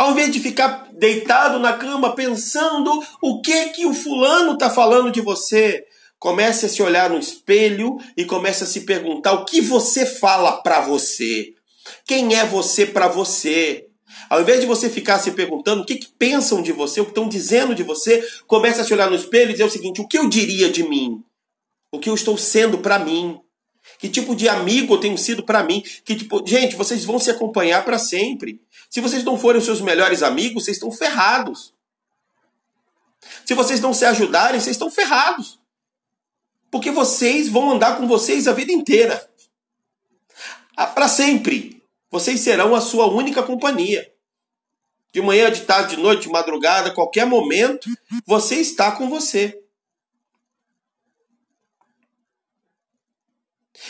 Ao 0.00 0.12
invés 0.12 0.32
de 0.32 0.40
ficar 0.40 0.88
deitado 0.94 1.58
na 1.58 1.74
cama 1.74 2.14
pensando 2.14 3.04
o 3.20 3.42
que 3.42 3.66
que 3.68 3.84
o 3.84 3.92
fulano 3.92 4.54
está 4.54 4.70
falando 4.70 5.12
de 5.12 5.20
você, 5.20 5.84
comece 6.18 6.64
a 6.64 6.68
se 6.70 6.82
olhar 6.82 7.10
no 7.10 7.18
espelho 7.18 7.98
e 8.16 8.24
comece 8.24 8.64
a 8.64 8.66
se 8.66 8.86
perguntar 8.86 9.34
o 9.34 9.44
que 9.44 9.60
você 9.60 10.06
fala 10.06 10.62
para 10.62 10.80
você. 10.80 11.52
Quem 12.06 12.34
é 12.34 12.46
você 12.46 12.86
para 12.86 13.08
você? 13.08 13.88
Ao 14.30 14.40
invés 14.40 14.62
de 14.62 14.66
você 14.66 14.88
ficar 14.88 15.18
se 15.18 15.32
perguntando 15.32 15.82
o 15.82 15.84
que, 15.84 15.96
que 15.96 16.08
pensam 16.18 16.62
de 16.62 16.72
você, 16.72 17.02
o 17.02 17.04
que 17.04 17.10
estão 17.10 17.28
dizendo 17.28 17.74
de 17.74 17.82
você, 17.82 18.26
comece 18.46 18.80
a 18.80 18.84
se 18.84 18.94
olhar 18.94 19.10
no 19.10 19.16
espelho 19.16 19.50
e 19.50 19.52
dizer 19.52 19.64
o 19.64 19.70
seguinte: 19.70 20.00
o 20.00 20.08
que 20.08 20.16
eu 20.16 20.30
diria 20.30 20.70
de 20.70 20.82
mim? 20.82 21.22
O 21.92 21.98
que 21.98 22.08
eu 22.08 22.14
estou 22.14 22.38
sendo 22.38 22.78
para 22.78 22.98
mim? 22.98 23.38
Que 24.00 24.08
tipo 24.08 24.34
de 24.34 24.48
amigo 24.48 24.94
eu 24.94 24.98
tenho 24.98 25.18
sido 25.18 25.42
para 25.42 25.62
mim? 25.62 25.84
Que 26.04 26.16
tipo, 26.16 26.42
gente, 26.46 26.74
vocês 26.74 27.04
vão 27.04 27.18
se 27.18 27.30
acompanhar 27.30 27.84
para 27.84 27.98
sempre. 27.98 28.58
Se 28.88 28.98
vocês 28.98 29.22
não 29.22 29.38
forem 29.38 29.58
os 29.58 29.66
seus 29.66 29.82
melhores 29.82 30.22
amigos, 30.22 30.64
vocês 30.64 30.78
estão 30.78 30.90
ferrados. 30.90 31.74
Se 33.44 33.52
vocês 33.52 33.78
não 33.80 33.92
se 33.92 34.06
ajudarem, 34.06 34.58
vocês 34.58 34.74
estão 34.74 34.90
ferrados. 34.90 35.60
Porque 36.70 36.90
vocês 36.90 37.50
vão 37.50 37.72
andar 37.72 37.98
com 37.98 38.08
vocês 38.08 38.48
a 38.48 38.52
vida 38.52 38.72
inteira. 38.72 39.28
Ah, 40.74 40.86
para 40.86 41.06
sempre. 41.06 41.82
Vocês 42.10 42.40
serão 42.40 42.74
a 42.74 42.80
sua 42.80 43.06
única 43.06 43.42
companhia. 43.42 44.10
De 45.12 45.20
manhã, 45.20 45.50
de 45.50 45.60
tarde, 45.62 45.96
de 45.96 46.02
noite, 46.02 46.22
de 46.22 46.30
madrugada, 46.30 46.90
qualquer 46.90 47.26
momento, 47.26 47.90
você 48.24 48.56
está 48.56 48.92
com 48.92 49.10
você. 49.10 49.60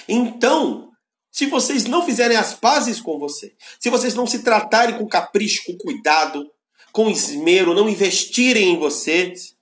Então, 0.08 0.90
se 1.30 1.46
vocês 1.46 1.84
não 1.84 2.04
fizerem 2.04 2.36
as 2.36 2.54
pazes 2.54 3.00
com 3.00 3.18
você, 3.18 3.54
se 3.78 3.88
vocês 3.88 4.14
não 4.14 4.26
se 4.26 4.42
tratarem 4.42 4.98
com 4.98 5.06
capricho, 5.06 5.64
com 5.66 5.76
cuidado, 5.76 6.50
com 6.92 7.08
esmero, 7.08 7.74
não 7.74 7.88
investirem 7.88 8.70
em 8.70 8.78
vocês, 8.78 9.54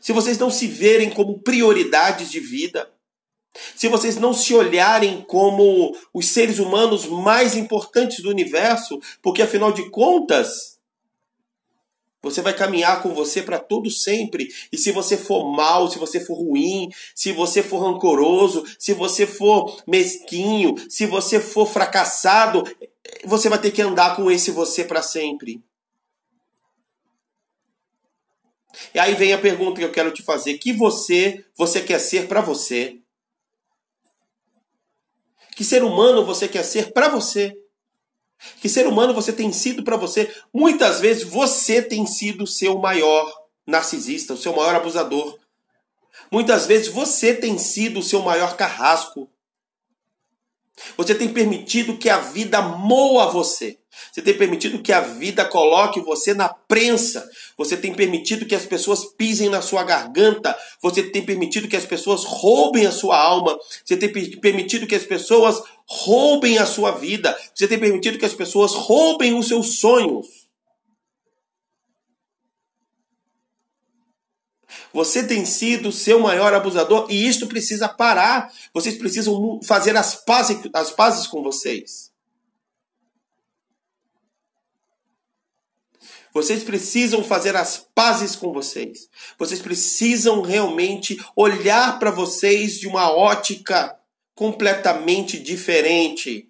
se 0.00 0.12
vocês 0.12 0.38
não 0.38 0.50
se 0.50 0.66
verem 0.66 1.10
como 1.10 1.40
prioridades 1.40 2.30
de 2.30 2.40
vida, 2.40 2.90
se 3.76 3.88
vocês 3.88 4.16
não 4.16 4.32
se 4.32 4.54
olharem 4.54 5.22
como 5.22 5.96
os 6.14 6.28
seres 6.28 6.58
humanos 6.58 7.06
mais 7.06 7.56
importantes 7.56 8.22
do 8.22 8.30
universo, 8.30 9.00
porque 9.20 9.42
afinal 9.42 9.72
de 9.72 9.90
contas, 9.90 10.71
você 12.22 12.40
vai 12.40 12.54
caminhar 12.54 13.02
com 13.02 13.12
você 13.12 13.42
para 13.42 13.58
todo 13.58 13.90
sempre. 13.90 14.48
E 14.70 14.78
se 14.78 14.92
você 14.92 15.16
for 15.16 15.50
mal, 15.50 15.90
se 15.90 15.98
você 15.98 16.20
for 16.24 16.34
ruim, 16.34 16.88
se 17.14 17.32
você 17.32 17.62
for 17.62 17.78
rancoroso, 17.80 18.64
se 18.78 18.94
você 18.94 19.26
for 19.26 19.82
mesquinho, 19.86 20.76
se 20.88 21.04
você 21.04 21.40
for 21.40 21.66
fracassado, 21.66 22.62
você 23.24 23.48
vai 23.48 23.58
ter 23.58 23.72
que 23.72 23.82
andar 23.82 24.14
com 24.14 24.30
esse 24.30 24.50
você 24.52 24.84
para 24.84 25.02
sempre. 25.02 25.60
E 28.94 28.98
aí 28.98 29.14
vem 29.14 29.32
a 29.32 29.38
pergunta 29.38 29.80
que 29.80 29.84
eu 29.84 29.92
quero 29.92 30.12
te 30.12 30.22
fazer: 30.22 30.58
que 30.58 30.72
você 30.72 31.44
você 31.56 31.80
quer 31.82 31.98
ser 31.98 32.28
para 32.28 32.40
você? 32.40 32.98
Que 35.54 35.64
ser 35.64 35.82
humano 35.82 36.24
você 36.24 36.48
quer 36.48 36.62
ser 36.62 36.92
para 36.92 37.08
você? 37.08 37.61
Que 38.60 38.68
ser 38.68 38.86
humano 38.86 39.14
você 39.14 39.32
tem 39.32 39.52
sido 39.52 39.82
para 39.82 39.96
você? 39.96 40.32
Muitas 40.52 41.00
vezes 41.00 41.24
você 41.24 41.82
tem 41.82 42.06
sido 42.06 42.44
o 42.44 42.46
seu 42.46 42.78
maior 42.78 43.32
narcisista, 43.66 44.34
o 44.34 44.38
seu 44.38 44.54
maior 44.54 44.74
abusador. 44.74 45.38
Muitas 46.30 46.66
vezes 46.66 46.88
você 46.88 47.34
tem 47.34 47.58
sido 47.58 48.00
o 48.00 48.02
seu 48.02 48.22
maior 48.22 48.56
carrasco. 48.56 49.28
Você 50.96 51.14
tem 51.14 51.28
permitido 51.28 51.98
que 51.98 52.08
a 52.08 52.18
vida 52.18 52.60
moa 52.62 53.30
você. 53.30 53.78
Você 54.10 54.22
tem 54.22 54.36
permitido 54.36 54.82
que 54.82 54.92
a 54.92 55.00
vida 55.00 55.44
coloque 55.44 56.00
você 56.00 56.32
na 56.32 56.48
prensa. 56.48 57.28
Você 57.56 57.76
tem 57.76 57.94
permitido 57.94 58.46
que 58.46 58.54
as 58.54 58.64
pessoas 58.64 59.04
pisem 59.04 59.48
na 59.48 59.60
sua 59.60 59.84
garganta. 59.84 60.56
Você 60.82 61.02
tem 61.02 61.24
permitido 61.24 61.68
que 61.68 61.76
as 61.76 61.84
pessoas 61.84 62.24
roubem 62.24 62.86
a 62.86 62.92
sua 62.92 63.18
alma. 63.18 63.58
Você 63.84 63.96
tem 63.96 64.10
permitido 64.40 64.86
que 64.86 64.94
as 64.94 65.04
pessoas 65.04 65.62
roubem 65.92 66.56
a 66.56 66.64
sua 66.64 66.92
vida. 66.92 67.38
Você 67.54 67.68
tem 67.68 67.78
permitido 67.78 68.18
que 68.18 68.24
as 68.24 68.32
pessoas 68.32 68.72
roubem 68.72 69.34
os 69.34 69.46
seus 69.46 69.78
sonhos. 69.78 70.26
Você 74.90 75.26
tem 75.26 75.44
sido 75.44 75.92
seu 75.92 76.18
maior 76.18 76.54
abusador 76.54 77.06
e 77.10 77.26
isto 77.26 77.46
precisa 77.46 77.88
parar. 77.88 78.50
Vocês 78.72 78.96
precisam 78.96 79.60
fazer 79.62 79.94
as 79.94 80.14
pazes, 80.14 80.58
as 80.72 80.90
pazes 80.90 81.26
com 81.26 81.42
vocês. 81.42 82.10
Vocês 86.32 86.62
precisam 86.62 87.22
fazer 87.22 87.54
as 87.54 87.86
pazes 87.94 88.34
com 88.34 88.50
vocês. 88.50 89.10
Vocês 89.38 89.60
precisam 89.60 90.40
realmente 90.40 91.22
olhar 91.36 91.98
para 91.98 92.10
vocês 92.10 92.80
de 92.80 92.88
uma 92.88 93.14
ótica 93.14 93.94
completamente 94.34 95.38
diferente. 95.38 96.48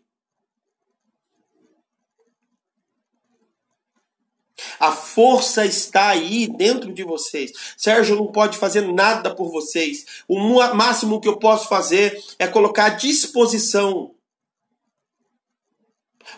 A 4.79 4.93
força 4.93 5.65
está 5.65 6.09
aí 6.09 6.49
dentro 6.49 6.93
de 6.93 7.05
vocês. 7.05 7.53
Sérgio 7.77 8.17
não 8.17 8.27
pode 8.27 8.59
fazer 8.59 8.81
nada 8.93 9.35
por 9.35 9.51
vocês. 9.51 10.05
O 10.29 10.39
máximo 10.75 11.21
que 11.21 11.29
eu 11.29 11.39
posso 11.39 11.69
fazer 11.69 12.21
é 12.39 12.47
colocar 12.47 12.87
à 12.87 12.89
disposição 12.91 14.15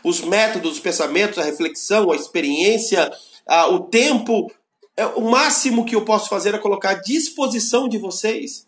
os 0.02 0.20
métodos, 0.20 0.72
os 0.72 0.80
pensamentos, 0.80 1.38
a 1.38 1.42
reflexão, 1.42 2.11
a 2.11 2.16
experiência, 2.16 3.11
ah, 3.46 3.68
o 3.68 3.80
tempo, 3.85 4.52
é, 4.96 5.07
o 5.07 5.22
máximo 5.22 5.85
que 5.85 5.94
eu 5.94 6.04
posso 6.04 6.28
fazer 6.28 6.54
é 6.54 6.59
colocar 6.59 6.90
à 6.90 6.94
disposição 6.94 7.88
de 7.88 7.98
vocês, 7.98 8.66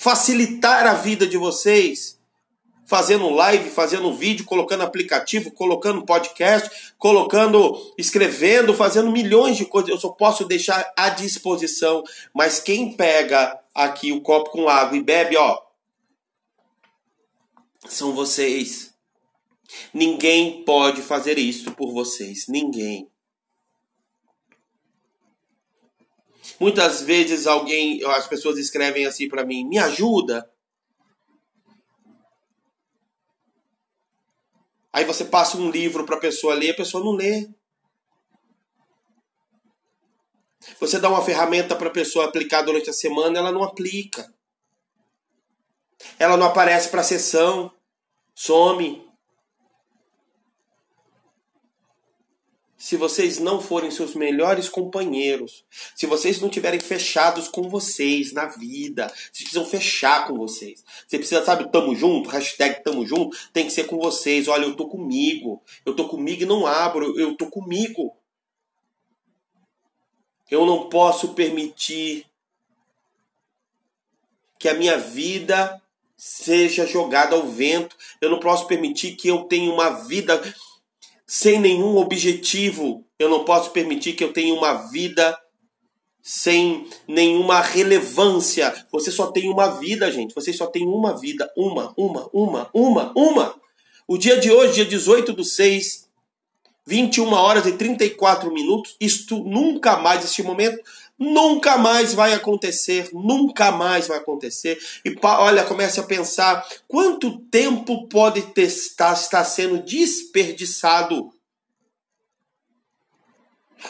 facilitar 0.00 0.86
a 0.86 0.94
vida 0.94 1.26
de 1.26 1.36
vocês, 1.36 2.18
fazendo 2.86 3.28
live, 3.28 3.68
fazendo 3.68 4.14
vídeo, 4.14 4.46
colocando 4.46 4.82
aplicativo, 4.82 5.50
colocando 5.50 6.06
podcast, 6.06 6.94
colocando, 6.96 7.76
escrevendo, 7.98 8.72
fazendo 8.72 9.12
milhões 9.12 9.58
de 9.58 9.66
coisas. 9.66 9.90
Eu 9.90 10.00
só 10.00 10.08
posso 10.08 10.46
deixar 10.46 10.90
à 10.96 11.10
disposição. 11.10 12.02
Mas 12.34 12.60
quem 12.60 12.94
pega 12.94 13.60
aqui 13.74 14.10
o 14.10 14.22
copo 14.22 14.48
com 14.48 14.70
água 14.70 14.96
e 14.96 15.02
bebe, 15.02 15.36
ó, 15.36 15.60
são 17.86 18.14
vocês. 18.14 18.94
Ninguém 19.92 20.64
pode 20.64 21.02
fazer 21.02 21.38
isso 21.38 21.72
por 21.72 21.92
vocês. 21.92 22.46
Ninguém. 22.48 23.09
Muitas 26.60 27.00
vezes 27.00 27.46
alguém, 27.46 28.04
as 28.04 28.26
pessoas 28.26 28.58
escrevem 28.58 29.06
assim 29.06 29.28
para 29.28 29.46
mim: 29.46 29.66
"Me 29.66 29.78
ajuda". 29.78 30.48
Aí 34.92 35.04
você 35.04 35.24
passa 35.24 35.56
um 35.56 35.70
livro 35.70 36.04
para 36.04 36.16
a 36.16 36.20
pessoa 36.20 36.54
ler, 36.54 36.72
a 36.72 36.76
pessoa 36.76 37.02
não 37.02 37.12
lê. 37.12 37.48
Você 40.78 40.98
dá 40.98 41.08
uma 41.08 41.24
ferramenta 41.24 41.74
para 41.74 41.88
a 41.88 41.92
pessoa 41.92 42.26
aplicar 42.26 42.60
durante 42.62 42.90
a 42.90 42.92
semana, 42.92 43.38
ela 43.38 43.52
não 43.52 43.62
aplica. 43.62 44.30
Ela 46.18 46.36
não 46.36 46.46
aparece 46.46 46.90
para 46.90 47.00
a 47.00 47.04
sessão, 47.04 47.72
some. 48.34 49.09
Se 52.90 52.96
vocês 52.96 53.38
não 53.38 53.60
forem 53.60 53.88
seus 53.88 54.16
melhores 54.16 54.68
companheiros, 54.68 55.64
se 55.94 56.06
vocês 56.06 56.40
não 56.40 56.48
tiverem 56.48 56.80
fechados 56.80 57.46
com 57.46 57.68
vocês 57.68 58.32
na 58.32 58.46
vida, 58.46 59.06
vocês 59.06 59.48
precisam 59.48 59.64
fechar 59.64 60.26
com 60.26 60.36
vocês. 60.36 60.84
Você 61.06 61.16
precisa, 61.16 61.44
sabe, 61.44 61.70
tamo 61.70 61.94
junto, 61.94 62.28
hashtag 62.28 62.82
tamo 62.82 63.06
junto, 63.06 63.36
tem 63.52 63.64
que 63.64 63.72
ser 63.72 63.84
com 63.84 63.96
vocês. 63.96 64.48
Olha, 64.48 64.64
eu 64.64 64.74
tô 64.74 64.88
comigo, 64.88 65.62
eu 65.86 65.94
tô 65.94 66.08
comigo 66.08 66.42
e 66.42 66.46
não 66.46 66.66
abro, 66.66 67.16
eu 67.16 67.36
tô 67.36 67.46
comigo. 67.46 68.12
Eu 70.50 70.66
não 70.66 70.88
posso 70.88 71.28
permitir 71.28 72.26
que 74.58 74.68
a 74.68 74.74
minha 74.74 74.98
vida 74.98 75.80
seja 76.16 76.84
jogada 76.84 77.36
ao 77.36 77.46
vento. 77.46 77.94
Eu 78.20 78.30
não 78.30 78.40
posso 78.40 78.66
permitir 78.66 79.14
que 79.14 79.28
eu 79.28 79.44
tenha 79.44 79.72
uma 79.72 79.90
vida 79.90 80.42
sem 81.30 81.60
nenhum 81.60 81.96
objetivo. 81.96 83.06
Eu 83.16 83.28
não 83.28 83.44
posso 83.44 83.70
permitir 83.70 84.14
que 84.14 84.24
eu 84.24 84.32
tenha 84.32 84.52
uma 84.52 84.72
vida 84.88 85.38
sem 86.20 86.88
nenhuma 87.06 87.60
relevância. 87.60 88.74
Você 88.90 89.12
só 89.12 89.28
tem 89.28 89.48
uma 89.48 89.78
vida, 89.78 90.10
gente. 90.10 90.34
Você 90.34 90.52
só 90.52 90.66
tem 90.66 90.84
uma 90.84 91.16
vida. 91.16 91.48
Uma, 91.56 91.94
uma, 91.96 92.28
uma, 92.32 92.68
uma, 92.74 93.12
uma. 93.14 93.54
O 94.08 94.18
dia 94.18 94.40
de 94.40 94.50
hoje, 94.50 94.74
dia 94.74 94.84
18 94.84 95.32
do 95.32 95.44
6, 95.44 96.08
21 96.84 97.32
horas 97.32 97.64
e 97.64 97.72
34 97.74 98.52
minutos. 98.52 98.96
Isto 99.00 99.38
nunca 99.38 99.98
mais, 99.98 100.24
este 100.24 100.42
momento, 100.42 100.82
Nunca 101.20 101.76
mais 101.76 102.14
vai 102.14 102.32
acontecer, 102.32 103.10
nunca 103.12 103.70
mais 103.70 104.08
vai 104.08 104.16
acontecer. 104.16 104.78
E 105.04 105.14
olha, 105.22 105.64
comece 105.64 106.00
a 106.00 106.02
pensar 106.02 106.66
quanto 106.88 107.40
tempo 107.40 108.08
pode 108.08 108.42
estar 108.56 109.44
sendo 109.44 109.82
desperdiçado. 109.82 111.30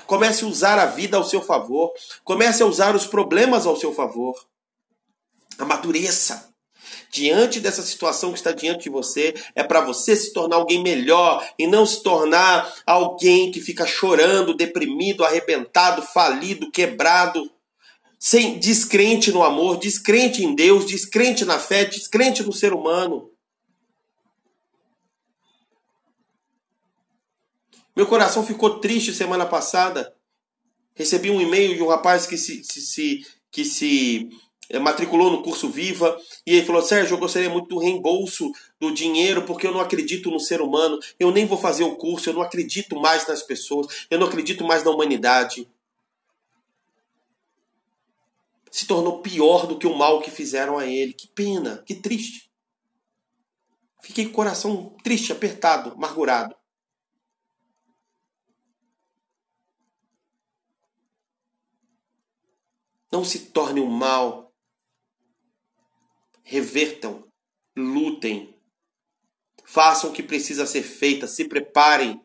Comece 0.09 0.45
a 0.45 0.49
usar 0.49 0.77
a 0.81 0.87
vida 0.87 1.17
ao 1.17 1.23
seu 1.23 1.41
favor. 1.41 1.93
Comece 2.25 2.65
a 2.65 2.67
usar 2.67 2.97
os 2.97 3.07
problemas 3.07 3.65
ao 3.65 3.77
seu 3.77 3.95
favor. 3.95 4.35
Amadureça 5.57 6.50
diante 7.11 7.59
dessa 7.59 7.83
situação 7.83 8.33
que 8.33 8.39
está 8.39 8.53
diante 8.53 8.85
de 8.85 8.91
você, 8.91 9.35
é 9.55 9.63
para 9.63 9.81
você 9.81 10.15
se 10.15 10.33
tornar 10.33 10.57
alguém 10.57 10.83
melhor 10.83 11.47
e 11.59 11.67
não 11.67 11.85
se 11.85 12.03
tornar 12.03 12.73
alguém 12.87 13.51
que 13.51 13.61
fica 13.61 13.85
chorando, 13.85 14.55
deprimido, 14.55 15.25
arrebentado, 15.25 16.03
falido, 16.03 16.71
quebrado, 16.71 17.51
sem 18.19 18.59
descrente 18.59 19.33
no 19.33 19.43
amor, 19.43 19.79
descrente 19.79 20.45
em 20.45 20.55
Deus, 20.55 20.87
descrente 20.87 21.45
na 21.45 21.59
fé, 21.59 21.85
descrente 21.85 22.43
no 22.43 22.53
ser 22.53 22.73
humano. 22.73 23.31
Meu 27.97 28.07
coração 28.07 28.47
ficou 28.47 28.79
triste 28.79 29.13
semana 29.13 29.45
passada. 29.45 30.15
Recebi 30.95 31.31
um 31.31 31.41
e-mail 31.41 31.75
de 31.75 31.83
um 31.83 31.89
rapaz 31.89 32.27
que 32.27 32.37
se, 32.39 32.63
se, 32.63 32.81
se 32.81 33.27
que 33.51 33.65
se 33.65 34.31
matriculou 34.79 35.31
no 35.31 35.43
curso 35.43 35.69
Viva 35.69 36.17
e 36.47 36.55
ele 36.55 36.67
falou: 36.67 36.83
Sérgio, 36.83 37.15
eu 37.15 37.19
gostaria 37.19 37.51
muito 37.51 37.69
do 37.69 37.79
reembolso 37.79 38.53
do 38.79 38.93
dinheiro 38.93 39.43
porque 39.43 39.67
eu 39.67 39.73
não 39.73 39.81
acredito 39.81 40.31
no 40.31 40.39
ser 40.39 40.61
humano, 40.61 40.99
eu 41.19 41.31
nem 41.33 41.47
vou 41.47 41.59
fazer 41.59 41.85
o 41.85 41.97
curso, 41.97 42.31
eu 42.31 42.35
não 42.35 42.43
acredito 42.43 42.99
mais 43.01 43.27
nas 43.27 43.43
pessoas, 43.43 44.07
eu 44.11 44.19
não 44.19 44.27
acredito 44.27 44.65
mais 44.65 44.85
na 44.85 44.91
humanidade. 44.91 45.69
Se 48.71 48.87
tornou 48.87 49.21
pior 49.21 49.67
do 49.67 49.77
que 49.77 49.87
o 49.87 49.97
mal 49.97 50.21
que 50.21 50.31
fizeram 50.31 50.79
a 50.79 50.87
ele. 50.87 51.13
Que 51.13 51.27
pena, 51.27 51.83
que 51.85 51.97
triste. 51.97 52.49
Fiquei 54.01 54.27
com 54.27 54.31
o 54.31 54.35
coração 54.35 54.95
triste, 55.03 55.33
apertado, 55.33 55.91
amargurado. 55.93 56.55
Não 63.11 63.25
se 63.25 63.41
torne 63.47 63.81
um 63.81 63.91
mal 63.91 64.50
revertam, 66.51 67.23
lutem, 67.77 68.53
façam 69.65 70.11
o 70.11 70.13
que 70.13 70.21
precisa 70.21 70.67
ser 70.67 70.83
feito, 70.83 71.29
se 71.29 71.45
preparem. 71.45 72.21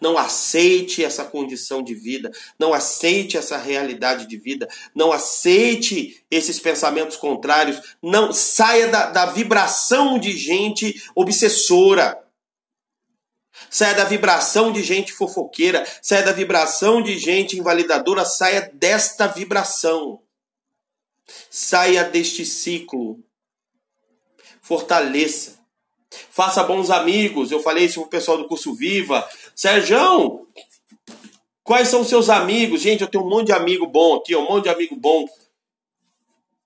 Não 0.00 0.18
aceite 0.18 1.04
essa 1.04 1.24
condição 1.24 1.82
de 1.82 1.94
vida, 1.94 2.32
não 2.58 2.74
aceite 2.74 3.36
essa 3.36 3.56
realidade 3.56 4.26
de 4.26 4.36
vida, 4.36 4.66
não 4.94 5.12
aceite 5.12 6.24
esses 6.30 6.58
pensamentos 6.58 7.16
contrários, 7.16 7.96
não 8.02 8.32
saia 8.32 8.88
da, 8.88 9.10
da 9.10 9.26
vibração 9.26 10.18
de 10.18 10.32
gente 10.32 11.00
obsessora. 11.14 12.20
Saia 13.70 13.94
da 13.94 14.04
vibração 14.04 14.72
de 14.72 14.82
gente 14.82 15.12
fofoqueira, 15.12 15.86
saia 16.02 16.24
da 16.24 16.32
vibração 16.32 17.02
de 17.02 17.18
gente 17.18 17.58
invalidadora, 17.58 18.24
saia 18.24 18.72
desta 18.74 19.26
vibração. 19.26 20.22
Saia 21.50 22.02
deste 22.02 22.44
ciclo 22.44 23.25
fortaleça. 24.66 25.58
Faça 26.30 26.62
bons 26.62 26.90
amigos. 26.90 27.50
Eu 27.50 27.60
falei 27.60 27.84
isso 27.84 28.00
pro 28.00 28.10
pessoal 28.10 28.36
do 28.36 28.48
curso 28.48 28.74
Viva. 28.74 29.26
Sérgio, 29.54 30.46
quais 31.62 31.88
são 31.88 32.04
seus 32.04 32.28
amigos? 32.28 32.80
Gente, 32.80 33.02
eu 33.02 33.08
tenho 33.08 33.24
um 33.24 33.28
monte 33.28 33.46
de 33.46 33.52
amigo 33.52 33.86
bom 33.86 34.16
aqui, 34.16 34.34
um 34.34 34.48
monte 34.48 34.64
de 34.64 34.70
amigo 34.70 34.96
bom. 34.96 35.26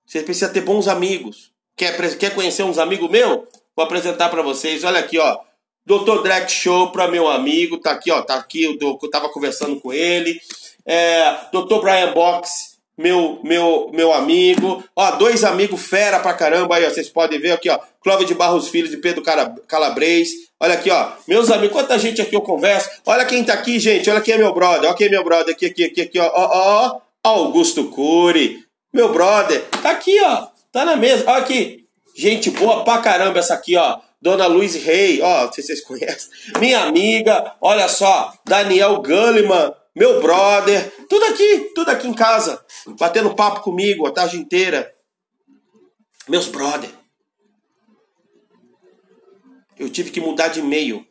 Você 0.07 0.23
precisa 0.23 0.49
ter 0.49 0.63
bons 0.63 0.89
amigos. 0.89 1.53
Quer, 1.77 2.19
quer 2.19 2.35
conhecer 2.35 2.63
uns 2.63 2.79
amigos 2.79 3.09
meus? 3.11 3.43
Vou 3.77 3.85
apresentar 3.85 4.29
para 4.29 4.43
vocês. 4.43 4.83
Olha 4.83 5.01
aqui, 5.01 5.19
ó. 5.19 5.39
Dr. 5.85 6.23
Drake 6.23 6.53
Show 6.53 6.91
para 6.91 7.09
meu 7.09 7.29
amigo, 7.29 7.79
tá 7.79 7.93
aqui, 7.93 8.11
ó, 8.13 8.23
tá 8.23 8.37
aqui, 8.37 8.65
eu, 8.65 8.77
eu 8.81 9.11
tava 9.11 9.29
conversando 9.31 9.81
com 9.81 9.93
ele. 9.93 10.41
É, 10.87 11.33
Dr. 11.53 11.81
Brian 11.81 12.13
Box, 12.13 12.70
meu, 13.01 13.41
meu, 13.43 13.91
meu 13.93 14.13
amigo. 14.13 14.85
Ó, 14.95 15.11
dois 15.13 15.43
amigos 15.43 15.81
fera 15.81 16.21
pra 16.21 16.35
caramba 16.35 16.77
aí, 16.77 16.85
ó, 16.85 16.91
vocês 16.91 17.09
podem 17.09 17.41
ver 17.41 17.53
aqui, 17.53 17.71
ó. 17.71 17.79
Clóvis 18.03 18.27
de 18.27 18.35
Barros 18.35 18.69
Filho 18.69 18.89
de 18.89 18.99
Pedro 18.99 19.23
Calabres. 19.67 20.29
Olha 20.61 20.75
aqui, 20.75 20.91
ó. 20.91 21.13
Meus 21.27 21.51
amigos, 21.51 21.73
quanta 21.73 21.99
gente 21.99 22.21
aqui 22.21 22.37
eu 22.37 22.43
converso. 22.43 22.91
Olha 23.07 23.25
quem 23.25 23.43
tá 23.43 23.55
aqui, 23.55 23.79
gente. 23.79 24.11
Olha 24.11 24.21
quem 24.21 24.35
é 24.35 24.39
meu 24.39 24.53
brother. 24.53 24.89
Olha 24.89 24.95
quem 24.95 25.07
é 25.07 25.11
meu 25.11 25.25
brother 25.25 25.55
aqui, 25.55 25.67
aqui, 25.67 25.85
aqui, 25.85 26.01
aqui, 26.03 26.19
ó. 26.19 26.31
Ó, 26.35 26.49
ó. 26.53 27.01
Augusto 27.25 27.85
Cury. 27.91 28.59
Meu 28.93 29.11
brother. 29.13 29.65
Tá 29.83 29.91
aqui, 29.91 30.21
ó. 30.23 30.49
Tá 30.71 30.85
na 30.85 30.97
mesa. 30.97 31.25
Olha 31.27 31.39
aqui. 31.39 31.87
Gente 32.15 32.51
boa 32.51 32.85
pra 32.85 32.99
caramba 32.99 33.39
essa 33.39 33.55
aqui, 33.55 33.77
ó. 33.77 33.99
Dona 34.21 34.47
Luiz 34.47 34.75
Rei, 34.75 35.23
ó, 35.23 35.47
não 35.47 35.53
sei 35.53 35.65
se 35.65 35.69
vocês 35.69 35.81
conhecem. 35.87 36.29
Minha 36.59 36.81
amiga, 36.81 37.55
olha 37.61 37.89
só. 37.89 38.35
Daniel 38.45 39.01
Gulliman, 39.01 39.73
meu 39.95 40.21
brother. 40.21 41.07
Tudo 41.09 41.25
aqui, 41.27 41.73
tudo 41.75 41.91
aqui 41.91 42.07
em 42.07 42.15
casa. 42.15 42.65
Batendo 42.99 43.35
papo 43.35 43.61
comigo 43.61 44.07
a 44.07 44.13
tarde 44.13 44.37
inteira. 44.37 44.93
Meus 46.29 46.47
brother. 46.47 46.91
Eu 49.79 49.89
tive 49.89 50.11
que 50.11 50.21
mudar 50.21 50.49
de 50.49 50.63
meio. 50.63 51.07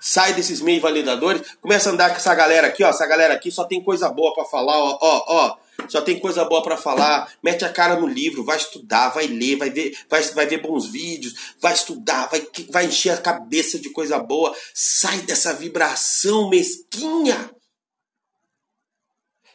Sai 0.00 0.32
desses 0.32 0.60
meio 0.60 0.80
validadores, 0.80 1.42
começa 1.60 1.90
a 1.90 1.92
andar 1.92 2.10
com 2.10 2.16
essa 2.16 2.34
galera 2.34 2.68
aqui, 2.68 2.82
ó. 2.82 2.88
Essa 2.88 3.06
galera 3.06 3.34
aqui 3.34 3.50
só 3.50 3.64
tem 3.64 3.82
coisa 3.82 4.08
boa 4.08 4.32
para 4.34 4.44
falar, 4.44 4.76
ó, 4.78 4.98
ó, 5.00 5.24
ó 5.28 5.56
só 5.88 6.00
tem 6.00 6.18
coisa 6.18 6.44
boa 6.44 6.62
para 6.62 6.76
falar. 6.76 7.32
Mete 7.42 7.64
a 7.64 7.72
cara 7.72 7.96
no 7.96 8.06
livro, 8.06 8.44
vai 8.44 8.56
estudar, 8.56 9.10
vai 9.10 9.26
ler, 9.26 9.56
vai 9.56 9.70
ver, 9.70 9.96
vai, 10.08 10.22
vai 10.22 10.46
ver 10.46 10.62
bons 10.62 10.86
vídeos, 10.86 11.34
vai 11.60 11.72
estudar, 11.72 12.28
vai, 12.28 12.46
vai 12.70 12.86
encher 12.86 13.10
a 13.10 13.16
cabeça 13.16 13.78
de 13.78 13.90
coisa 13.90 14.18
boa. 14.18 14.54
Sai 14.74 15.18
dessa 15.22 15.52
vibração 15.52 16.48
mesquinha. 16.48 17.50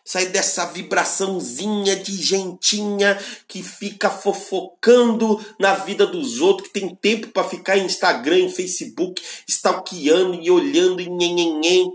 Sai 0.08 0.28
dessa 0.28 0.68
vibraçãozinha 0.68 1.96
de 1.96 2.22
gentinha 2.22 3.18
que 3.48 3.64
fica 3.64 4.08
fofocando 4.08 5.44
na 5.60 5.74
vida 5.74 6.06
dos 6.06 6.42
outros, 6.42 6.68
que 6.68 6.80
tem 6.80 6.96
tempo 6.96 7.30
para 7.30 7.50
ficar 7.50 7.76
em 7.76 7.86
Instagram, 7.86 8.38
em 8.38 8.52
Facebook, 8.52 9.20
stalkeando 9.48 10.36
e 10.36 10.52
olhando 10.52 11.02
e 11.02 11.10
nhenhenhen. 11.10 11.92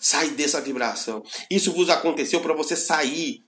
Sai 0.00 0.30
dessa 0.30 0.62
vibração. 0.62 1.22
Isso 1.50 1.70
vos 1.74 1.90
aconteceu 1.90 2.40
para 2.40 2.54
você 2.54 2.74
sair. 2.74 3.44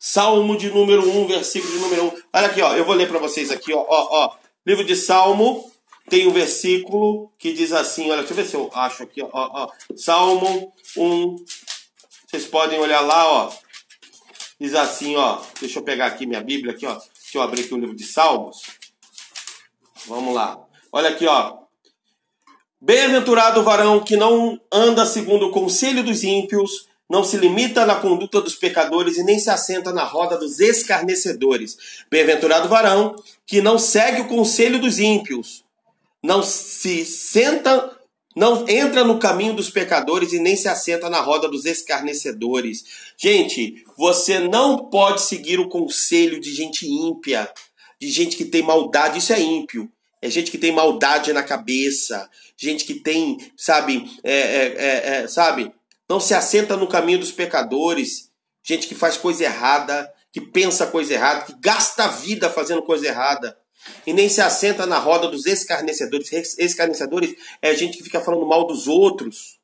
Salmo 0.00 0.56
de 0.56 0.68
número 0.68 1.08
1, 1.08 1.28
versículo 1.28 1.72
de 1.72 1.78
número 1.78 2.04
1. 2.06 2.22
Olha 2.32 2.46
aqui, 2.48 2.60
ó. 2.60 2.74
Eu 2.74 2.84
vou 2.84 2.94
ler 2.96 3.06
para 3.06 3.20
vocês 3.20 3.52
aqui, 3.52 3.72
ó, 3.72 3.86
ó, 3.88 4.08
ó. 4.10 4.36
Livro 4.66 4.84
de 4.84 4.96
Salmo 4.96 5.75
tem 6.08 6.26
um 6.26 6.32
versículo 6.32 7.32
que 7.38 7.52
diz 7.52 7.72
assim, 7.72 8.10
olha, 8.10 8.22
deixa 8.22 8.32
eu 8.32 8.36
ver 8.36 8.46
se 8.46 8.54
eu 8.54 8.70
acho 8.72 9.02
aqui, 9.02 9.22
ó, 9.22 9.28
ó. 9.32 9.68
Salmo 9.96 10.72
1. 10.96 11.36
Vocês 12.26 12.46
podem 12.46 12.78
olhar 12.78 13.00
lá, 13.00 13.26
ó. 13.26 13.52
Diz 14.60 14.74
assim, 14.74 15.16
ó. 15.16 15.40
Deixa 15.60 15.78
eu 15.78 15.82
pegar 15.82 16.06
aqui 16.06 16.26
minha 16.26 16.42
Bíblia 16.42 16.72
aqui, 16.72 16.86
ó. 16.86 16.94
Deixa 16.94 17.38
eu 17.38 17.42
abrir 17.42 17.62
aqui 17.62 17.74
o 17.74 17.78
livro 17.78 17.96
de 17.96 18.04
Salmos. 18.04 18.62
Vamos 20.06 20.34
lá. 20.34 20.60
Olha 20.92 21.10
aqui, 21.10 21.26
ó. 21.26 21.58
Bem-aventurado 22.80 23.60
o 23.60 23.64
varão 23.64 23.98
que 23.98 24.16
não 24.16 24.60
anda 24.70 25.04
segundo 25.04 25.46
o 25.46 25.50
conselho 25.50 26.04
dos 26.04 26.22
ímpios, 26.22 26.86
não 27.10 27.24
se 27.24 27.36
limita 27.36 27.84
na 27.84 27.96
conduta 27.96 28.40
dos 28.40 28.54
pecadores 28.54 29.16
e 29.16 29.24
nem 29.24 29.38
se 29.38 29.50
assenta 29.50 29.92
na 29.92 30.04
roda 30.04 30.36
dos 30.36 30.60
escarnecedores. 30.60 32.04
Bem-aventurado 32.08 32.66
o 32.66 32.70
varão 32.70 33.16
que 33.44 33.60
não 33.60 33.78
segue 33.78 34.20
o 34.22 34.28
conselho 34.28 34.78
dos 34.78 34.98
ímpios, 34.98 35.64
não 36.26 36.42
se 36.42 37.04
senta, 37.04 37.96
não 38.34 38.68
entra 38.68 39.04
no 39.04 39.18
caminho 39.18 39.54
dos 39.54 39.70
pecadores 39.70 40.32
e 40.32 40.40
nem 40.40 40.56
se 40.56 40.66
assenta 40.66 41.08
na 41.08 41.20
roda 41.20 41.48
dos 41.48 41.64
escarnecedores. 41.64 42.84
Gente, 43.16 43.84
você 43.96 44.40
não 44.40 44.90
pode 44.90 45.22
seguir 45.22 45.60
o 45.60 45.68
conselho 45.68 46.40
de 46.40 46.52
gente 46.52 46.84
ímpia, 46.84 47.48
de 48.00 48.10
gente 48.10 48.36
que 48.36 48.44
tem 48.44 48.60
maldade, 48.60 49.20
isso 49.20 49.32
é 49.32 49.40
ímpio. 49.40 49.88
É 50.20 50.28
gente 50.28 50.50
que 50.50 50.58
tem 50.58 50.72
maldade 50.72 51.32
na 51.32 51.44
cabeça, 51.44 52.28
gente 52.56 52.84
que 52.84 52.94
tem, 52.94 53.38
sabe, 53.56 54.10
é, 54.24 54.32
é, 54.32 54.64
é, 54.66 55.16
é, 55.18 55.28
sabe, 55.28 55.72
não 56.08 56.18
se 56.18 56.34
assenta 56.34 56.76
no 56.76 56.88
caminho 56.88 57.20
dos 57.20 57.30
pecadores, 57.30 58.30
gente 58.64 58.88
que 58.88 58.94
faz 58.94 59.16
coisa 59.16 59.44
errada, 59.44 60.12
que 60.32 60.40
pensa 60.40 60.86
coisa 60.86 61.14
errada, 61.14 61.44
que 61.44 61.54
gasta 61.60 62.04
a 62.04 62.08
vida 62.08 62.50
fazendo 62.50 62.82
coisa 62.82 63.06
errada. 63.06 63.56
E 64.06 64.12
nem 64.12 64.28
se 64.28 64.40
assenta 64.40 64.86
na 64.86 64.98
roda 64.98 65.28
dos 65.28 65.46
escarnecedores. 65.46 66.30
Escarnecedores 66.58 67.34
é 67.60 67.74
gente 67.74 67.98
que 67.98 68.04
fica 68.04 68.20
falando 68.20 68.46
mal 68.46 68.66
dos 68.66 68.86
outros. 68.86 69.58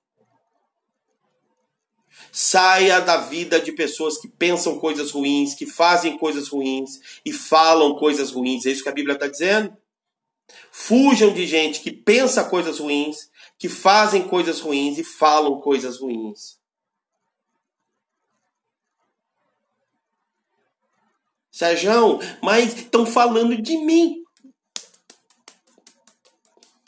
Saia 2.31 3.01
da 3.01 3.19
vida 3.19 3.61
de 3.61 3.73
pessoas 3.73 4.19
que 4.19 4.27
pensam 4.27 4.79
coisas 4.79 5.11
ruins, 5.11 5.55
que 5.55 5.67
fazem 5.67 6.17
coisas 6.17 6.49
ruins 6.49 6.99
e 7.25 7.33
falam 7.33 7.95
coisas 7.95 8.31
ruins. 8.31 8.65
É 8.65 8.71
isso 8.71 8.83
que 8.83 8.89
a 8.89 8.93
Bíblia 8.93 9.15
está 9.15 9.27
dizendo? 9.27 9.77
Fujam 10.71 11.33
de 11.33 11.47
gente 11.47 11.81
que 11.81 11.91
pensa 11.91 12.45
coisas 12.45 12.79
ruins, 12.79 13.31
que 13.59 13.69
fazem 13.69 14.23
coisas 14.23 14.61
ruins 14.61 14.99
e 14.99 15.05
falam 15.05 15.61
coisas 15.61 15.99
ruins. 16.01 16.62
Sérgio, 21.63 22.19
mas 22.43 22.77
estão 22.77 23.07
falando 23.07 23.57
de 23.63 23.77
mim. 23.77 24.25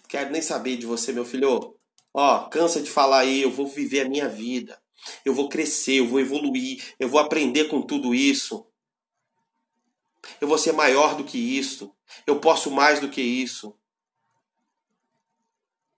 Quero 0.08 0.32
nem 0.32 0.42
saber 0.42 0.76
de 0.76 0.84
você, 0.84 1.12
meu 1.12 1.24
filho. 1.24 1.76
Ó, 2.12 2.48
cansa 2.48 2.82
de 2.82 2.90
falar 2.90 3.20
aí, 3.20 3.42
eu 3.42 3.52
vou 3.52 3.68
viver 3.68 4.00
a 4.00 4.08
minha 4.08 4.28
vida. 4.28 4.76
Eu 5.24 5.32
vou 5.32 5.48
crescer, 5.48 6.00
eu 6.00 6.08
vou 6.08 6.18
evoluir, 6.18 6.82
eu 6.98 7.08
vou 7.08 7.20
aprender 7.20 7.68
com 7.68 7.82
tudo 7.82 8.12
isso. 8.12 8.66
Eu 10.40 10.48
vou 10.48 10.58
ser 10.58 10.72
maior 10.72 11.14
do 11.14 11.22
que 11.22 11.38
isso. 11.38 11.94
Eu 12.26 12.40
posso 12.40 12.68
mais 12.68 12.98
do 12.98 13.08
que 13.08 13.22
isso. 13.22 13.76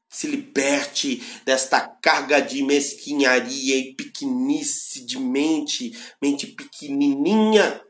Se 0.07 0.27
liberte 0.27 1.23
desta 1.47 1.81
carga 1.81 2.43
de 2.43 2.63
mesquinharia 2.63 3.79
e 3.79 3.95
pequenice 3.95 5.03
de 5.07 5.19
mente, 5.19 5.99
mente 6.21 6.49
pequenininha. 6.49 7.86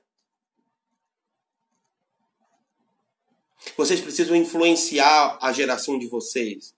Vocês 3.76 4.00
precisam 4.00 4.37
influenciar 4.37 5.38
a 5.40 5.52
geração 5.52 5.98
de 5.98 6.07
vocês. 6.07 6.74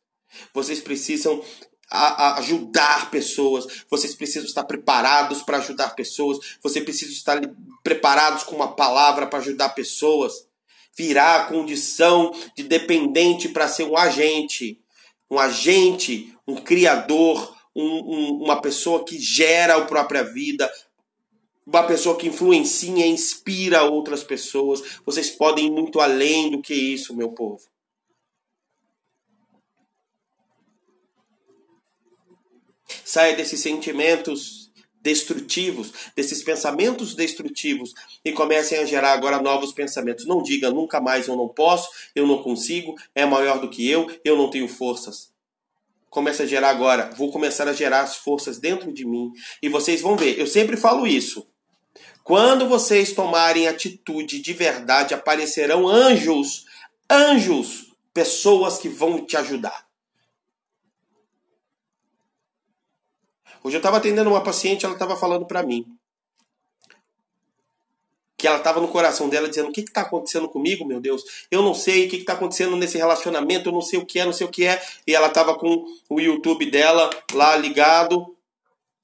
Vocês 0.54 0.80
precisam 0.80 1.42
a, 1.90 2.28
a 2.28 2.38
ajudar 2.38 3.10
pessoas, 3.10 3.84
vocês 3.90 4.14
precisam 4.14 4.44
estar 4.44 4.64
preparados 4.64 5.42
para 5.42 5.58
ajudar 5.58 5.90
pessoas, 5.94 6.58
vocês 6.62 6.84
precisam 6.84 7.14
estar 7.14 7.40
preparados 7.82 8.42
com 8.42 8.54
uma 8.54 8.74
palavra 8.74 9.26
para 9.26 9.38
ajudar 9.38 9.70
pessoas. 9.70 10.46
Virar 10.96 11.36
a 11.36 11.44
condição 11.44 12.34
de 12.56 12.64
dependente 12.64 13.48
para 13.48 13.68
ser 13.68 13.84
um 13.84 13.96
agente, 13.96 14.80
um 15.30 15.38
agente, 15.38 16.34
um 16.46 16.56
criador, 16.56 17.56
um, 17.74 17.84
um, 17.84 18.42
uma 18.42 18.60
pessoa 18.60 19.04
que 19.04 19.16
gera 19.16 19.76
a 19.76 19.84
própria 19.84 20.24
vida, 20.24 20.68
uma 21.68 21.82
pessoa 21.82 22.16
que 22.16 22.28
influencia, 22.28 23.06
inspira 23.06 23.82
outras 23.82 24.24
pessoas. 24.24 24.82
Vocês 25.04 25.30
podem 25.30 25.66
ir 25.66 25.70
muito 25.70 26.00
além 26.00 26.50
do 26.50 26.62
que 26.62 26.74
isso, 26.74 27.14
meu 27.14 27.30
povo. 27.30 27.62
Saia 33.04 33.36
desses 33.36 33.60
sentimentos 33.60 34.70
destrutivos, 35.00 35.92
desses 36.16 36.42
pensamentos 36.42 37.14
destrutivos 37.14 37.92
e 38.24 38.32
comecem 38.32 38.78
a 38.78 38.86
gerar 38.86 39.12
agora 39.12 39.40
novos 39.40 39.70
pensamentos. 39.70 40.26
Não 40.26 40.42
diga 40.42 40.70
nunca 40.70 41.00
mais 41.00 41.28
eu 41.28 41.36
não 41.36 41.48
posso, 41.48 41.90
eu 42.14 42.26
não 42.26 42.42
consigo, 42.42 42.94
é 43.14 43.26
maior 43.26 43.60
do 43.60 43.68
que 43.68 43.88
eu, 43.88 44.10
eu 44.24 44.36
não 44.36 44.50
tenho 44.50 44.68
forças. 44.68 45.30
Comece 46.08 46.42
a 46.42 46.46
gerar 46.46 46.70
agora, 46.70 47.10
vou 47.16 47.30
começar 47.30 47.68
a 47.68 47.74
gerar 47.74 48.00
as 48.00 48.16
forças 48.16 48.58
dentro 48.58 48.90
de 48.90 49.04
mim 49.04 49.30
e 49.62 49.68
vocês 49.68 50.00
vão 50.00 50.16
ver. 50.16 50.38
Eu 50.38 50.46
sempre 50.46 50.76
falo 50.76 51.06
isso. 51.06 51.46
Quando 52.28 52.68
vocês 52.68 53.14
tomarem 53.14 53.66
atitude 53.66 54.38
de 54.38 54.52
verdade, 54.52 55.14
aparecerão 55.14 55.88
anjos, 55.88 56.66
anjos, 57.10 57.96
pessoas 58.12 58.76
que 58.76 58.86
vão 58.86 59.24
te 59.24 59.34
ajudar. 59.34 59.88
Hoje 63.64 63.76
eu 63.76 63.78
estava 63.78 63.96
atendendo 63.96 64.28
uma 64.28 64.42
paciente, 64.42 64.84
ela 64.84 64.92
estava 64.92 65.16
falando 65.16 65.46
para 65.46 65.62
mim 65.62 65.86
que 68.36 68.46
ela 68.46 68.58
estava 68.58 68.78
no 68.78 68.88
coração 68.88 69.30
dela 69.30 69.48
dizendo: 69.48 69.70
O 69.70 69.72
que 69.72 69.80
está 69.80 70.02
acontecendo 70.02 70.50
comigo, 70.50 70.84
meu 70.84 71.00
Deus? 71.00 71.46
Eu 71.50 71.62
não 71.62 71.72
sei 71.72 72.06
o 72.06 72.10
que 72.10 72.16
está 72.16 72.34
acontecendo 72.34 72.76
nesse 72.76 72.98
relacionamento, 72.98 73.70
eu 73.70 73.72
não 73.72 73.80
sei 73.80 73.98
o 73.98 74.04
que 74.04 74.18
é, 74.18 74.26
não 74.26 74.34
sei 74.34 74.46
o 74.46 74.50
que 74.50 74.66
é. 74.66 74.82
E 75.06 75.14
ela 75.14 75.28
estava 75.28 75.54
com 75.54 75.82
o 76.10 76.20
YouTube 76.20 76.70
dela 76.70 77.08
lá 77.32 77.56
ligado 77.56 78.36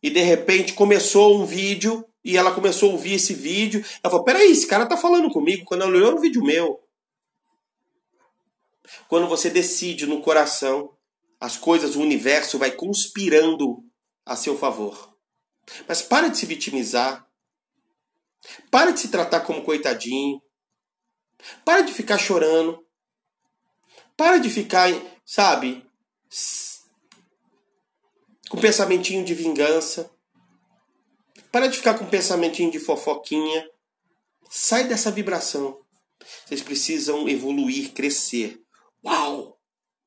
e 0.03 0.11
de 0.11 0.21
repente 0.21 0.75
começou 0.75 1.41
um 1.41 1.47
vídeo 1.47 2.05
E 2.25 2.37
ela 2.37 2.55
começou 2.55 2.91
a 2.91 2.93
ouvir 2.93 3.15
esse 3.15 3.35
vídeo. 3.35 3.85
Ela 4.03 4.11
falou: 4.11 4.25
peraí, 4.25 4.51
esse 4.51 4.67
cara 4.67 4.87
tá 4.87 4.97
falando 4.97 5.31
comigo. 5.31 5.65
Quando 5.65 5.83
ela 5.83 5.91
olhou 5.91 6.13
no 6.13 6.21
vídeo 6.21 6.43
meu. 6.43 6.81
Quando 9.09 9.29
você 9.29 9.51
decide 9.51 10.07
no 10.07 10.21
coração, 10.21 10.97
as 11.41 11.57
coisas, 11.57 11.97
o 11.97 12.01
universo 12.01 12.59
vai 12.59 12.71
conspirando 12.71 13.85
a 14.25 14.35
seu 14.37 14.57
favor. 14.57 15.15
Mas 15.87 16.03
para 16.03 16.29
de 16.29 16.39
se 16.39 16.47
vitimizar. 16.47 17.27
Para 18.71 18.91
de 18.91 19.01
se 19.01 19.09
tratar 19.09 19.41
como 19.41 19.65
coitadinho. 19.65 20.41
Para 21.65 21.83
de 21.83 21.93
ficar 21.93 22.19
chorando. 22.19 22.85
Para 24.17 24.39
de 24.39 24.49
ficar, 24.49 24.89
sabe, 25.27 25.85
com 28.49 28.61
pensamentinho 28.61 29.25
de 29.25 29.35
vingança. 29.35 30.14
Para 31.55 31.69
de 31.69 31.77
ficar 31.77 31.95
com 31.95 32.05
pensamentinho 32.07 32.69
de 32.69 32.81
fofoquinha. 32.81 33.65
Sai 34.51 34.89
dessa 34.89 35.09
vibração. 35.09 35.79
Vocês 36.45 36.61
precisam 36.61 37.29
evoluir, 37.29 37.93
crescer. 37.93 38.61
Uau! 39.07 39.57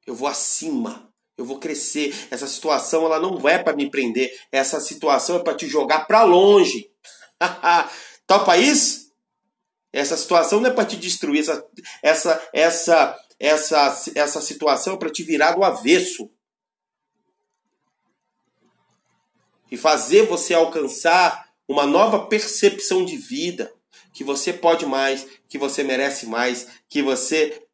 Eu 0.05 0.13
vou 0.13 0.27
acima. 0.27 1.09
Eu 1.37 1.45
vou 1.45 1.57
crescer. 1.57 2.13
Essa 2.29 2.47
situação 2.47 3.05
ela 3.05 3.17
não 3.17 3.47
é 3.47 3.57
para 3.57 3.73
me 3.73 3.89
prender. 3.89 4.29
Essa 4.51 4.81
situação 4.81 5.37
é 5.37 5.39
para 5.39 5.55
te 5.55 5.67
jogar 5.67 6.05
para 6.05 6.25
longe. 6.25 6.91
Topa 8.27 8.57
isso? 8.57 9.13
Essa 9.93 10.17
situação 10.17 10.59
não 10.59 10.69
é 10.69 10.73
para 10.73 10.83
te 10.83 10.97
destruir. 10.97 11.39
Essa, 11.39 11.65
essa, 12.03 12.49
essa, 12.51 13.19
essa, 13.39 14.11
essa 14.15 14.41
situação 14.41 14.95
é 14.95 14.97
para 14.97 15.09
te 15.09 15.23
virar 15.23 15.53
do 15.53 15.63
avesso. 15.63 16.29
E 19.71 19.77
fazer 19.77 20.25
você 20.25 20.53
alcançar 20.53 21.49
uma 21.67 21.85
nova 21.85 22.25
percepção 22.25 23.03
de 23.03 23.17
vida. 23.17 23.73
Que 24.13 24.23
você 24.23 24.51
pode 24.51 24.85
mais, 24.85 25.27
que 25.47 25.57
você 25.57 25.83
merece 25.83 26.25
mais, 26.25 26.67
que 26.89 27.03
você 27.03 27.67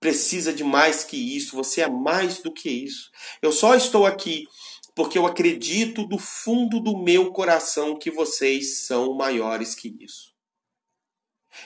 precisa 0.00 0.52
de 0.52 0.64
mais 0.64 1.04
que 1.04 1.16
isso, 1.16 1.54
você 1.54 1.82
é 1.82 1.88
mais 1.88 2.42
do 2.42 2.52
que 2.52 2.68
isso. 2.68 3.10
Eu 3.40 3.52
só 3.52 3.76
estou 3.76 4.04
aqui 4.04 4.48
porque 4.94 5.16
eu 5.16 5.24
acredito 5.24 6.04
do 6.06 6.18
fundo 6.18 6.80
do 6.80 6.98
meu 6.98 7.32
coração 7.32 7.96
que 7.96 8.10
vocês 8.10 8.84
são 8.84 9.14
maiores 9.14 9.74
que 9.74 9.96
isso. 10.00 10.32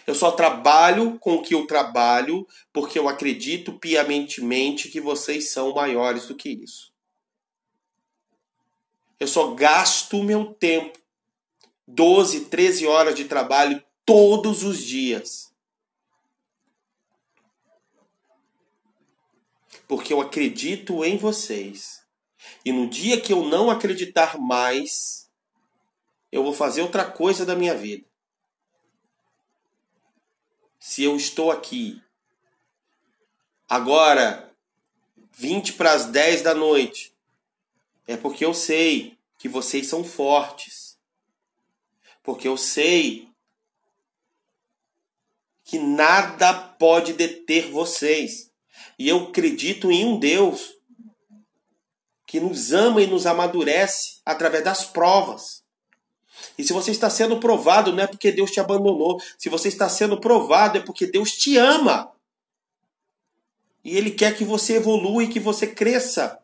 Eu 0.07 0.15
só 0.15 0.31
trabalho 0.31 1.19
com 1.19 1.35
o 1.35 1.43
que 1.43 1.55
eu 1.55 1.67
trabalho 1.67 2.47
porque 2.73 2.99
eu 2.99 3.09
acredito 3.09 3.79
piamentemente 3.79 4.89
que 4.89 5.01
vocês 5.01 5.51
são 5.51 5.75
maiores 5.75 6.27
do 6.27 6.37
que 6.37 6.51
isso. 6.51 6.93
Eu 9.19 9.27
só 9.27 9.55
gasto 9.55 10.19
o 10.19 10.25
meu 10.25 10.53
tempo, 10.55 10.99
12, 11.87 12.47
13 12.47 12.87
horas 12.87 13.15
de 13.15 13.25
trabalho 13.25 13.83
todos 14.05 14.63
os 14.63 14.83
dias. 14.83 15.53
Porque 19.89 20.13
eu 20.13 20.21
acredito 20.21 21.05
em 21.05 21.17
vocês. 21.17 22.05
E 22.65 22.73
no 22.73 22.89
dia 22.89 23.21
que 23.21 23.33
eu 23.33 23.43
não 23.45 23.71
acreditar 23.71 24.39
mais, 24.39 25.31
eu 26.31 26.43
vou 26.43 26.53
fazer 26.53 26.83
outra 26.83 27.05
coisa 27.05 27.47
da 27.47 27.55
minha 27.55 27.75
vida 27.75 28.07
se 30.87 31.03
eu 31.03 31.17
estou 31.17 31.51
aqui 31.51 32.01
agora 33.69 34.55
20 35.33 35.73
para 35.73 35.93
as 35.93 36.07
10 36.07 36.43
da 36.43 36.55
noite, 36.55 37.13
é 38.07 38.17
porque 38.17 38.45
eu 38.45 38.55
sei 38.55 39.17
que 39.39 39.49
vocês 39.49 39.87
são 39.87 40.05
fortes. 40.05 40.97
Porque 42.23 42.47
eu 42.47 42.57
sei 42.57 43.29
que 45.65 45.79
nada 45.79 46.55
pode 46.55 47.13
deter 47.13 47.71
vocês. 47.71 48.51
E 48.99 49.09
eu 49.09 49.25
acredito 49.25 49.91
em 49.91 50.05
um 50.05 50.19
Deus 50.19 50.75
que 52.27 52.41
nos 52.41 52.73
ama 52.73 53.03
e 53.03 53.07
nos 53.07 53.27
amadurece 53.27 54.21
através 54.25 54.65
das 54.65 54.85
provas. 54.85 55.65
E 56.59 56.65
se 56.65 56.73
você 56.73 56.91
está 56.91 57.09
sendo 57.09 57.39
provado, 57.41 57.93
não 57.93 58.03
é 58.03 58.07
porque 58.07 58.33
Deus 58.33 58.51
te 58.51 58.61
abandonou. 58.61 59.21
Se 59.39 59.49
você 59.49 59.69
está 59.69 59.89
sendo 59.89 60.21
provado, 60.21 60.79
é 60.79 60.81
porque 60.81 61.07
Deus 61.07 61.33
te 61.33 61.57
ama. 61.57 62.13
E 63.85 63.97
Ele 63.97 64.11
quer 64.11 64.37
que 64.37 64.45
você 64.45 64.77
evolua 64.77 65.25
e 65.25 65.29
que 65.29 65.41
você 65.41 65.67
cresça. 65.67 66.41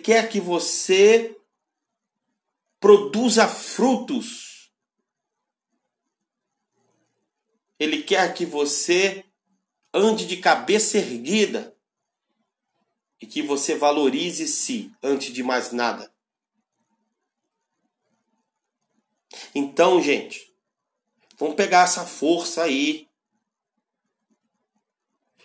Quer 0.00 0.28
que 0.28 0.40
você 0.40 1.36
produza 2.78 3.46
frutos. 3.46 4.70
Ele 7.78 8.02
quer 8.02 8.34
que 8.34 8.44
você 8.44 9.24
ande 9.92 10.26
de 10.26 10.36
cabeça 10.36 10.98
erguida 10.98 11.76
e 13.20 13.26
que 13.26 13.42
você 13.42 13.74
valorize-se 13.74 14.92
antes 15.02 15.32
de 15.32 15.42
mais 15.42 15.72
nada. 15.72 16.12
Então, 19.54 20.02
gente, 20.02 20.52
vamos 21.38 21.54
pegar 21.54 21.84
essa 21.84 22.06
força 22.06 22.62
aí. 22.62 23.08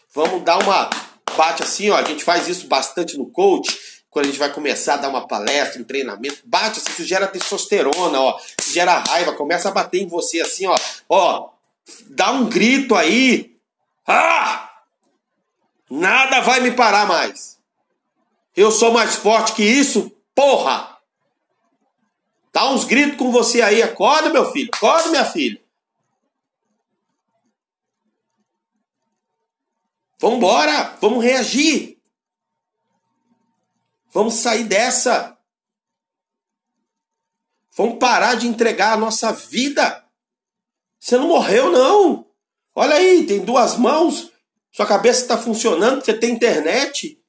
Vamos 0.10 0.44
dar 0.44 0.60
uma 0.64 0.90
bate 1.36 1.64
assim, 1.64 1.90
ó. 1.90 1.98
A 1.98 2.04
gente 2.04 2.24
faz 2.24 2.48
isso 2.48 2.68
bastante 2.68 3.18
no 3.18 3.30
coach. 3.30 3.95
Quando 4.16 4.28
a 4.28 4.30
gente 4.30 4.40
vai 4.40 4.54
começar 4.54 4.94
a 4.94 4.98
dar 4.98 5.10
uma 5.10 5.28
palestra, 5.28 5.82
um 5.82 5.84
treinamento, 5.84 6.42
bate 6.46 6.80
assim, 6.80 6.90
isso 6.90 7.04
gera 7.04 7.28
testosterona, 7.28 8.18
ó. 8.18 8.40
Gera 8.66 9.00
raiva, 9.00 9.34
começa 9.34 9.68
a 9.68 9.74
bater 9.74 10.02
em 10.02 10.08
você 10.08 10.40
assim, 10.40 10.66
ó. 10.68 10.76
Ó, 11.10 11.50
dá 12.12 12.32
um 12.32 12.48
grito 12.48 12.96
aí. 12.96 13.58
Ah! 14.08 14.72
Nada 15.90 16.40
vai 16.40 16.62
me 16.62 16.72
parar 16.72 17.06
mais. 17.06 17.60
Eu 18.56 18.72
sou 18.72 18.94
mais 18.94 19.16
forte 19.16 19.52
que 19.52 19.64
isso, 19.64 20.10
porra! 20.34 20.98
Dá 22.54 22.70
uns 22.70 22.86
gritos 22.86 23.18
com 23.18 23.34
você 23.34 23.62
aí. 23.62 23.84
Acorda, 23.84 24.30
meu 24.30 24.50
filho. 24.50 24.70
Acorda, 24.74 25.10
minha 25.10 25.26
filha. 25.26 25.60
Vamos 30.22 30.38
embora. 30.38 30.96
Vamos 31.02 31.22
reagir. 31.22 31.95
Vamos 34.16 34.36
sair 34.36 34.64
dessa. 34.64 35.38
Vamos 37.76 38.00
parar 38.00 38.36
de 38.36 38.48
entregar 38.48 38.94
a 38.94 38.98
nossa 38.98 39.34
vida. 39.34 40.10
Você 40.98 41.18
não 41.18 41.28
morreu, 41.28 41.70
não. 41.70 42.26
Olha 42.74 42.96
aí, 42.96 43.28
tem 43.28 43.44
duas 43.44 43.78
mãos. 43.78 44.32
Sua 44.72 44.88
cabeça 44.88 45.22
está 45.22 45.38
funcionando. 45.38 46.02
Você 46.02 46.18
tem 46.18 46.32
internet. 46.32 47.22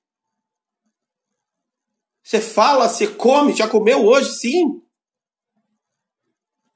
Você 2.23 2.41
fala, 2.41 2.89
você 2.89 3.09
come, 3.09 3.53
já 3.53 3.69
comeu 3.69 4.07
hoje, 4.07 4.31
sim. 4.37 4.81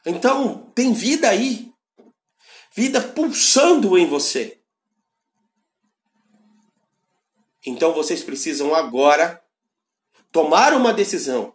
Então, 0.05 0.73
tem 0.73 0.93
vida 0.93 1.29
aí. 1.29 1.73
Vida 2.75 3.01
pulsando 3.01 3.97
em 3.97 4.09
você. 4.09 4.61
Então 7.65 7.95
vocês 7.95 8.25
precisam 8.25 8.75
agora 8.75 9.41
tomar 10.33 10.73
uma 10.75 10.93
decisão. 10.93 11.55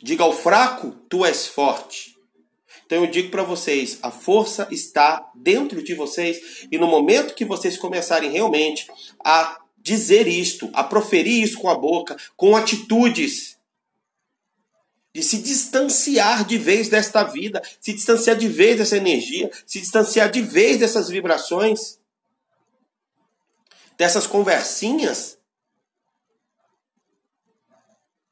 Diga 0.00 0.22
ao 0.22 0.32
fraco, 0.32 0.92
tu 1.08 1.24
és 1.24 1.46
forte. 1.46 2.16
Então 2.86 3.04
eu 3.04 3.10
digo 3.10 3.30
para 3.30 3.42
vocês, 3.42 3.98
a 4.02 4.10
força 4.10 4.66
está 4.70 5.30
dentro 5.34 5.82
de 5.82 5.94
vocês 5.94 6.66
e 6.70 6.78
no 6.78 6.86
momento 6.86 7.34
que 7.34 7.44
vocês 7.44 7.76
começarem 7.76 8.30
realmente 8.30 8.90
a 9.22 9.60
dizer 9.76 10.26
isto, 10.26 10.70
a 10.72 10.84
proferir 10.84 11.42
isso 11.42 11.58
com 11.58 11.68
a 11.68 11.74
boca, 11.74 12.16
com 12.36 12.56
atitudes. 12.56 13.58
De 15.12 15.22
se 15.22 15.38
distanciar 15.38 16.44
de 16.44 16.58
vez 16.58 16.88
desta 16.88 17.24
vida, 17.24 17.62
se 17.80 17.92
distanciar 17.92 18.36
de 18.36 18.46
vez 18.46 18.78
dessa 18.78 18.96
energia, 18.96 19.50
se 19.66 19.80
distanciar 19.80 20.30
de 20.30 20.40
vez 20.42 20.78
dessas 20.78 21.08
vibrações, 21.08 21.98
dessas 23.96 24.26
conversinhas. 24.26 25.37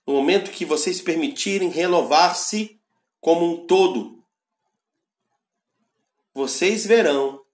No 0.06 0.14
momento 0.14 0.50
que 0.50 0.64
vocês 0.64 1.00
permitirem 1.00 1.68
renovar-se 1.68 2.80
como 3.20 3.44
um 3.44 3.66
todo, 3.66 4.22
vocês 6.32 6.86
verão 6.86 7.44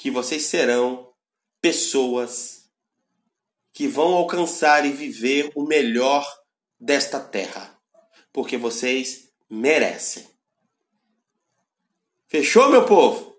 que 0.00 0.10
vocês 0.10 0.44
serão 0.44 1.12
pessoas 1.60 2.70
que 3.70 3.86
vão 3.86 4.14
alcançar 4.14 4.86
e 4.86 4.92
viver 4.92 5.52
o 5.54 5.62
melhor 5.62 6.26
desta 6.80 7.20
terra, 7.20 7.78
porque 8.32 8.56
vocês 8.56 9.30
merecem. 9.48 10.26
Fechou, 12.28 12.70
meu 12.70 12.86
povo? 12.86 13.36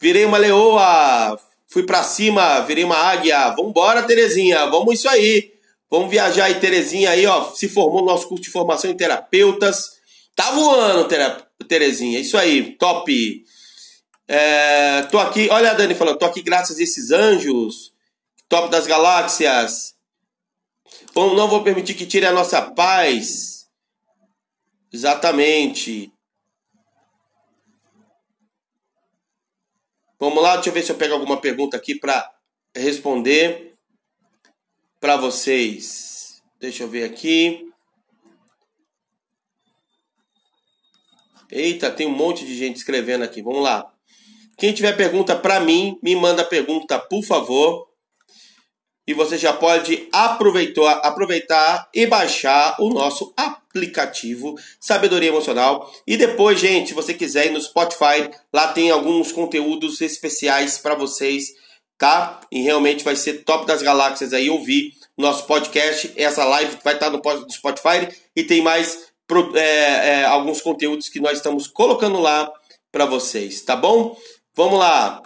Virei 0.00 0.24
uma 0.24 0.38
leoa 0.38 1.38
fui 1.72 1.84
para 1.84 2.02
cima, 2.02 2.60
virei 2.60 2.84
uma 2.84 2.96
águia. 2.96 3.48
Vambora, 3.56 4.02
Terezinha, 4.02 4.66
vamos 4.66 4.94
isso 4.94 5.08
aí. 5.08 5.52
Vamos 5.90 6.10
viajar 6.10 6.44
aí, 6.44 6.60
Terezinha 6.60 7.10
aí, 7.10 7.26
ó, 7.26 7.50
se 7.50 7.68
formou 7.68 8.00
no 8.00 8.06
nosso 8.06 8.28
curso 8.28 8.44
de 8.44 8.50
formação 8.50 8.90
em 8.90 8.96
terapeutas. 8.96 9.82
Tá 10.36 10.50
voando, 10.50 11.08
Terezinha, 11.64 12.18
isso 12.18 12.36
aí, 12.36 12.76
top. 12.76 13.44
É, 14.28 15.02
tô 15.02 15.18
aqui, 15.18 15.48
olha 15.50 15.70
a 15.70 15.74
Dani 15.74 15.94
falando, 15.94 16.18
tô 16.18 16.24
aqui 16.24 16.42
graças 16.42 16.78
a 16.78 16.82
esses 16.82 17.10
anjos, 17.10 17.92
top 18.48 18.70
das 18.70 18.86
galáxias. 18.86 19.94
Bom, 21.14 21.34
não 21.34 21.48
vou 21.48 21.62
permitir 21.62 21.94
que 21.94 22.06
tire 22.06 22.26
a 22.26 22.32
nossa 22.32 22.62
paz. 22.62 23.66
Exatamente. 24.92 26.12
Vamos 30.18 30.42
lá, 30.42 30.54
deixa 30.54 30.70
eu 30.70 30.74
ver 30.74 30.82
se 30.82 30.92
eu 30.92 30.96
pego 30.96 31.14
alguma 31.14 31.40
pergunta 31.40 31.76
aqui 31.76 31.94
para 31.94 32.32
responder 32.76 33.74
para 35.00 35.16
vocês. 35.16 36.40
Deixa 36.60 36.84
eu 36.84 36.88
ver 36.88 37.04
aqui. 37.04 37.71
Eita, 41.52 41.90
tem 41.90 42.06
um 42.06 42.16
monte 42.16 42.46
de 42.46 42.56
gente 42.56 42.76
escrevendo 42.76 43.22
aqui. 43.22 43.42
Vamos 43.42 43.62
lá. 43.62 43.86
Quem 44.56 44.72
tiver 44.72 44.96
pergunta 44.96 45.36
para 45.36 45.60
mim, 45.60 45.98
me 46.02 46.16
manda 46.16 46.42
pergunta, 46.42 46.98
por 46.98 47.22
favor. 47.22 47.88
E 49.06 49.12
você 49.12 49.36
já 49.36 49.52
pode 49.52 50.08
aproveitar, 50.12 50.92
aproveitar 50.98 51.90
e 51.92 52.06
baixar 52.06 52.76
o 52.80 52.88
nosso 52.88 53.34
aplicativo 53.36 54.54
Sabedoria 54.80 55.28
Emocional. 55.28 55.92
E 56.06 56.16
depois, 56.16 56.58
gente, 56.58 56.88
se 56.88 56.94
você 56.94 57.12
quiser 57.12 57.48
ir 57.48 57.50
no 57.50 57.60
Spotify, 57.60 58.30
lá 58.52 58.68
tem 58.72 58.90
alguns 58.90 59.30
conteúdos 59.30 60.00
especiais 60.00 60.78
para 60.78 60.94
vocês, 60.94 61.48
tá? 61.98 62.40
E 62.50 62.62
realmente 62.62 63.04
vai 63.04 63.16
ser 63.16 63.44
top 63.44 63.66
das 63.66 63.82
galáxias 63.82 64.32
aí 64.32 64.48
ouvir 64.48 64.92
nosso 65.18 65.46
podcast. 65.46 66.12
Essa 66.16 66.44
live 66.44 66.78
vai 66.82 66.94
estar 66.94 67.10
no 67.10 67.20
Spotify 67.50 68.08
e 68.34 68.44
tem 68.44 68.62
mais 68.62 69.11
é, 69.56 69.60
é, 70.20 70.24
alguns 70.24 70.60
conteúdos 70.60 71.08
que 71.08 71.20
nós 71.20 71.38
estamos 71.38 71.66
colocando 71.66 72.20
lá 72.20 72.50
para 72.90 73.06
vocês, 73.06 73.62
tá 73.62 73.74
bom? 73.74 74.16
Vamos 74.54 74.78
lá. 74.78 75.22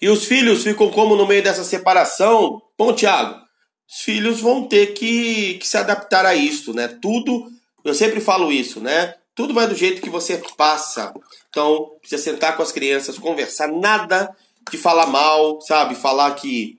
E 0.00 0.08
os 0.08 0.24
filhos 0.24 0.62
ficam 0.62 0.90
como 0.90 1.16
no 1.16 1.26
meio 1.26 1.42
dessa 1.42 1.64
separação? 1.64 2.60
Bom, 2.76 2.92
Tiago, 2.92 3.40
os 3.88 4.00
filhos 4.00 4.40
vão 4.40 4.66
ter 4.66 4.88
que, 4.94 5.54
que 5.54 5.66
se 5.66 5.76
adaptar 5.76 6.26
a 6.26 6.34
isso, 6.34 6.74
né? 6.74 6.88
Tudo, 6.88 7.50
eu 7.84 7.94
sempre 7.94 8.20
falo 8.20 8.52
isso, 8.52 8.80
né? 8.80 9.14
Tudo 9.34 9.54
vai 9.54 9.66
do 9.66 9.74
jeito 9.74 10.02
que 10.02 10.10
você 10.10 10.42
passa. 10.56 11.12
Então, 11.50 11.90
precisa 12.00 12.22
sentar 12.22 12.56
com 12.56 12.62
as 12.62 12.72
crianças, 12.72 13.18
conversar, 13.18 13.68
nada 13.68 14.34
de 14.70 14.78
falar 14.78 15.06
mal, 15.06 15.60
sabe? 15.60 15.94
Falar 15.94 16.34
que 16.34 16.78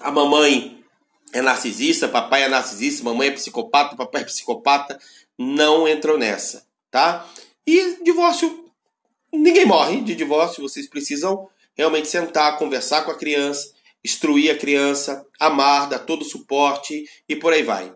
a 0.00 0.10
mamãe 0.10 0.75
é 1.36 1.42
narcisista, 1.42 2.08
papai 2.08 2.44
é 2.44 2.48
narcisista, 2.48 3.04
mamãe 3.04 3.28
é 3.28 3.32
psicopata, 3.32 3.94
papai 3.94 4.22
é 4.22 4.24
psicopata. 4.24 4.98
Não 5.38 5.86
entram 5.86 6.16
nessa, 6.16 6.66
tá? 6.90 7.28
E 7.66 8.02
divórcio 8.02 8.64
ninguém 9.32 9.66
morre 9.66 10.00
de 10.00 10.14
divórcio, 10.14 10.62
vocês 10.62 10.88
precisam 10.88 11.48
realmente 11.74 12.08
sentar, 12.08 12.58
conversar 12.58 13.02
com 13.02 13.10
a 13.10 13.18
criança, 13.18 13.72
instruir 14.04 14.50
a 14.50 14.58
criança, 14.58 15.26
amar, 15.38 15.88
dar 15.88 15.98
todo 16.00 16.22
o 16.22 16.24
suporte 16.24 17.04
e 17.28 17.36
por 17.36 17.52
aí 17.52 17.62
vai. 17.62 17.92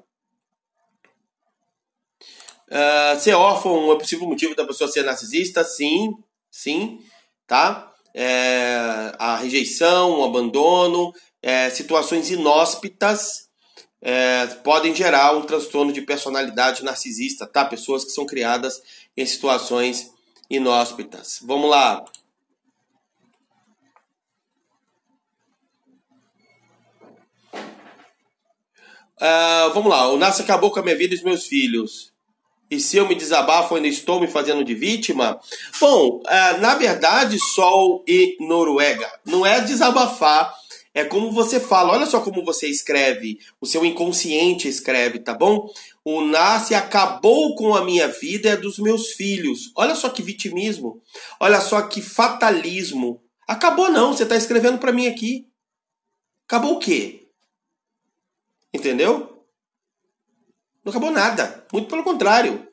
Uh, 2.69 3.19
ser 3.19 3.35
órfão 3.35 3.91
é 3.93 3.99
possível 3.99 4.29
motivo 4.29 4.55
da 4.55 4.67
pessoa 4.67 4.91
ser 4.91 5.03
narcisista? 5.03 5.65
Sim, 5.65 6.15
sim, 6.51 7.01
tá? 7.47 7.91
É, 8.15 9.13
a 9.19 9.37
rejeição, 9.37 10.21
o 10.21 10.25
abandono, 10.25 11.13
é, 11.43 11.71
situações 11.71 12.31
inóspitas 12.31 13.49
é, 14.03 14.47
podem 14.65 14.95
gerar 14.95 15.37
um 15.37 15.43
transtorno 15.43 15.93
de 15.93 16.03
personalidade 16.03 16.85
narcisista, 16.85 17.47
tá? 17.47 17.65
Pessoas 17.65 18.05
que 18.05 18.11
são 18.11 18.25
criadas 18.25 18.81
em 19.17 19.27
situações 19.27 20.11
inóspitas. 20.49 21.39
Vamos 21.43 21.71
lá. 21.71 22.05
Uh, 29.21 29.71
vamos 29.75 29.91
lá. 29.91 30.09
O 30.09 30.17
Nasce 30.17 30.41
acabou 30.41 30.71
com 30.71 30.81
a 30.81 30.83
minha 30.83 30.97
vida 30.97 31.15
e 31.15 31.19
os 31.19 31.23
meus 31.23 31.47
filhos. 31.47 32.11
E 32.71 32.81
se 32.81 32.97
eu 32.97 33.07
me 33.07 33.15
desabafo, 33.15 33.75
ainda 33.75 33.89
estou 33.89 34.19
me 34.19 34.27
fazendo 34.27 34.65
de 34.65 34.75
vítima? 34.75 35.39
Bom, 35.79 36.23
uh, 36.25 36.61
na 36.61 36.75
verdade, 36.75 37.39
Sol 37.39 38.03
e 38.09 38.37
Noruega. 38.41 39.11
Não 39.27 39.45
é 39.45 39.61
desabafar, 39.61 40.57
é 40.93 41.05
como 41.05 41.31
você 41.31 41.61
fala. 41.61 41.93
Olha 41.93 42.07
só 42.07 42.21
como 42.21 42.45
você 42.45 42.69
escreve. 42.69 43.39
O 43.61 43.67
seu 43.67 43.85
inconsciente 43.85 44.69
escreve, 44.69 45.21
tá 45.21 45.35
bom? 45.35 45.73
O 46.05 46.21
nasce 46.21 46.75
acabou 46.75 47.55
com 47.55 47.75
a 47.75 47.85
minha 47.85 48.09
vida 48.09 48.49
e 48.49 48.53
a 48.53 48.57
dos 48.57 48.79
meus 48.79 49.13
filhos. 49.13 49.71
Olha 49.77 49.95
só 49.95 50.09
que 50.09 50.23
vitimismo. 50.23 51.01
Olha 51.39 51.61
só 51.61 51.83
que 51.83 52.03
fatalismo. 52.03 53.23
Acabou 53.47 53.91
não, 53.91 54.13
você 54.13 54.25
está 54.25 54.37
escrevendo 54.37 54.79
para 54.79 54.93
mim 54.93 55.07
aqui. 55.07 55.47
Acabou 56.47 56.75
o 56.75 56.79
quê? 56.79 57.29
Entendeu? 58.73 59.45
Não 60.85 60.91
acabou 60.91 61.11
nada. 61.11 61.65
Muito 61.73 61.89
pelo 61.89 62.03
contrário. 62.03 62.67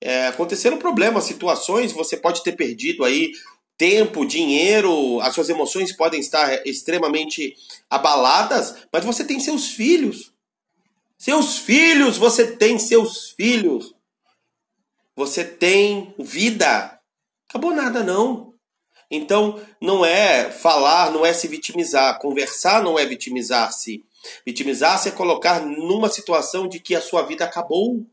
É, 0.00 0.26
aconteceram 0.26 0.76
problemas, 0.76 1.24
situações, 1.24 1.92
você 1.92 2.16
pode 2.16 2.42
ter 2.42 2.52
perdido 2.52 3.04
aí 3.04 3.32
tempo, 3.76 4.26
dinheiro, 4.26 5.20
as 5.20 5.34
suas 5.34 5.48
emoções 5.48 5.92
podem 5.92 6.20
estar 6.20 6.66
extremamente 6.66 7.56
abaladas, 7.90 8.76
mas 8.92 9.04
você 9.04 9.24
tem 9.24 9.40
seus 9.40 9.68
filhos. 9.68 10.32
Seus 11.18 11.58
filhos, 11.58 12.16
você 12.16 12.56
tem 12.56 12.78
seus 12.78 13.30
filhos. 13.30 13.94
Você 15.16 15.44
tem 15.44 16.14
vida. 16.18 16.98
Acabou 17.48 17.74
nada, 17.74 18.02
não. 18.02 18.52
Então, 19.10 19.60
não 19.80 20.04
é 20.04 20.50
falar, 20.50 21.10
não 21.12 21.24
é 21.24 21.32
se 21.32 21.46
vitimizar. 21.46 22.18
Conversar 22.18 22.82
não 22.82 22.98
é 22.98 23.06
vitimizar-se. 23.06 24.04
Vitimizar-se 24.44 25.08
é 25.08 25.12
colocar 25.12 25.60
numa 25.60 26.08
situação 26.08 26.68
de 26.68 26.80
que 26.80 26.94
a 26.94 27.00
sua 27.00 27.22
vida 27.22 27.44
acabou, 27.44 28.04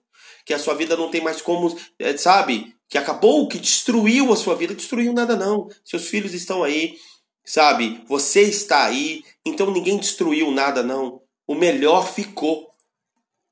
que 0.46 0.54
a 0.54 0.60
sua 0.60 0.76
vida 0.76 0.96
não 0.96 1.10
tem 1.10 1.22
mais 1.22 1.42
como, 1.42 1.76
é, 1.98 2.16
sabe? 2.18 2.76
Que 2.92 2.98
acabou, 2.98 3.48
que 3.48 3.58
destruiu 3.58 4.34
a 4.34 4.36
sua 4.36 4.54
vida. 4.54 4.76
Destruiu 4.76 5.14
nada, 5.14 5.34
não. 5.34 5.70
Seus 5.86 6.08
filhos 6.10 6.34
estão 6.34 6.62
aí, 6.62 6.98
sabe? 7.46 8.04
Você 8.06 8.42
está 8.42 8.84
aí, 8.84 9.24
então 9.46 9.72
ninguém 9.72 9.98
destruiu 9.98 10.52
nada, 10.52 10.84
não. 10.84 11.22
O 11.48 11.56
melhor 11.56 12.06
ficou. 12.06 12.70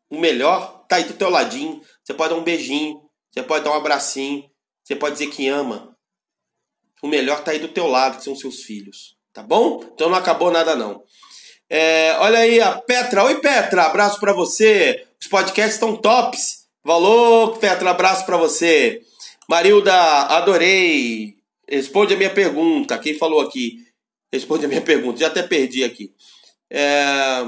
O 0.09 0.19
melhor 0.19 0.85
tá 0.89 0.97
aí 0.97 1.05
do 1.05 1.13
teu 1.13 1.29
ladinho. 1.29 1.81
Você 2.03 2.13
pode 2.13 2.33
dar 2.33 2.39
um 2.39 2.43
beijinho, 2.43 3.01
você 3.31 3.41
pode 3.41 3.63
dar 3.63 3.71
um 3.71 3.75
abracinho, 3.75 4.43
você 4.83 4.93
pode 4.93 5.13
dizer 5.13 5.27
que 5.27 5.47
ama. 5.47 5.95
O 7.01 7.07
melhor 7.07 7.41
tá 7.41 7.51
aí 7.51 7.59
do 7.59 7.69
teu 7.69 7.87
lado, 7.87 8.17
que 8.17 8.25
são 8.25 8.35
seus 8.35 8.63
filhos. 8.63 9.15
Tá 9.31 9.41
bom? 9.41 9.81
Então 9.93 10.09
não 10.09 10.17
acabou 10.17 10.51
nada, 10.51 10.75
não. 10.75 11.01
É, 11.69 12.17
olha 12.19 12.39
aí 12.39 12.59
a 12.59 12.73
Petra. 12.73 13.23
Oi, 13.23 13.39
Petra. 13.39 13.83
Abraço 13.83 14.19
para 14.19 14.33
você. 14.33 15.07
Os 15.21 15.27
podcasts 15.27 15.75
estão 15.75 15.95
tops. 15.95 16.67
Valor, 16.83 17.57
Petra. 17.57 17.91
Abraço 17.91 18.25
para 18.25 18.35
você. 18.35 19.01
Marilda, 19.49 19.93
adorei. 20.27 21.35
Responde 21.67 22.13
a 22.13 22.17
minha 22.17 22.29
pergunta. 22.29 22.99
Quem 22.99 23.17
falou 23.17 23.41
aqui? 23.41 23.83
Responde 24.31 24.65
a 24.65 24.67
minha 24.67 24.81
pergunta. 24.81 25.19
Já 25.19 25.27
até 25.27 25.41
perdi 25.41 25.83
aqui. 25.83 26.13
É... 26.69 27.41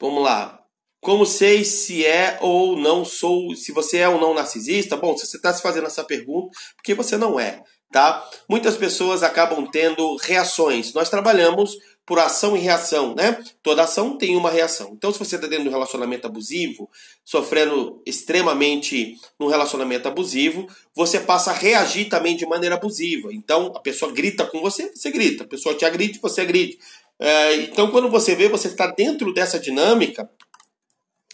Vamos 0.00 0.24
lá. 0.24 0.60
Como 1.00 1.24
sei 1.24 1.64
se 1.64 2.04
é 2.04 2.38
ou 2.42 2.76
não 2.76 3.04
sou, 3.04 3.54
se 3.54 3.72
você 3.72 3.98
é 3.98 4.08
ou 4.08 4.20
não 4.20 4.34
narcisista? 4.34 4.96
Bom, 4.96 5.16
se 5.16 5.26
você 5.26 5.36
está 5.36 5.54
se 5.54 5.62
fazendo 5.62 5.86
essa 5.86 6.04
pergunta, 6.04 6.50
porque 6.76 6.92
você 6.92 7.16
não 7.16 7.38
é 7.38 7.62
tá? 7.90 8.28
Muitas 8.48 8.76
pessoas 8.76 9.22
acabam 9.22 9.66
tendo 9.66 10.16
reações. 10.16 10.92
Nós 10.94 11.10
trabalhamos 11.10 11.76
por 12.06 12.18
ação 12.18 12.56
e 12.56 12.60
reação, 12.60 13.14
né? 13.14 13.40
Toda 13.62 13.84
ação 13.84 14.18
tem 14.18 14.36
uma 14.36 14.50
reação. 14.50 14.92
Então, 14.92 15.12
se 15.12 15.18
você 15.18 15.36
está 15.36 15.46
dentro 15.46 15.64
de 15.64 15.68
um 15.68 15.72
relacionamento 15.72 16.26
abusivo, 16.26 16.90
sofrendo 17.24 18.02
extremamente 18.04 19.16
num 19.38 19.46
relacionamento 19.46 20.08
abusivo, 20.08 20.66
você 20.94 21.20
passa 21.20 21.50
a 21.50 21.54
reagir 21.54 22.08
também 22.08 22.36
de 22.36 22.44
maneira 22.46 22.74
abusiva. 22.74 23.32
Então, 23.32 23.72
a 23.76 23.80
pessoa 23.80 24.10
grita 24.12 24.44
com 24.44 24.60
você, 24.60 24.90
você 24.94 25.10
grita. 25.10 25.44
A 25.44 25.46
pessoa 25.46 25.74
te 25.74 25.84
agride, 25.84 26.18
você 26.20 26.40
agride. 26.40 26.78
É, 27.18 27.56
então, 27.56 27.90
quando 27.90 28.08
você 28.08 28.34
vê, 28.34 28.48
você 28.48 28.68
está 28.68 28.88
dentro 28.88 29.32
dessa 29.32 29.58
dinâmica, 29.60 30.28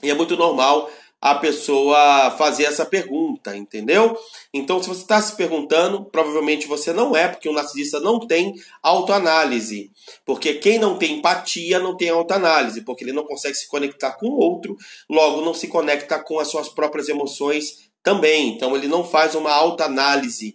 e 0.03 0.11
é 0.11 0.15
muito 0.15 0.37
normal 0.37 0.91
a 1.21 1.35
pessoa 1.35 2.31
fazer 2.33 2.65
essa 2.65 2.85
pergunta, 2.85 3.57
entendeu? 3.57 4.17
Então, 4.53 4.83
se 4.83 4.89
você 4.89 5.01
está 5.01 5.21
se 5.21 5.35
perguntando, 5.35 6.05
provavelmente 6.05 6.67
você 6.67 6.93
não 6.93 7.17
é, 7.17 7.27
porque 7.27 7.49
o 7.49 7.53
narcisista 7.53 7.99
não 8.01 8.21
tem 8.27 8.55
autoanálise. 8.83 9.91
Porque 10.25 10.55
quem 10.55 10.79
não 10.79 10.99
tem 10.99 11.19
empatia 11.19 11.79
não 11.79 11.97
tem 11.97 12.11
autoanálise, 12.11 12.83
porque 12.83 13.03
ele 13.03 13.13
não 13.13 13.25
consegue 13.25 13.55
se 13.55 13.67
conectar 13.69 14.13
com 14.13 14.29
o 14.29 14.39
outro, 14.39 14.77
logo 15.09 15.41
não 15.41 15.55
se 15.55 15.69
conecta 15.69 16.19
com 16.19 16.39
as 16.39 16.49
suas 16.49 16.69
próprias 16.69 17.09
emoções 17.09 17.89
também. 18.03 18.49
Então, 18.49 18.77
ele 18.77 18.87
não 18.87 19.03
faz 19.03 19.35
uma 19.35 19.53
autoanálise. 19.53 20.55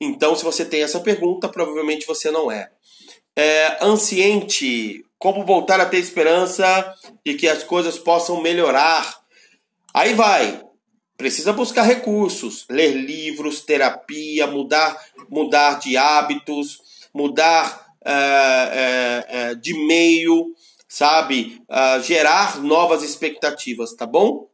Então, 0.00 0.34
se 0.34 0.44
você 0.44 0.64
tem 0.64 0.82
essa 0.82 1.00
pergunta, 1.00 1.48
provavelmente 1.48 2.06
você 2.06 2.30
não 2.30 2.50
é. 2.50 2.70
é 3.36 3.78
anciente, 3.80 5.04
como 5.18 5.46
voltar 5.46 5.80
a 5.80 5.86
ter 5.86 5.98
esperança 5.98 6.94
de 7.24 7.34
que 7.34 7.48
as 7.48 7.62
coisas 7.62 7.98
possam 7.98 8.40
melhorar 8.40 9.19
Aí 9.92 10.14
vai. 10.14 10.62
Precisa 11.16 11.52
buscar 11.52 11.82
recursos, 11.82 12.64
ler 12.70 12.94
livros, 12.94 13.60
terapia, 13.60 14.46
mudar, 14.46 14.98
mudar 15.28 15.78
de 15.78 15.96
hábitos, 15.96 16.78
mudar 17.12 17.94
é, 18.02 18.12
é, 18.12 19.26
é, 19.28 19.54
de 19.54 19.74
meio, 19.86 20.54
sabe? 20.88 21.60
Uh, 21.68 22.02
gerar 22.02 22.62
novas 22.62 23.02
expectativas, 23.02 23.92
tá 23.92 24.06
bom? 24.06 24.48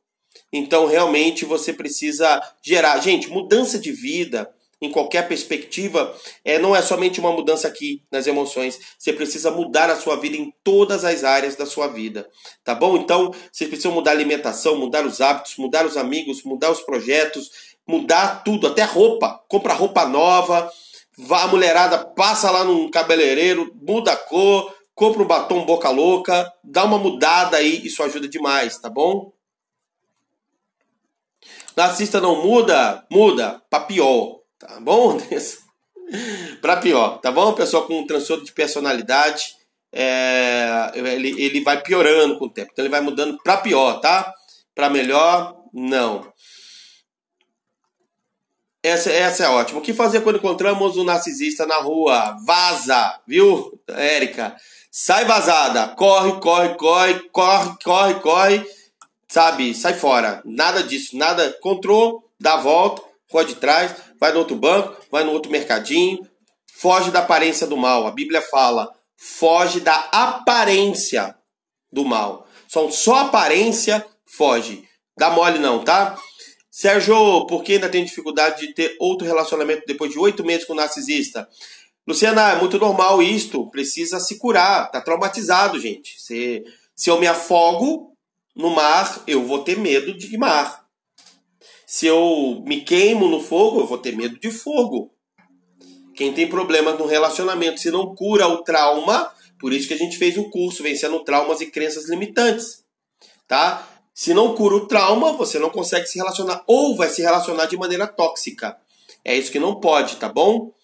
Então, 0.53 0.87
realmente, 0.87 1.45
você 1.45 1.72
precisa 1.72 2.43
gerar. 2.62 2.99
Gente, 2.99 3.28
mudança 3.30 3.78
de 3.78 3.93
vida 3.93 4.53
em 4.81 4.91
qualquer 4.91 5.27
perspectiva, 5.27 6.14
é, 6.45 6.59
não 6.59 6.77
é 6.77 6.83
somente 6.83 7.18
uma 7.18 7.33
mudança 7.33 7.66
aqui 7.66 8.03
nas 8.11 8.27
emoções. 8.27 8.79
Você 8.99 9.12
precisa 9.12 9.51
mudar 9.51 9.89
a 9.89 9.97
sua 9.97 10.16
vida 10.16 10.37
em 10.37 10.53
todas 10.62 11.05
as 11.05 11.24
áreas 11.24 11.57
da 11.57 11.64
sua 11.64 11.87
vida. 11.87 12.29
Tá 12.62 12.74
bom? 12.74 12.97
Então, 12.97 13.31
você 13.51 13.66
precisa 13.66 13.91
mudar 13.91 14.11
a 14.11 14.14
alimentação, 14.14 14.77
mudar 14.77 15.07
os 15.07 15.20
hábitos, 15.20 15.57
mudar 15.57 15.87
os 15.87 15.97
amigos, 15.97 16.43
mudar 16.43 16.70
os 16.70 16.81
projetos, 16.81 17.51
mudar 17.87 18.43
tudo, 18.45 18.66
até 18.66 18.83
roupa. 18.83 19.41
Compra 19.49 19.72
roupa 19.72 20.05
nova, 20.07 20.70
vá 21.16 21.45
a 21.45 21.49
mulherada, 21.49 21.99
passa 21.99 22.51
lá 22.51 22.62
num 22.62 22.91
cabeleireiro, 22.91 23.74
muda 23.81 24.12
a 24.12 24.16
cor, 24.16 24.74
compra 24.95 25.22
um 25.22 25.27
batom 25.27 25.64
boca 25.64 25.89
louca, 25.89 26.53
dá 26.62 26.85
uma 26.85 26.99
mudada 26.99 27.57
aí, 27.57 27.87
isso 27.87 28.03
ajuda 28.03 28.29
demais, 28.29 28.79
tá 28.79 28.91
bom? 28.91 29.33
Narcisista 31.74 32.20
não 32.20 32.43
muda? 32.43 33.07
Muda, 33.11 33.62
pra 33.70 33.81
pior. 33.81 34.36
Tá 34.59 34.81
bom, 34.81 35.19
Para 36.63 36.77
pior, 36.79 37.19
tá 37.19 37.31
bom? 37.31 37.53
Pessoa 37.53 37.87
com 37.87 38.01
um 38.01 38.07
transtorno 38.07 38.45
de 38.45 38.53
personalidade, 38.53 39.45
é, 39.93 40.93
ele, 40.95 41.43
ele 41.43 41.61
vai 41.63 41.83
piorando 41.83 42.39
com 42.39 42.47
o 42.47 42.51
tempo. 42.51 42.71
Então 42.73 42.85
ele 42.85 42.93
vai 42.93 43.01
mudando 43.01 43.37
para 43.43 43.57
pior, 43.59 44.01
tá? 44.01 44.33
Para 44.75 44.89
melhor, 44.89 45.57
não. 45.73 46.33
Essa, 48.83 49.11
essa 49.11 49.45
é 49.45 49.49
ótima. 49.49 49.81
O 49.81 49.83
que 49.83 49.93
fazer 49.93 50.21
quando 50.21 50.37
encontramos 50.37 50.97
um 50.97 51.05
narcisista 51.05 51.67
na 51.67 51.79
rua? 51.79 52.37
Vaza, 52.47 53.21
viu, 53.27 53.81
Érica? 53.89 54.57
Sai 54.93 55.25
vazada. 55.25 55.89
Corre, 55.89 56.41
corre, 56.41 56.75
corre, 56.77 57.29
corre, 57.31 57.77
corre, 57.83 58.15
corre. 58.21 58.67
Sabe? 59.29 59.75
Sai 59.75 59.95
fora. 59.95 60.41
Nada 60.45 60.85
disso. 60.85 61.17
Nada. 61.17 61.57
Encontrou, 61.59 62.31
dá 62.39 62.55
a 62.55 62.59
volta, 62.59 63.03
rua 63.29 63.45
de 63.45 63.57
trás 63.57 64.06
vai 64.21 64.33
no 64.33 64.39
outro 64.39 64.57
banco, 64.57 64.97
vai 65.11 65.25
no 65.25 65.33
outro 65.33 65.51
mercadinho, 65.51 66.27
foge 66.73 67.11
da 67.11 67.21
aparência 67.21 67.67
do 67.67 67.77
mal. 67.77 68.07
A 68.07 68.11
Bíblia 68.11 68.43
fala, 68.43 68.93
foge 69.17 69.81
da 69.81 70.09
aparência 70.12 71.35
do 71.91 72.05
mal. 72.05 72.47
São 72.69 72.91
só 72.91 73.21
aparência, 73.21 74.05
foge. 74.25 74.85
Dá 75.17 75.31
mole 75.31 75.59
não, 75.59 75.83
tá? 75.83 76.19
Sérgio, 76.71 77.47
por 77.47 77.62
que 77.62 77.73
ainda 77.73 77.89
tem 77.89 78.05
dificuldade 78.05 78.67
de 78.67 78.75
ter 78.75 78.97
outro 79.01 79.27
relacionamento 79.27 79.85
depois 79.87 80.12
de 80.12 80.19
oito 80.19 80.45
meses 80.45 80.67
com 80.67 80.75
o 80.75 80.77
narcisista? 80.77 81.49
Luciana, 82.07 82.53
é 82.53 82.57
muito 82.57 82.79
normal 82.79 83.23
isto, 83.23 83.69
precisa 83.71 84.21
se 84.21 84.39
curar, 84.39 84.91
tá 84.91 85.01
traumatizado, 85.01 85.81
gente. 85.81 86.21
Se, 86.21 86.62
se 86.95 87.11
eu 87.11 87.19
me 87.19 87.27
afogo 87.27 88.12
no 88.55 88.71
mar, 88.71 89.23
eu 89.27 89.45
vou 89.45 89.64
ter 89.64 89.79
medo 89.79 90.17
de 90.17 90.37
mar. 90.37 90.86
Se 91.97 92.07
eu 92.07 92.62
me 92.66 92.82
queimo 92.82 93.26
no 93.26 93.40
fogo, 93.40 93.80
eu 93.80 93.86
vou 93.86 93.97
ter 93.97 94.14
medo 94.14 94.38
de 94.38 94.51
fogo. 94.51 95.14
Quem 96.14 96.30
tem 96.30 96.47
problemas 96.47 96.99
no 96.99 97.07
relacionamento, 97.07 97.80
se 97.80 97.90
não 97.90 98.14
cura 98.14 98.47
o 98.47 98.62
trauma, 98.62 99.32
por 99.59 99.72
isso 99.72 99.88
que 99.88 99.94
a 99.94 99.97
gente 99.97 100.18
fez 100.18 100.36
o 100.36 100.51
curso 100.51 100.82
Vencendo 100.82 101.24
Traumas 101.24 101.62
e 101.62 101.70
Crenças 101.70 102.07
Limitantes. 102.11 102.84
Tá? 103.49 103.88
Se 104.12 104.34
não 104.34 104.55
cura 104.55 104.74
o 104.74 104.86
trauma, 104.86 105.32
você 105.32 105.59
não 105.59 105.70
consegue 105.70 106.07
se 106.07 106.18
relacionar 106.18 106.62
ou 106.66 106.94
vai 106.94 107.09
se 107.09 107.22
relacionar 107.22 107.64
de 107.64 107.78
maneira 107.78 108.07
tóxica. 108.07 108.76
É 109.24 109.34
isso 109.34 109.51
que 109.51 109.59
não 109.59 109.80
pode, 109.80 110.16
tá 110.16 110.28
bom? 110.28 110.74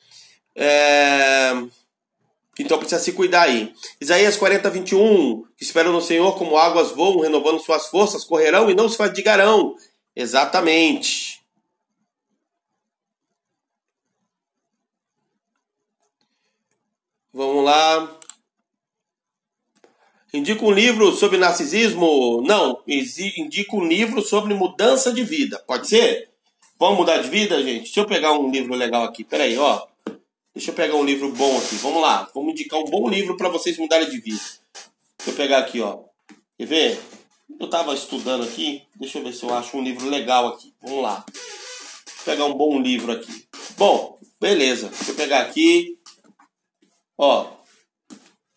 É... 0.57 1.53
Então 2.59 2.79
precisa 2.79 3.03
se 3.03 3.13
cuidar 3.13 3.43
aí. 3.43 3.75
Isaías 4.01 4.39
40, 4.39 4.71
21. 4.71 5.45
Esperam 5.61 5.93
no 5.93 6.01
Senhor 6.01 6.39
como 6.39 6.57
águas 6.57 6.91
voam, 6.93 7.21
renovando 7.21 7.61
suas 7.61 7.89
forças, 7.89 8.25
correrão 8.25 8.71
e 8.71 8.75
não 8.75 8.89
se 8.89 8.97
fadigarão. 8.97 9.77
Exatamente. 10.15 11.43
Vamos 17.33 17.65
lá. 17.65 18.19
Indica 20.35 20.65
um 20.65 20.71
livro 20.71 21.13
sobre 21.13 21.39
narcisismo? 21.39 22.43
Não. 22.43 22.83
Indica 22.87 23.75
um 23.77 23.85
livro 23.85 24.23
sobre 24.23 24.55
mudança 24.55 25.13
de 25.13 25.25
vida. 25.25 25.59
Pode 25.67 25.89
ser? 25.89 26.31
Vamos 26.79 26.99
mudar 26.99 27.19
de 27.19 27.29
vida, 27.29 27.63
gente? 27.63 27.85
Deixa 27.85 28.01
eu 28.01 28.07
pegar 28.07 28.33
um 28.33 28.51
livro 28.51 28.75
legal 28.75 29.05
aqui. 29.05 29.25
Pera 29.25 29.45
aí, 29.45 29.57
ó. 29.57 29.87
Deixa 30.55 30.71
eu 30.71 30.75
pegar 30.75 30.97
um 30.97 31.05
livro 31.05 31.31
bom 31.31 31.57
aqui. 31.59 31.77
Vamos 31.77 32.03
lá. 32.03 32.29
Vamos 32.35 32.53
indicar 32.53 32.81
um 32.81 32.85
bom 32.85 33.09
livro 33.09 33.37
para 33.37 33.49
vocês 33.49 33.79
mudarem 33.79 34.11
de 34.11 34.21
vida. 34.21 34.41
Deixa 35.19 35.31
eu 35.31 35.35
pegar 35.35 35.59
aqui, 35.59 35.81
ó. 35.81 36.01
Quer 36.59 36.67
ver? 36.67 37.01
Eu 37.59 37.67
estava 37.67 37.95
estudando 37.95 38.45
aqui, 38.45 38.83
deixa 38.97 39.19
eu 39.19 39.25
ver 39.25 39.33
se 39.33 39.45
eu 39.45 39.55
acho 39.55 39.77
um 39.77 39.83
livro 39.83 40.09
legal 40.09 40.49
aqui. 40.49 40.75
Vamos 40.83 41.03
lá. 41.03 41.25
Vou 41.27 42.25
pegar 42.25 42.45
um 42.45 42.55
bom 42.55 42.81
livro 42.81 43.13
aqui. 43.13 43.47
Bom, 43.77 44.19
beleza. 44.41 44.89
Deixa 44.89 45.13
eu 45.13 45.15
pegar 45.15 45.41
aqui. 45.43 45.99
Ó, 47.17 47.51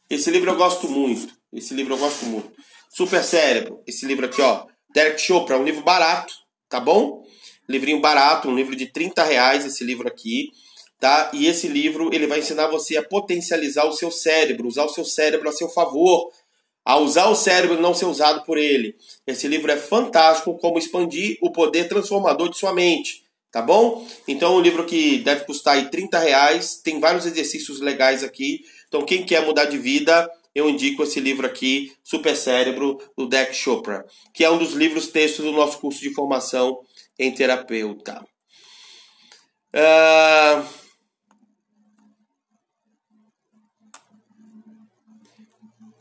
esse 0.10 0.30
livro 0.32 0.52
eu 0.52 0.56
gosto 0.56 0.90
muito. 0.90 1.34
Esse 1.54 1.74
livro 1.74 1.94
eu 1.94 1.98
gosto 1.98 2.26
muito. 2.26 2.52
Super 2.90 3.24
Cérebro. 3.24 3.82
Esse 3.88 4.06
livro 4.06 4.26
aqui, 4.26 4.42
ó. 4.42 4.66
Derek 4.94 5.20
Chopra, 5.20 5.58
um 5.60 5.64
livro 5.64 5.84
barato, 5.84 6.34
tá 6.70 6.80
bom? 6.80 7.24
Livrinho 7.68 8.00
barato, 8.00 8.48
um 8.48 8.56
livro 8.56 8.76
de 8.76 8.86
30 8.86 9.24
reais, 9.24 9.66
esse 9.66 9.84
livro 9.84 10.08
aqui, 10.08 10.52
tá? 11.00 11.32
E 11.34 11.48
esse 11.48 11.68
livro, 11.68 12.10
ele 12.14 12.28
vai 12.28 12.40
ensinar 12.40 12.68
você 12.68 12.96
a 12.96 13.04
potencializar 13.04 13.86
o 13.86 13.92
seu 13.92 14.10
cérebro, 14.10 14.68
usar 14.68 14.86
o 14.86 14.90
seu 14.90 15.04
cérebro 15.04 15.50
a 15.50 15.52
seu 15.52 15.68
favor, 15.68 16.32
a 16.86 16.98
usar 16.98 17.28
o 17.28 17.36
cérebro 17.36 17.78
e 17.78 17.82
não 17.82 17.96
ser 17.96 18.06
usado 18.06 18.46
por 18.46 18.60
ele. 18.60 18.96
Esse 19.26 19.48
livro 19.48 19.72
é 19.72 19.76
fantástico, 19.76 20.58
como 20.60 20.78
expandir 20.78 21.38
o 21.42 21.52
poder 21.52 21.88
transformador 21.90 22.50
de 22.50 22.58
sua 22.58 22.74
mente. 22.74 23.26
Tá 23.52 23.62
bom? 23.62 24.06
Então, 24.28 24.58
um 24.58 24.62
livro 24.62 24.86
que 24.86 25.20
deve 25.20 25.46
custar 25.46 25.76
aí 25.76 25.90
30 25.90 26.20
reais, 26.20 26.76
tem 26.84 27.00
vários 27.00 27.26
exercícios 27.26 27.80
legais 27.80 28.24
aqui. 28.24 28.60
Então, 28.88 29.06
quem 29.06 29.26
quer 29.26 29.46
mudar 29.46 29.66
de 29.66 29.78
vida, 29.78 30.30
eu 30.54 30.70
indico 30.70 31.04
esse 31.04 31.20
livro 31.20 31.48
aqui, 31.48 31.92
Super 32.04 32.36
Cérebro, 32.36 33.02
do 33.18 33.28
Deck 33.28 33.56
Chopra, 33.56 34.06
que 34.34 34.44
é 34.44 34.52
um 34.52 34.58
dos 34.58 34.74
livros 34.74 35.08
textos 35.08 35.44
do 35.44 35.54
nosso 35.54 35.80
curso 35.80 36.02
de 36.02 36.14
formação 36.14 36.78
em 37.18 37.32
terapeuta. 37.32 38.22
Uh... 39.74 40.85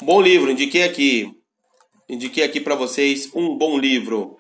Bom 0.05 0.21
livro, 0.21 0.51
indiquei 0.51 0.83
aqui. 0.83 1.33
Indiquei 2.07 2.45
aqui 2.45 2.61
para 2.61 2.75
vocês 2.75 3.31
um 3.35 3.57
bom 3.57 3.79
livro. 3.79 4.37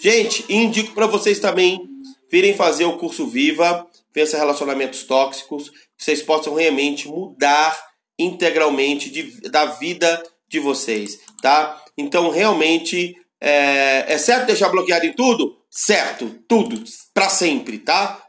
Gente, 0.00 0.42
indico 0.48 0.94
para 0.94 1.06
vocês 1.06 1.38
também 1.38 1.86
virem 2.30 2.54
fazer 2.54 2.86
o 2.86 2.96
curso 2.96 3.26
Viva, 3.26 3.86
Vença 4.14 4.38
Relacionamentos 4.38 5.04
Tóxicos, 5.04 5.68
que 5.68 6.02
vocês 6.02 6.22
possam 6.22 6.54
realmente 6.54 7.08
mudar 7.08 7.78
integralmente 8.18 9.10
de, 9.10 9.38
da 9.50 9.66
vida 9.66 10.22
de 10.48 10.58
vocês, 10.58 11.20
tá? 11.42 11.84
Então, 11.98 12.30
realmente, 12.30 13.14
é, 13.38 14.06
é 14.08 14.16
certo 14.16 14.46
deixar 14.46 14.70
bloqueado 14.70 15.04
em 15.04 15.12
tudo? 15.12 15.58
Certo, 15.70 16.42
tudo, 16.48 16.82
para 17.12 17.28
sempre, 17.28 17.78
tá? 17.78 18.21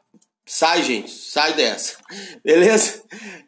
Sai, 0.45 0.83
gente, 0.83 1.09
sai 1.09 1.53
dessa. 1.53 1.95
Beleza? 2.43 3.01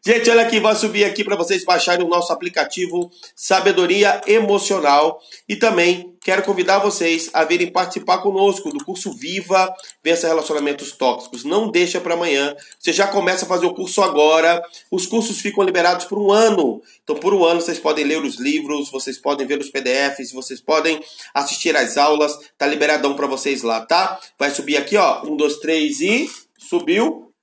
Gente, 0.06 0.30
olha 0.30 0.44
aqui, 0.44 0.62
vou 0.62 0.74
subir 0.76 1.04
aqui 1.04 1.26
para 1.26 1.36
vocês 1.36 1.66
baixarem 1.66 2.06
o 2.06 2.10
nosso 2.10 2.32
aplicativo 2.32 3.12
Sabedoria 3.36 4.22
Emocional 4.26 5.20
e 5.48 5.58
também 5.58 6.16
quero 6.24 6.42
convidar 6.44 6.80
vocês 6.80 7.30
a 7.34 7.44
virem 7.44 7.70
participar 7.70 8.20
conosco 8.20 8.70
do 8.70 8.84
curso 8.86 9.12
Viva 9.12 9.76
Vença 10.02 10.28
Relacionamentos 10.28 10.94
Tóxicos. 10.94 11.44
Não 11.44 11.70
deixa 11.70 12.00
para 12.00 12.14
amanhã. 12.14 12.56
Você 12.80 12.94
já 12.94 13.08
começa 13.08 13.44
a 13.44 13.48
fazer 13.48 13.66
o 13.66 13.74
curso 13.74 14.02
agora. 14.02 14.64
Os 14.90 15.06
cursos 15.06 15.42
ficam 15.42 15.66
liberados 15.66 16.06
por 16.06 16.18
um 16.18 16.32
ano. 16.32 16.82
Então, 17.04 17.18
por 17.18 17.34
um 17.34 17.44
ano 17.44 17.60
vocês 17.60 17.78
podem 17.78 18.06
ler 18.06 18.24
os 18.24 18.40
livros, 18.40 18.90
vocês 18.90 19.18
podem 19.18 19.46
ver 19.46 19.60
os 19.60 19.70
PDFs, 19.70 20.32
vocês 20.32 20.62
podem 20.62 21.04
assistir 21.34 21.76
às 21.76 21.98
aulas. 21.98 22.40
Tá 22.58 22.66
liberadão 22.66 23.16
para 23.16 23.28
vocês 23.28 23.64
lá, 23.64 23.86
tá? 23.86 24.18
Vai 24.40 24.50
subir 24.50 24.78
aqui, 24.78 24.96
ó, 24.96 25.26
um, 25.26 25.36
dois, 25.36 25.58
três 25.58 26.00
e 26.00 26.45
subiu, 26.68 27.34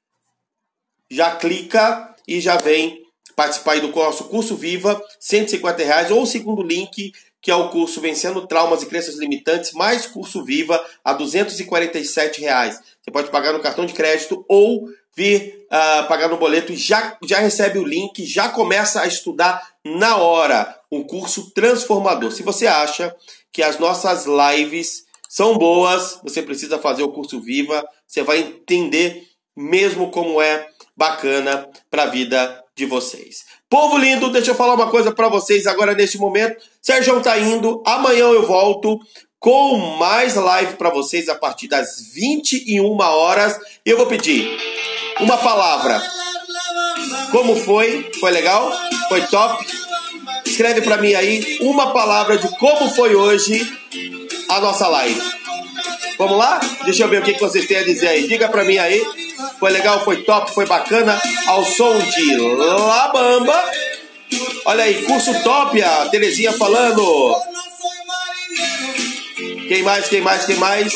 já 1.10 1.36
clica 1.36 2.14
e 2.26 2.40
já 2.40 2.56
vem 2.56 3.02
participar 3.36 3.80
do 3.80 3.88
nosso 3.88 4.24
curso 4.24 4.56
Viva, 4.56 5.02
150 5.20 5.82
reais, 5.82 6.10
ou 6.10 6.22
o 6.22 6.26
segundo 6.26 6.62
link, 6.62 7.12
que 7.40 7.50
é 7.50 7.54
o 7.54 7.70
curso 7.70 8.00
Vencendo 8.00 8.46
Traumas 8.46 8.82
e 8.82 8.86
Crenças 8.86 9.18
Limitantes, 9.18 9.72
mais 9.72 10.06
curso 10.06 10.44
Viva, 10.44 10.84
a 11.04 11.12
247 11.12 12.40
reais. 12.40 12.78
Você 13.02 13.10
pode 13.10 13.30
pagar 13.30 13.52
no 13.52 13.60
cartão 13.60 13.84
de 13.84 13.92
crédito 13.92 14.44
ou 14.48 14.88
vir 15.14 15.66
uh, 15.66 16.08
pagar 16.08 16.28
no 16.28 16.38
boleto 16.38 16.72
e 16.72 16.76
já, 16.76 17.18
já 17.24 17.38
recebe 17.38 17.78
o 17.78 17.84
link, 17.84 18.24
já 18.24 18.48
começa 18.48 19.02
a 19.02 19.06
estudar 19.06 19.62
na 19.84 20.16
hora. 20.16 20.78
Um 20.90 21.02
curso 21.02 21.50
transformador. 21.50 22.30
Se 22.30 22.42
você 22.42 22.66
acha 22.66 23.14
que 23.52 23.62
as 23.62 23.78
nossas 23.78 24.24
lives 24.26 25.04
são 25.28 25.56
boas, 25.58 26.20
você 26.22 26.42
precisa 26.42 26.78
fazer 26.78 27.02
o 27.02 27.12
curso 27.12 27.40
Viva, 27.40 27.84
você 28.12 28.22
vai 28.22 28.40
entender 28.40 29.26
mesmo 29.56 30.10
como 30.10 30.42
é 30.42 30.66
bacana 30.94 31.66
para 31.90 32.02
a 32.02 32.06
vida 32.06 32.62
de 32.76 32.84
vocês. 32.84 33.44
Povo 33.70 33.96
lindo, 33.96 34.30
deixa 34.30 34.50
eu 34.50 34.54
falar 34.54 34.74
uma 34.74 34.90
coisa 34.90 35.10
para 35.10 35.28
vocês 35.28 35.66
agora 35.66 35.94
neste 35.94 36.18
momento. 36.18 36.62
Sérgio 36.82 37.22
tá 37.22 37.38
indo, 37.38 37.82
amanhã 37.86 38.24
eu 38.24 38.46
volto 38.46 39.00
com 39.40 39.78
mais 39.98 40.34
live 40.34 40.74
para 40.74 40.90
vocês 40.90 41.26
a 41.30 41.34
partir 41.34 41.68
das 41.68 42.12
21 42.12 42.98
horas. 43.00 43.58
Eu 43.84 43.96
vou 43.96 44.06
pedir 44.06 44.46
uma 45.18 45.38
palavra. 45.38 46.02
Como 47.30 47.56
foi? 47.56 48.10
Foi 48.20 48.30
legal? 48.30 48.70
Foi 49.08 49.22
top? 49.26 49.66
Escreve 50.44 50.82
para 50.82 50.98
mim 50.98 51.14
aí 51.14 51.58
uma 51.62 51.94
palavra 51.94 52.36
de 52.36 52.46
como 52.58 52.90
foi 52.90 53.14
hoje 53.14 53.66
a 54.50 54.60
nossa 54.60 54.86
live. 54.86 55.41
Vamos 56.22 56.38
lá? 56.38 56.60
Deixa 56.84 57.02
eu 57.02 57.08
ver 57.08 57.20
o 57.20 57.24
que, 57.24 57.32
vocês 57.32 57.66
têm 57.66 57.78
a 57.78 57.82
dizer 57.82 58.06
aí. 58.06 58.28
Diga 58.28 58.48
pra 58.48 58.62
mim 58.62 58.78
aí. 58.78 59.04
Foi 59.58 59.72
legal, 59.72 60.04
foi 60.04 60.22
top, 60.22 60.54
foi 60.54 60.64
bacana. 60.66 61.20
Ao 61.48 61.64
som 61.64 61.98
de 61.98 62.36
Labamba. 62.36 63.70
Olha 64.64 64.84
aí, 64.84 65.02
curso 65.02 65.34
top, 65.42 65.82
a 65.82 66.06
Terezinha 66.10 66.52
falando. 66.52 67.36
Quem 69.66 69.82
mais, 69.82 70.08
quem 70.08 70.20
mais, 70.20 70.44
quem 70.44 70.54
mais? 70.54 70.92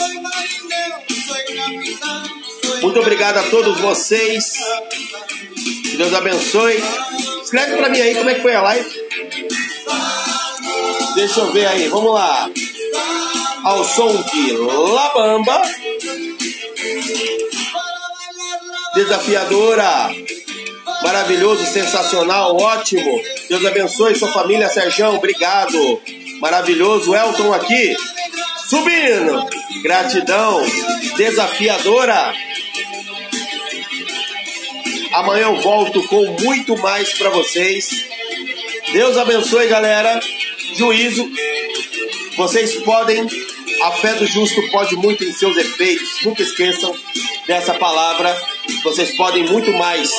Muito 2.81 3.01
obrigado 3.01 3.39
a 3.39 3.43
todos 3.51 3.81
vocês. 3.81 4.53
Que 5.91 5.97
Deus 5.97 6.15
abençoe. 6.15 6.81
Escreve 7.43 7.79
pra 7.79 7.89
mim 7.89 8.01
aí 8.01 8.15
como 8.15 8.31
é 8.31 8.35
que 8.35 8.43
foi 8.43 8.55
a 8.55 8.63
live. 8.63 8.91
Deixa 11.17 11.41
eu 11.41 11.53
ver 11.53 11.67
aí, 11.67 11.89
vamos 11.89 12.15
lá 12.15 12.49
ao 13.67 13.85
som 13.85 14.23
de 14.23 14.57
Labamba. 14.59 15.61
Desafiadora, 18.95 20.11
maravilhoso, 21.03 21.67
sensacional, 21.67 22.57
ótimo. 22.57 23.21
Deus 23.49 23.65
abençoe 23.67 24.15
sua 24.15 24.33
família, 24.33 24.69
Serjão, 24.69 25.17
obrigado. 25.17 26.01
Maravilhoso, 26.41 27.13
Elton 27.13 27.53
aqui, 27.53 27.97
subindo. 28.69 29.45
Gratidão, 29.83 30.63
desafiadora. 31.17 32.33
Amanhã 35.13 35.47
eu 35.47 35.61
volto 35.61 36.07
com 36.07 36.25
muito 36.41 36.77
mais 36.79 37.13
para 37.15 37.31
vocês. 37.31 37.91
Deus 38.93 39.19
abençoe, 39.19 39.67
galera. 39.67 40.21
Juízo. 40.77 41.29
Vocês 42.37 42.77
podem 42.83 43.27
a 43.83 43.93
fé 43.93 44.15
do 44.15 44.27
justo 44.27 44.61
pode 44.71 44.97
muito 44.97 45.25
em 45.25 45.33
seus 45.33 45.57
efeitos. 45.57 46.25
Nunca 46.25 46.43
esqueçam 46.43 46.95
dessa 47.47 47.75
palavra. 47.75 48.35
Vocês 48.83 49.17
podem 49.17 49.45
muito 49.45 49.73
mais 49.75 50.11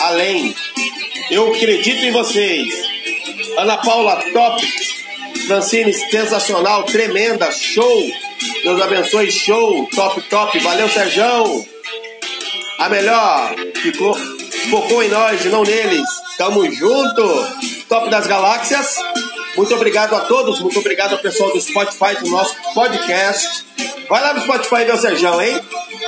além. 0.00 0.54
Eu 1.30 1.52
acredito 1.52 2.04
em 2.04 2.12
vocês. 2.12 2.68
Ana 3.56 3.78
Paula, 3.78 4.22
top. 4.32 4.66
Francine, 5.46 5.92
sensacional, 5.92 6.82
tremenda, 6.84 7.50
show. 7.52 8.10
Deus 8.62 8.80
abençoe, 8.80 9.30
show, 9.30 9.88
top, 9.94 10.20
top. 10.22 10.58
Valeu, 10.58 10.88
Serjão. 10.88 11.66
A 12.78 12.88
melhor 12.88 13.54
ficou, 13.76 14.14
focou 14.70 15.02
em 15.02 15.08
nós 15.08 15.44
e 15.44 15.48
não 15.48 15.62
neles. 15.62 16.08
Tamo 16.36 16.70
junto. 16.70 17.66
Top 17.88 18.10
das 18.10 18.26
galáxias. 18.26 18.96
Muito 19.56 19.74
obrigado 19.74 20.14
a 20.14 20.20
todos, 20.20 20.60
muito 20.60 20.78
obrigado 20.78 21.14
ao 21.14 21.18
pessoal 21.18 21.50
do 21.52 21.60
Spotify 21.60 22.16
do 22.20 22.28
nosso 22.28 22.54
podcast. 22.74 23.64
Vai 24.08 24.22
lá 24.22 24.34
no 24.34 24.42
Spotify 24.42 24.84
ver 24.84 24.94
o 24.94 24.98
Serjão, 24.98 25.40
hein? 25.40 25.60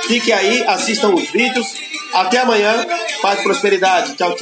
Fique 0.07 0.31
aí, 0.31 0.63
assistam 0.67 1.09
os 1.09 1.29
vídeos. 1.29 1.67
Até 2.13 2.39
amanhã. 2.39 2.85
Paz 3.21 3.39
e 3.39 3.43
prosperidade. 3.43 4.15
Tchau, 4.15 4.29
tchau. 4.29 4.37